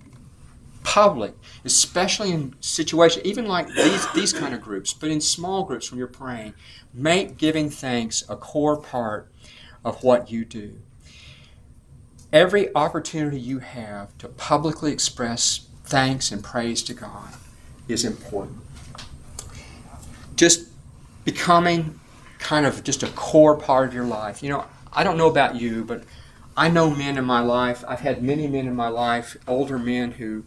Public, 0.84 1.34
especially 1.64 2.32
in 2.32 2.55
situations, 2.61 3.24
even 3.26 3.47
like 3.47 3.68
these, 3.74 4.11
these 4.12 4.32
kind 4.32 4.55
of 4.55 4.62
groups, 4.62 4.95
but 4.95 5.11
in 5.11 5.20
small 5.20 5.64
groups 5.64 5.91
when 5.91 5.99
you're 5.99 6.07
praying, 6.07 6.55
make 6.95 7.36
giving 7.36 7.68
thanks 7.68 8.24
a 8.28 8.36
core 8.36 8.80
part 8.80 9.30
of 9.85 10.03
what 10.03 10.31
you 10.31 10.45
do. 10.45 10.79
Every 12.33 12.74
opportunity 12.74 13.41
you 13.41 13.61
have 13.61 14.16
to 14.18 14.29
publicly 14.29 14.93
express 14.93 15.66
thanks 15.85 16.31
and 16.31 16.45
praise 16.45 16.83
to 16.85 16.95
God 16.95 17.35
is 17.89 18.05
important. 18.05 18.59
Just 20.37 20.68
becoming 21.24 21.99
kind 22.39 22.66
of 22.66 22.85
just 22.85 23.03
a 23.03 23.09
core 23.09 23.57
part 23.57 23.89
of 23.89 23.95
your 23.95 24.05
life. 24.05 24.43
You 24.43 24.51
know, 24.51 24.64
I 24.93 25.05
don't 25.05 25.16
know 25.16 25.29
about 25.29 25.57
you, 25.57 25.85
but 25.85 26.05
I 26.57 26.68
know 26.68 26.91
men 26.91 27.16
in 27.16 27.24
my 27.24 27.41
life. 27.41 27.85
I've 27.89 28.01
had 28.01 28.22
many 28.22 28.47
men 28.47 28.66
in 28.66 28.76
my 28.76 28.89
life, 28.89 29.37
older 29.47 29.79
men 29.79 30.12
who 30.12 30.45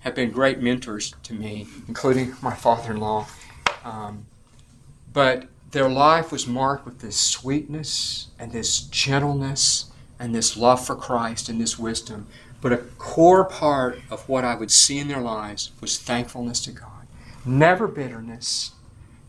have 0.00 0.14
been 0.14 0.30
great 0.30 0.60
mentors 0.60 1.14
to 1.22 1.32
me, 1.32 1.66
including 1.88 2.34
my 2.42 2.54
father 2.54 2.92
in 2.92 3.00
law. 3.00 3.26
Um, 3.84 4.26
but 5.12 5.48
their 5.74 5.88
life 5.88 6.30
was 6.30 6.46
marked 6.46 6.86
with 6.86 7.00
this 7.00 7.18
sweetness 7.18 8.28
and 8.38 8.52
this 8.52 8.78
gentleness 8.78 9.90
and 10.20 10.32
this 10.32 10.56
love 10.56 10.86
for 10.86 10.94
Christ 10.94 11.48
and 11.48 11.60
this 11.60 11.76
wisdom. 11.76 12.28
But 12.60 12.72
a 12.72 12.78
core 12.78 13.44
part 13.44 14.00
of 14.08 14.26
what 14.28 14.44
I 14.44 14.54
would 14.54 14.70
see 14.70 14.98
in 14.98 15.08
their 15.08 15.20
lives 15.20 15.72
was 15.80 15.98
thankfulness 15.98 16.60
to 16.60 16.72
God. 16.72 17.08
Never 17.44 17.88
bitterness, 17.88 18.70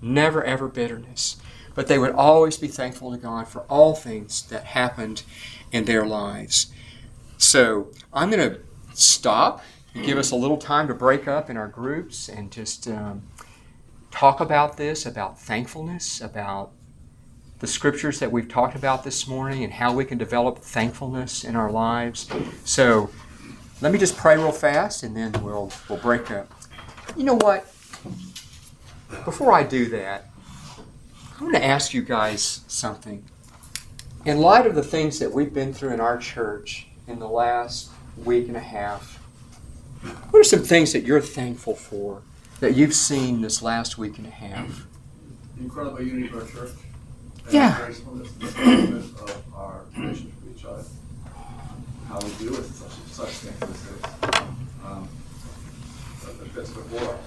never 0.02 0.44
ever 0.44 0.68
bitterness. 0.68 1.38
But 1.74 1.88
they 1.88 1.98
would 1.98 2.12
always 2.12 2.58
be 2.58 2.68
thankful 2.68 3.12
to 3.12 3.18
God 3.18 3.48
for 3.48 3.62
all 3.62 3.96
things 3.96 4.44
that 4.44 4.66
happened 4.66 5.24
in 5.72 5.86
their 5.86 6.06
lives. 6.06 6.68
So 7.40 7.88
I'm 8.14 8.30
going 8.30 8.52
to 8.52 8.60
stop 8.94 9.64
and 9.96 10.06
give 10.06 10.18
us 10.20 10.30
a 10.30 10.36
little 10.36 10.58
time 10.58 10.88
to 10.90 10.94
break 10.94 11.28
up 11.28 11.50
in 11.50 11.58
our 11.58 11.68
groups 11.68 12.30
and 12.30 12.52
just 12.52 12.88
um, 12.88 13.24
talk 14.16 14.40
about 14.40 14.78
this, 14.78 15.06
about 15.06 15.38
thankfulness, 15.38 16.22
about 16.22 16.72
the 17.60 17.68
scriptures 17.68 18.20
that 18.20 18.32
we've 18.32 18.48
talked 18.48 18.76
about 18.76 19.04
this 19.04 19.28
morning 19.28 19.62
and 19.64 19.74
how 19.74 19.94
we 19.94 20.06
can 20.06 20.18
develop 20.18 20.60
thankfulness 20.60 21.44
in 21.44 21.56
our 21.56 21.70
lives. 21.70 22.30
So 22.64 23.10
let 23.82 23.92
me 23.92 24.00
just 24.00 24.16
pray 24.16 24.38
real 24.38 24.54
fast 24.54 25.04
and 25.04 25.16
then 25.18 25.34
we'll 25.44 25.70
we'll 25.90 26.00
break 26.00 26.32
up. 26.32 26.50
You 27.18 27.26
know 27.26 27.36
what? 27.36 27.66
Before 29.26 29.52
I 29.52 29.64
do 29.64 29.90
that, 29.90 30.30
I'm 31.34 31.40
going 31.42 31.54
to 31.54 31.64
ask 31.64 31.94
you 31.94 32.02
guys 32.02 32.62
something. 32.68 33.24
In 34.24 34.40
light 34.40 34.66
of 34.66 34.76
the 34.76 34.84
things 34.84 35.20
that 35.20 35.32
we've 35.32 35.54
been 35.54 35.74
through 35.74 35.94
in 35.94 36.00
our 36.00 36.18
church 36.18 36.88
in 37.08 37.20
the 37.20 37.28
last 37.28 37.90
week 38.24 38.48
and 38.48 38.56
a 38.56 38.62
half, 38.62 39.18
what 40.30 40.40
are 40.40 40.44
some 40.44 40.64
things 40.64 40.94
that 40.94 41.04
you're 41.04 41.22
thankful 41.22 41.76
for 41.76 42.22
that 42.60 42.76
you've 42.76 42.94
seen 42.94 43.42
this 43.42 43.62
last 43.62 43.98
week 43.98 44.18
and 44.18 44.28
a 44.28 44.32
half? 44.32 44.86
The 45.58 45.64
incredible 45.64 46.02
unity 46.02 46.28
of 46.30 46.36
our 46.36 46.48
church. 46.50 46.72
and 47.46 47.54
Yeah. 47.54 47.78
gracefulness 47.86 48.30
of 48.40 49.44
our 49.54 49.82
relationship 49.96 50.32
with 50.44 50.58
each 50.58 50.66
other. 50.66 50.84
How 52.08 52.20
we 52.20 52.30
do 52.40 52.56
it, 52.56 52.64
such, 52.66 52.92
such 53.12 53.30
things 53.30 53.62
as 53.62 53.70
this. 53.70 54.42
Um, 54.86 55.08
That's 56.56 56.70
before. 56.70 57.20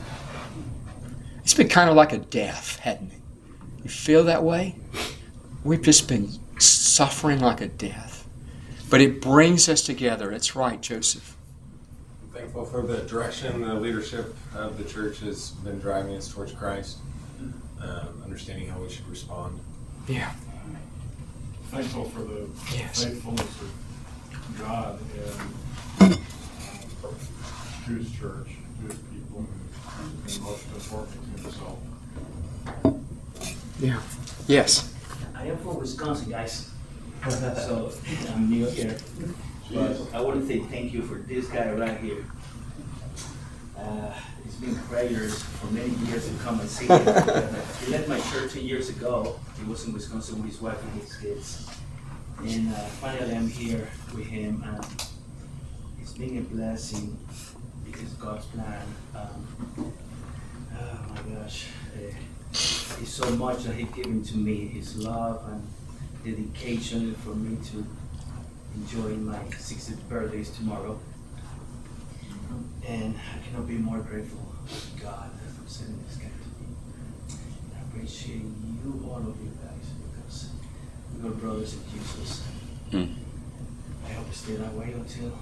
It's 1.43 1.55
been 1.55 1.69
kind 1.69 1.89
of 1.91 1.97
like 1.97 2.13
a 2.13 2.19
death, 2.19 2.79
hadn't 2.81 3.13
it? 3.13 3.21
You 3.85 3.91
feel 3.91 4.25
that 4.25 4.43
way? 4.43 4.77
We've 5.65 5.83
just 5.83 6.09
been 6.09 6.31
suffering 6.59 7.41
like 7.41 7.61
a 7.61 7.69
death. 7.69 8.27
But 8.91 9.01
it 9.01 9.21
brings 9.21 9.69
us 9.69 9.83
together. 9.83 10.31
That's 10.31 10.57
right, 10.57 10.81
Joseph. 10.81 11.37
I'm 12.39 12.45
thankful 12.45 12.67
for 12.67 12.83
the 12.87 12.99
direction 12.99 13.63
the 13.63 13.75
leadership 13.75 14.33
of 14.55 14.79
the 14.79 14.85
church 14.85 15.19
has 15.21 15.51
been 15.51 15.81
driving 15.81 16.15
us 16.15 16.33
towards 16.33 16.53
Christ, 16.53 16.99
um, 17.83 18.23
understanding 18.25 18.69
how 18.69 18.79
we 18.79 18.89
should 18.89 19.09
respond. 19.09 19.59
Yeah. 20.07 20.31
Thankful 21.71 22.05
for 22.05 22.21
the 22.21 22.49
Yes. 22.73 23.03
faithfulness 23.05 23.61
of 23.61 24.59
God 24.61 25.01
and 26.01 26.13
uh, 26.13 27.09
to 27.87 27.91
his 27.95 28.13
church, 28.13 28.51
to 28.83 28.87
his 28.87 28.99
people, 29.13 29.45
and 29.99 30.41
most 30.45 30.65
importantly 30.77 31.37
to 31.39 31.43
himself. 31.43 31.79
Yeah. 33.81 34.01
Yes. 34.47 34.95
I 35.35 35.47
am 35.47 35.59
from 35.59 35.79
Wisconsin, 35.79 36.31
guys. 36.31 36.71
So 37.29 37.91
I'm 38.33 38.49
new 38.49 38.67
here. 38.67 38.97
But 39.73 39.97
I 40.15 40.21
want 40.21 40.41
to 40.41 40.47
say 40.47 40.61
thank 40.61 40.93
you 40.93 41.03
for 41.03 41.17
this 41.17 41.49
guy 41.49 41.71
right 41.73 41.99
here. 42.01 42.25
Uh, 43.77 44.13
it's 44.45 44.57
been 44.57 44.75
prayers 44.75 45.43
for 45.43 45.67
many 45.73 45.91
years 46.07 46.29
to 46.29 46.35
come 46.43 46.59
and 46.61 46.69
see 46.69 46.87
him. 46.87 47.01
he 47.85 47.93
left 47.93 48.09
my 48.09 48.21
church 48.33 48.53
two 48.53 48.61
years 48.61 48.89
ago. 48.89 49.39
He 49.59 49.65
was 49.71 49.85
in 49.87 49.93
Wisconsin 49.93 50.43
with 50.43 50.53
his 50.53 50.61
wife 50.61 50.83
and 50.83 51.03
his 51.03 51.17
kids. 51.17 51.69
And 52.41 52.73
uh, 52.73 52.79
finally 53.01 53.35
I'm 53.35 53.49
here 53.49 53.89
with 54.15 54.27
him. 54.27 54.65
And 54.67 54.85
it's 56.01 56.13
been 56.13 56.39
a 56.39 56.43
blessing 56.43 57.19
because 57.85 58.11
God's 58.15 58.47
plan. 58.47 58.83
Um, 59.15 59.93
Oh 60.81 60.99
my 61.11 61.35
gosh. 61.35 61.67
Uh, 61.95 62.13
it's 62.51 63.09
so 63.11 63.29
much 63.37 63.65
that 63.65 63.75
He's 63.75 63.91
given 63.91 64.23
to 64.25 64.37
me, 64.37 64.69
His 64.69 64.97
love 64.97 65.43
and 65.49 65.67
dedication 66.25 67.15
for 67.17 67.31
me 67.35 67.57
to 67.71 67.87
enjoy 68.81 69.17
my 69.17 69.39
60th 69.39 70.09
birthday 70.09 70.45
tomorrow. 70.45 70.99
And 72.87 73.15
I 73.17 73.47
cannot 73.47 73.67
be 73.67 73.75
more 73.75 73.99
grateful 73.99 74.41
to 74.69 75.03
God 75.03 75.31
for 75.63 75.69
sending 75.69 76.03
this 76.07 76.17
guy 76.17 76.29
to 76.29 76.63
me. 76.63 77.39
I 77.77 77.81
appreciate 77.83 78.43
you, 78.43 79.09
all 79.11 79.19
of 79.19 79.37
you 79.43 79.53
guys, 79.63 79.93
because 80.17 80.51
we're 81.21 81.31
brothers 81.31 81.75
in 81.75 81.81
Jesus. 81.93 82.47
Mm. 82.91 83.15
I 84.07 84.13
hope 84.13 84.27
it's 84.29 84.39
stay 84.39 84.55
that 84.55 84.73
way 84.73 84.93
until 84.93 85.37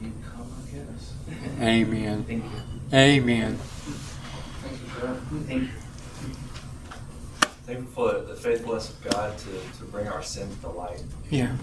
you 0.00 0.12
come 0.24 0.50
and 0.56 0.72
get 0.72 0.88
us. 0.94 1.12
Amen. 1.60 2.24
Thank 2.24 2.44
you. 2.44 2.50
Amen. 2.92 3.56
Thank 3.56 4.80
you, 4.80 4.88
Sharon. 4.98 5.44
Thank 5.46 5.62
you. 5.62 5.68
Thankful 7.66 8.08
for 8.08 8.20
the 8.20 8.34
faithfulness 8.34 8.88
of 8.88 9.10
God 9.10 9.36
to, 9.36 9.78
to 9.78 9.84
bring 9.90 10.08
our 10.08 10.22
sins 10.22 10.58
to 10.62 10.68
light. 10.70 11.02
Yeah. 11.28 11.54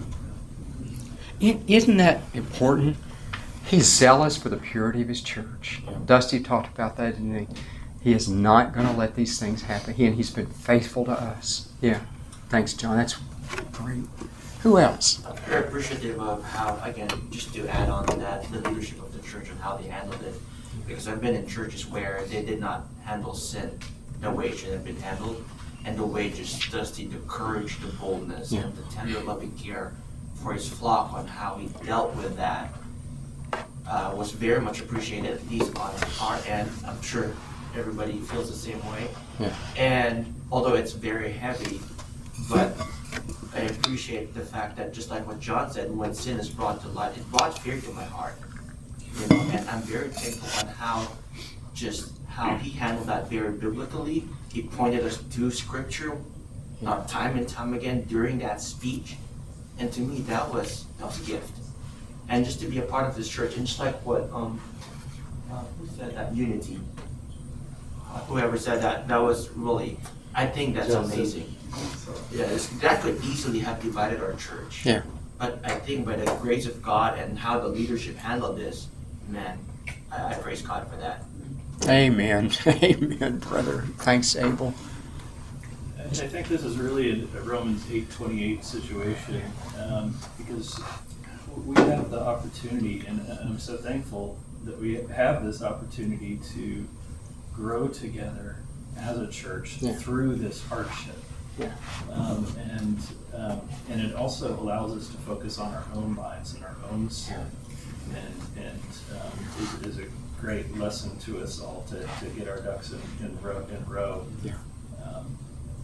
I- 1.41 1.59
Isn't 1.67 1.97
that 1.97 2.21
important? 2.33 2.97
He's 3.65 3.85
zealous 3.87 4.37
for 4.37 4.49
the 4.49 4.57
purity 4.57 5.01
of 5.01 5.07
his 5.07 5.21
church. 5.21 5.81
Dusty 6.05 6.39
talked 6.39 6.73
about 6.73 6.97
that, 6.97 7.15
didn't 7.15 7.35
he? 7.39 7.47
He 8.01 8.13
is 8.13 8.29
not 8.29 8.73
going 8.73 8.85
to 8.87 8.93
let 8.93 9.15
these 9.15 9.39
things 9.39 9.63
happen. 9.63 9.95
He, 9.95 10.05
and 10.05 10.15
he's 10.15 10.29
been 10.29 10.45
faithful 10.45 11.05
to 11.05 11.11
us. 11.11 11.69
Yeah. 11.81 12.01
Thanks, 12.49 12.73
John. 12.73 12.97
That's 12.97 13.17
great. 13.71 14.03
Who 14.61 14.77
else? 14.77 15.23
I'm 15.25 15.35
very 15.37 15.67
appreciative 15.67 16.19
of 16.19 16.43
how, 16.43 16.79
again, 16.83 17.09
just 17.31 17.53
to 17.55 17.67
add 17.67 17.89
on 17.89 18.05
to 18.07 18.17
that, 18.17 18.43
the 18.51 18.67
leadership 18.69 19.01
of 19.01 19.11
the 19.19 19.27
church 19.27 19.49
and 19.49 19.59
how 19.59 19.77
they 19.77 19.87
handled 19.87 20.21
it. 20.21 20.35
Because 20.87 21.07
I've 21.07 21.21
been 21.21 21.33
in 21.35 21.47
churches 21.47 21.87
where 21.87 22.23
they 22.29 22.43
did 22.43 22.59
not 22.59 22.85
handle 23.03 23.33
sin 23.33 23.71
the 24.21 24.29
way 24.29 24.49
it 24.49 24.57
should 24.57 24.71
have 24.73 24.83
been 24.85 24.99
handled, 25.01 25.43
and 25.83 25.97
the 25.97 26.05
way 26.05 26.29
just 26.29 26.71
Dusty, 26.71 27.05
the 27.07 27.17
courage, 27.27 27.79
the 27.79 27.87
boldness, 27.87 28.51
Yeah. 28.51 28.61
and 28.61 28.75
the 28.75 28.83
tender 28.93 29.19
loving 29.21 29.51
care 29.51 29.93
for 30.45 30.53
his 30.53 30.69
flock 30.69 31.11
on 31.11 31.25
how 31.25 31.55
he 31.55 31.67
dealt 31.83 32.15
with 32.15 32.37
that 32.37 32.71
uh, 33.87 34.13
was 34.15 34.29
very 34.29 34.61
much 34.61 34.79
appreciated, 34.79 35.31
at 35.31 35.49
least 35.49 35.75
on 35.79 35.91
our 36.21 36.39
end. 36.45 36.69
I'm 36.85 37.01
sure 37.01 37.33
everybody 37.75 38.19
feels 38.19 38.51
the 38.51 38.55
same 38.55 38.79
way. 38.91 39.07
Yeah. 39.39 39.55
And 39.75 40.35
although 40.51 40.75
it's 40.75 40.91
very 40.91 41.31
heavy, 41.31 41.81
but 42.47 42.77
I 43.55 43.61
appreciate 43.61 44.35
the 44.35 44.41
fact 44.41 44.77
that 44.77 44.93
just 44.93 45.09
like 45.09 45.25
what 45.25 45.39
John 45.39 45.71
said, 45.71 45.95
when 45.95 46.13
sin 46.13 46.39
is 46.39 46.47
brought 46.47 46.79
to 46.81 46.89
light, 46.89 47.17
it 47.17 47.27
brought 47.31 47.57
fear 47.57 47.81
to 47.81 47.89
my 47.93 48.03
heart. 48.03 48.35
You 48.99 49.27
know, 49.27 49.41
and 49.51 49.67
I'm 49.67 49.81
very 49.81 50.09
thankful 50.09 50.67
on 50.69 50.75
how 50.75 51.07
just 51.73 52.11
how 52.27 52.55
he 52.57 52.69
handled 52.69 53.07
that 53.07 53.31
very 53.31 53.51
biblically. 53.51 54.25
He 54.53 54.61
pointed 54.61 55.05
us 55.05 55.17
to 55.17 55.49
scripture 55.49 56.15
uh, 56.85 57.03
time 57.07 57.35
and 57.35 57.49
time 57.49 57.73
again 57.73 58.03
during 58.03 58.37
that 58.39 58.61
speech. 58.61 59.15
And 59.79 59.91
to 59.93 60.01
me 60.01 60.21
that 60.21 60.53
was 60.53 60.85
that 60.99 61.05
was 61.05 61.21
a 61.21 61.25
gift. 61.25 61.51
And 62.27 62.43
just 62.43 62.59
to 62.61 62.67
be 62.67 62.79
a 62.79 62.83
part 62.83 63.07
of 63.07 63.15
this 63.15 63.29
church 63.29 63.55
and 63.57 63.67
just 63.67 63.79
like 63.79 63.95
what 64.05 64.29
um 64.31 64.59
uh, 65.51 65.63
who 65.79 65.87
said 65.97 66.15
that 66.15 66.35
unity. 66.35 66.79
Uh, 68.07 68.19
whoever 68.21 68.57
said 68.57 68.81
that, 68.81 69.07
that 69.07 69.21
was 69.21 69.49
really 69.51 69.97
I 70.33 70.45
think 70.45 70.75
that's 70.75 70.87
Joseph. 70.87 71.13
amazing. 71.13 71.55
Yeah, 72.31 72.45
that 72.81 73.01
could 73.01 73.23
easily 73.23 73.59
have 73.59 73.81
divided 73.81 74.21
our 74.21 74.33
church. 74.33 74.85
Yeah. 74.85 75.01
But 75.37 75.59
I 75.63 75.75
think 75.75 76.05
by 76.05 76.15
the 76.15 76.31
grace 76.35 76.65
of 76.65 76.81
God 76.81 77.19
and 77.19 77.37
how 77.37 77.59
the 77.59 77.67
leadership 77.67 78.15
handled 78.15 78.57
this, 78.57 78.87
man, 79.27 79.59
I, 80.11 80.31
I 80.31 80.33
praise 80.35 80.61
God 80.61 80.89
for 80.89 80.95
that. 80.97 81.23
Amen. 81.87 82.51
Amen, 82.67 83.39
brother. 83.39 83.81
Thanks, 83.97 84.35
Abel. 84.35 84.73
I 86.05 86.25
I 86.25 86.27
think 86.27 86.47
this 86.47 86.63
is 86.63 86.77
really 86.77 87.23
a 87.35 87.41
Romans 87.41 87.83
eight 87.91 88.09
twenty-eight 88.11 88.63
situation, 88.63 89.41
um, 89.83 90.15
because 90.37 90.79
we 91.65 91.75
have 91.75 92.11
the 92.11 92.21
opportunity, 92.21 93.03
and 93.07 93.21
I'm 93.43 93.59
so 93.59 93.77
thankful 93.77 94.37
that 94.65 94.79
we 94.79 94.95
have 94.95 95.43
this 95.45 95.61
opportunity 95.61 96.39
to 96.53 96.85
grow 97.53 97.87
together 97.87 98.57
as 98.97 99.17
a 99.17 99.27
church 99.27 99.77
Yeah. 99.81 99.93
through 99.95 100.35
this 100.35 100.63
hardship. 100.67 101.15
Yeah. 101.57 101.71
Um, 102.11 102.45
and, 102.69 102.99
um, 103.33 103.61
and 103.89 104.01
it 104.01 104.13
also 104.15 104.59
allows 104.59 104.91
us 104.97 105.07
to 105.07 105.17
focus 105.17 105.57
on 105.57 105.73
our 105.73 105.85
own 105.95 106.15
lives 106.15 106.53
and 106.53 106.63
our 106.65 106.75
own 106.91 107.09
sin. 107.09 107.39
And, 108.09 108.65
and, 108.65 108.81
um, 109.13 109.85
is, 109.85 109.97
is 109.97 109.99
a 109.99 110.07
great 110.41 110.77
lesson 110.77 111.17
to 111.19 111.41
us 111.41 111.61
all 111.61 111.85
to, 111.89 111.99
to 112.01 112.29
get 112.37 112.47
our 112.49 112.59
ducks 112.59 112.91
in, 112.91 112.99
in 113.25 113.41
row, 113.41 113.65
in 113.69 113.85
row. 113.89 114.25
Yeah. 114.43 114.53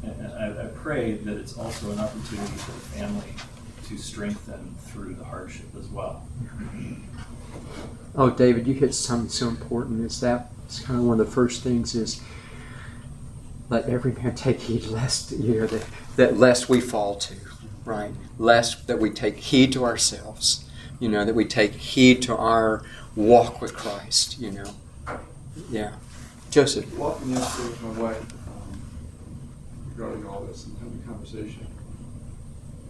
And, 0.03 0.11
and 0.19 0.33
I, 0.33 0.63
I 0.63 0.67
pray 0.67 1.13
that 1.13 1.37
it's 1.37 1.57
also 1.57 1.91
an 1.91 1.99
opportunity 1.99 2.53
for 2.57 2.71
the 2.71 2.79
family 2.79 3.33
to 3.87 3.97
strengthen 3.97 4.75
through 4.85 5.15
the 5.15 5.23
hardship 5.23 5.67
as 5.77 5.87
well. 5.87 6.25
Oh, 8.15 8.29
David, 8.29 8.67
you 8.67 8.73
hit 8.73 8.93
something 8.93 9.29
so 9.29 9.47
important. 9.47 10.05
Is 10.05 10.19
that 10.21 10.51
it's 10.65 10.79
kind 10.79 10.99
of 10.99 11.05
one 11.05 11.19
of 11.19 11.25
the 11.25 11.31
first 11.31 11.63
things 11.63 11.95
is 11.95 12.21
let 13.69 13.85
every 13.85 14.13
man 14.13 14.35
take 14.35 14.59
heed 14.61 14.85
lest 14.85 15.31
you 15.31 15.61
know 15.61 15.67
that, 15.67 15.85
that 16.15 16.37
lest 16.37 16.69
we 16.69 16.81
fall 16.81 17.15
to, 17.15 17.35
right? 17.85 18.11
Lest 18.37 18.87
that 18.87 18.99
we 18.99 19.09
take 19.09 19.37
heed 19.37 19.71
to 19.73 19.85
ourselves, 19.85 20.69
you 20.99 21.09
know, 21.09 21.23
that 21.23 21.35
we 21.35 21.45
take 21.45 21.73
heed 21.73 22.21
to 22.23 22.35
our 22.35 22.83
walk 23.15 23.61
with 23.61 23.73
Christ, 23.73 24.39
you 24.39 24.51
know. 24.51 24.73
Yeah. 25.69 25.93
Joseph. 26.49 26.93
Walking 26.97 27.31
yesterday 27.31 27.69
with 27.69 27.81
my 27.81 28.01
wife 28.01 28.40
regarding 29.95 30.25
all 30.25 30.41
this 30.41 30.65
and 30.65 30.77
having 30.77 31.01
a 31.03 31.07
conversation. 31.07 31.67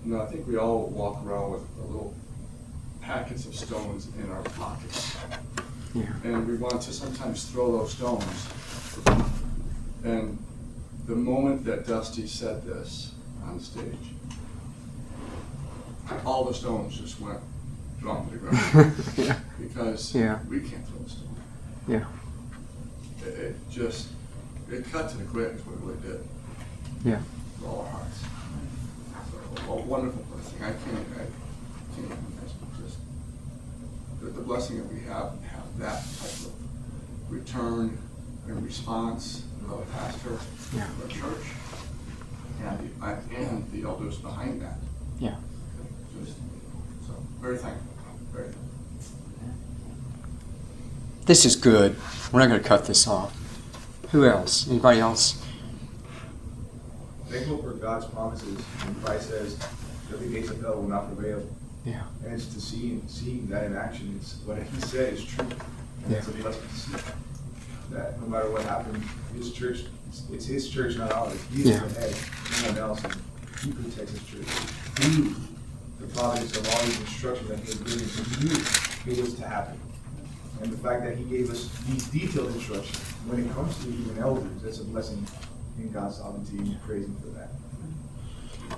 You 0.05 0.13
know, 0.13 0.21
I 0.21 0.25
think 0.27 0.47
we 0.47 0.57
all 0.57 0.87
walk 0.87 1.23
around 1.25 1.51
with 1.51 1.63
a 1.79 1.85
little 1.85 2.13
packets 3.01 3.45
of 3.45 3.55
stones 3.55 4.07
in 4.23 4.31
our 4.31 4.41
pockets. 4.43 5.15
Yeah. 5.93 6.05
And 6.23 6.47
we 6.47 6.55
want 6.55 6.81
to 6.83 6.93
sometimes 6.93 7.45
throw 7.45 7.77
those 7.79 7.93
stones. 7.93 8.47
And 10.03 10.37
the 11.05 11.15
moment 11.15 11.65
that 11.65 11.85
Dusty 11.87 12.27
said 12.27 12.63
this 12.65 13.11
on 13.45 13.59
stage, 13.59 14.13
all 16.25 16.45
the 16.45 16.53
stones 16.53 16.99
just 16.99 17.19
went 17.19 17.39
dropped 17.99 18.31
to 18.31 18.37
the 18.37 18.39
ground. 18.39 18.95
yeah. 19.17 19.39
because 19.59 20.15
Yeah. 20.15 20.39
we 20.49 20.59
can't 20.61 20.85
throw 20.87 21.05
a 21.05 21.09
stone. 21.09 21.35
Yeah. 21.87 22.05
It, 23.23 23.39
it 23.39 23.55
just, 23.69 24.07
it 24.71 24.91
cut 24.91 25.09
to 25.11 25.17
the 25.17 25.25
quick 25.25 25.53
is 25.53 25.65
what 25.65 25.75
it 25.75 25.81
really 25.83 26.17
did. 26.17 26.27
Yeah. 27.03 27.19
With 27.59 27.67
all 27.69 27.81
our 27.81 27.89
hearts. 27.91 28.23
A 29.67 29.73
wonderful 29.87 30.23
blessing. 30.31 30.57
I 30.63 30.71
can't, 30.71 31.07
I 31.15 31.95
can't 31.95 32.05
imagine 32.11 32.57
just 32.83 32.97
the, 34.19 34.27
the 34.27 34.41
blessing 34.41 34.77
that 34.77 34.91
we 34.93 34.99
have, 35.01 35.33
have 35.43 35.79
that 35.79 36.03
type 36.19 36.29
of 36.45 36.51
return 37.29 37.97
and 38.47 38.63
response 38.63 39.43
of 39.69 39.79
a 39.79 39.85
pastor 39.93 40.37
Yeah. 40.75 40.83
of 40.87 41.05
a 41.05 41.07
church 41.07 41.45
and 42.63 42.79
the, 42.79 43.05
I- 43.05 43.17
and 43.35 43.71
the 43.71 43.83
elders 43.87 44.17
behind 44.17 44.61
that. 44.61 44.77
Yeah. 45.19 45.35
Just, 46.23 46.37
so, 47.07 47.13
very 47.39 47.57
thankful, 47.57 47.87
very 48.31 48.45
thankful. 48.45 48.61
This 51.25 51.45
is 51.45 51.55
good. 51.55 51.95
We're 52.31 52.39
not 52.39 52.49
going 52.49 52.61
to 52.61 52.67
cut 52.67 52.85
this 52.85 53.07
off. 53.07 53.33
Who 54.11 54.25
else? 54.25 54.67
Anybody 54.69 54.99
else? 54.99 55.40
Thankful 57.32 57.61
for 57.63 57.71
God's 57.71 58.05
promises. 58.07 58.57
When 58.59 58.95
Christ 59.03 59.29
says 59.29 59.57
that 60.09 60.19
the 60.19 60.27
gates 60.27 60.49
of 60.49 60.59
hell 60.61 60.75
will 60.75 60.88
not 60.89 61.07
prevail. 61.15 61.41
Yeah. 61.86 62.03
And 62.25 62.34
it's 62.34 62.53
to 62.53 62.61
see 62.61 63.01
seeing 63.07 63.47
that 63.47 63.63
in 63.63 63.75
action. 63.75 64.13
It's 64.19 64.36
what 64.45 64.61
He 64.61 64.82
said 64.82 65.13
is 65.13 65.23
true. 65.25 65.47
And 66.05 66.13
it's 66.13 66.27
a 66.27 66.32
blessing 66.32 66.67
to 66.67 66.75
see 66.75 66.97
that 67.91 68.19
no 68.19 68.27
matter 68.27 68.49
what 68.51 68.63
happens, 68.63 69.03
His 69.34 69.53
church, 69.53 69.86
it's, 70.09 70.23
it's 70.32 70.45
His 70.45 70.69
church, 70.69 70.97
not 70.97 71.11
ours. 71.13 71.38
He 71.53 71.61
is 71.61 71.69
Yeah. 71.69 71.79
the 71.86 71.99
head, 72.01 72.15
no 72.63 72.67
one 72.69 72.77
else. 72.77 73.03
And 73.03 73.15
He 73.63 73.71
protects 73.71 74.11
His 74.11 74.23
church. 74.27 74.45
Through 74.45 75.36
the 76.01 76.07
providence 76.13 76.57
of 76.57 76.67
all 76.69 76.84
these 76.86 76.99
instructions 76.99 77.47
that 77.49 77.59
He 77.59 77.65
has 77.65 77.75
given, 77.75 78.25
He 78.36 79.09
knew 79.09 79.17
it 79.19 79.23
was 79.25 79.34
to 79.36 79.47
happen. 79.47 79.79
And 80.61 80.71
the 80.71 80.77
fact 80.77 81.03
that 81.05 81.17
He 81.17 81.23
gave 81.23 81.49
us 81.49 81.69
these 81.88 82.07
detailed 82.09 82.53
instructions 82.53 82.99
when 83.25 83.39
it 83.45 83.51
comes 83.53 83.77
to 83.84 83.89
even 83.89 84.17
elders, 84.19 84.51
that's 84.61 84.79
a 84.79 84.84
blessing 84.84 85.25
in 85.78 85.91
God's 85.91 86.17
sovereignty, 86.17 86.57
and 86.57 86.82
praise 86.84 87.05
Him 87.05 87.17
for 87.22 87.28
that. 87.28 87.49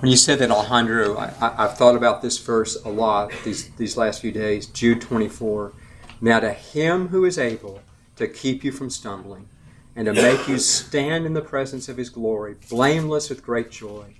When 0.00 0.10
you 0.10 0.16
said 0.16 0.38
that, 0.40 0.50
Alejandro, 0.50 1.16
I, 1.16 1.32
I, 1.40 1.64
I've 1.64 1.78
thought 1.78 1.96
about 1.96 2.20
this 2.20 2.38
verse 2.38 2.76
a 2.84 2.88
lot 2.88 3.32
these, 3.44 3.70
these 3.76 3.96
last 3.96 4.20
few 4.20 4.32
days. 4.32 4.66
Jude 4.66 5.00
24. 5.00 5.72
Now 6.20 6.40
to 6.40 6.52
him 6.52 7.08
who 7.08 7.24
is 7.24 7.38
able 7.38 7.80
to 8.16 8.26
keep 8.26 8.64
you 8.64 8.72
from 8.72 8.90
stumbling 8.90 9.48
and 9.96 10.06
to 10.06 10.12
make 10.12 10.48
you 10.48 10.58
stand 10.58 11.26
in 11.26 11.34
the 11.34 11.40
presence 11.40 11.88
of 11.88 11.96
his 11.96 12.10
glory, 12.10 12.56
blameless 12.68 13.28
with 13.28 13.44
great 13.44 13.70
joy, 13.70 14.16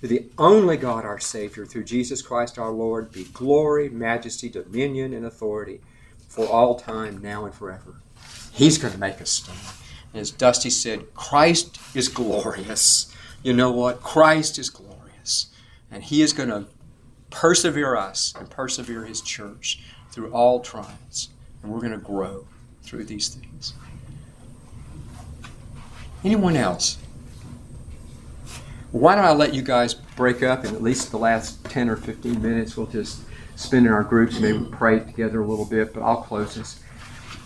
to 0.00 0.08
the 0.08 0.26
only 0.38 0.76
God 0.76 1.04
our 1.04 1.18
Savior, 1.18 1.66
through 1.66 1.84
Jesus 1.84 2.22
Christ 2.22 2.58
our 2.58 2.70
Lord, 2.70 3.12
be 3.12 3.24
glory, 3.24 3.88
majesty, 3.88 4.48
dominion, 4.48 5.12
and 5.12 5.26
authority 5.26 5.80
for 6.28 6.46
all 6.46 6.76
time, 6.76 7.20
now 7.20 7.44
and 7.44 7.54
forever. 7.54 7.96
He's 8.52 8.78
going 8.78 8.92
to 8.92 9.00
make 9.00 9.20
us 9.20 9.30
stand. 9.30 9.58
And 10.12 10.20
as 10.20 10.30
Dusty 10.30 10.70
said, 10.70 11.14
Christ 11.14 11.78
is 11.94 12.08
glorious. 12.08 13.14
You 13.42 13.52
know 13.52 13.70
what? 13.70 14.02
Christ 14.02 14.58
is 14.58 14.70
glorious. 14.70 15.46
And 15.90 16.02
He 16.02 16.22
is 16.22 16.32
going 16.32 16.48
to 16.48 16.66
persevere 17.30 17.96
us 17.96 18.34
and 18.38 18.48
persevere 18.48 19.04
His 19.04 19.20
church 19.20 19.80
through 20.10 20.32
all 20.32 20.60
trials. 20.60 21.28
And 21.62 21.72
we're 21.72 21.80
going 21.80 21.92
to 21.92 21.98
grow 21.98 22.46
through 22.82 23.04
these 23.04 23.28
things. 23.28 23.74
Anyone 26.24 26.56
else? 26.56 26.98
Why 28.90 29.14
don't 29.14 29.24
I 29.24 29.32
let 29.32 29.52
you 29.52 29.62
guys 29.62 29.92
break 29.94 30.42
up 30.42 30.64
in 30.64 30.74
at 30.74 30.82
least 30.82 31.10
the 31.10 31.18
last 31.18 31.62
10 31.66 31.90
or 31.90 31.96
15 31.96 32.40
minutes? 32.40 32.76
We'll 32.76 32.86
just 32.86 33.20
spend 33.54 33.86
in 33.86 33.92
our 33.92 34.02
groups, 34.02 34.40
maybe 34.40 34.64
pray 34.70 35.00
together 35.00 35.42
a 35.42 35.46
little 35.46 35.66
bit, 35.66 35.92
but 35.92 36.02
I'll 36.02 36.22
close 36.22 36.54
this. 36.54 36.80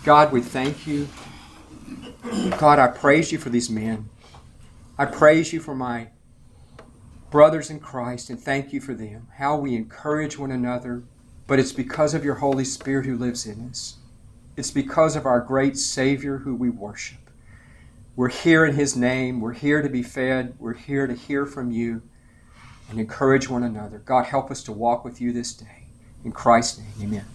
God, 0.05 0.31
we 0.31 0.41
thank 0.41 0.87
you. 0.87 1.07
God, 2.57 2.79
I 2.79 2.87
praise 2.87 3.31
you 3.31 3.37
for 3.37 3.49
these 3.49 3.69
men. 3.69 4.09
I 4.97 5.05
praise 5.05 5.51
you 5.51 5.59
for 5.59 5.75
my 5.75 6.09
brothers 7.29 7.69
in 7.69 7.79
Christ 7.79 8.29
and 8.29 8.39
thank 8.39 8.71
you 8.71 8.79
for 8.79 8.93
them. 8.93 9.27
How 9.37 9.57
we 9.57 9.75
encourage 9.75 10.37
one 10.37 10.51
another, 10.51 11.03
but 11.47 11.59
it's 11.59 11.73
because 11.73 12.13
of 12.13 12.23
your 12.23 12.35
Holy 12.35 12.63
Spirit 12.63 13.05
who 13.05 13.17
lives 13.17 13.45
in 13.45 13.67
us. 13.67 13.97
It's 14.55 14.71
because 14.71 15.15
of 15.15 15.25
our 15.25 15.41
great 15.41 15.77
Savior 15.77 16.39
who 16.39 16.55
we 16.55 16.69
worship. 16.69 17.17
We're 18.15 18.29
here 18.29 18.63
in 18.65 18.75
His 18.75 18.95
name. 18.95 19.41
We're 19.41 19.53
here 19.53 19.81
to 19.81 19.89
be 19.89 20.03
fed. 20.03 20.55
We're 20.59 20.75
here 20.75 21.07
to 21.07 21.15
hear 21.15 21.45
from 21.45 21.71
you 21.71 22.03
and 22.89 22.99
encourage 22.99 23.49
one 23.49 23.63
another. 23.63 23.97
God, 23.97 24.25
help 24.25 24.51
us 24.51 24.63
to 24.63 24.71
walk 24.71 25.03
with 25.03 25.19
you 25.19 25.33
this 25.33 25.53
day. 25.53 25.87
In 26.23 26.31
Christ's 26.31 26.79
name, 26.79 26.93
amen. 27.01 27.32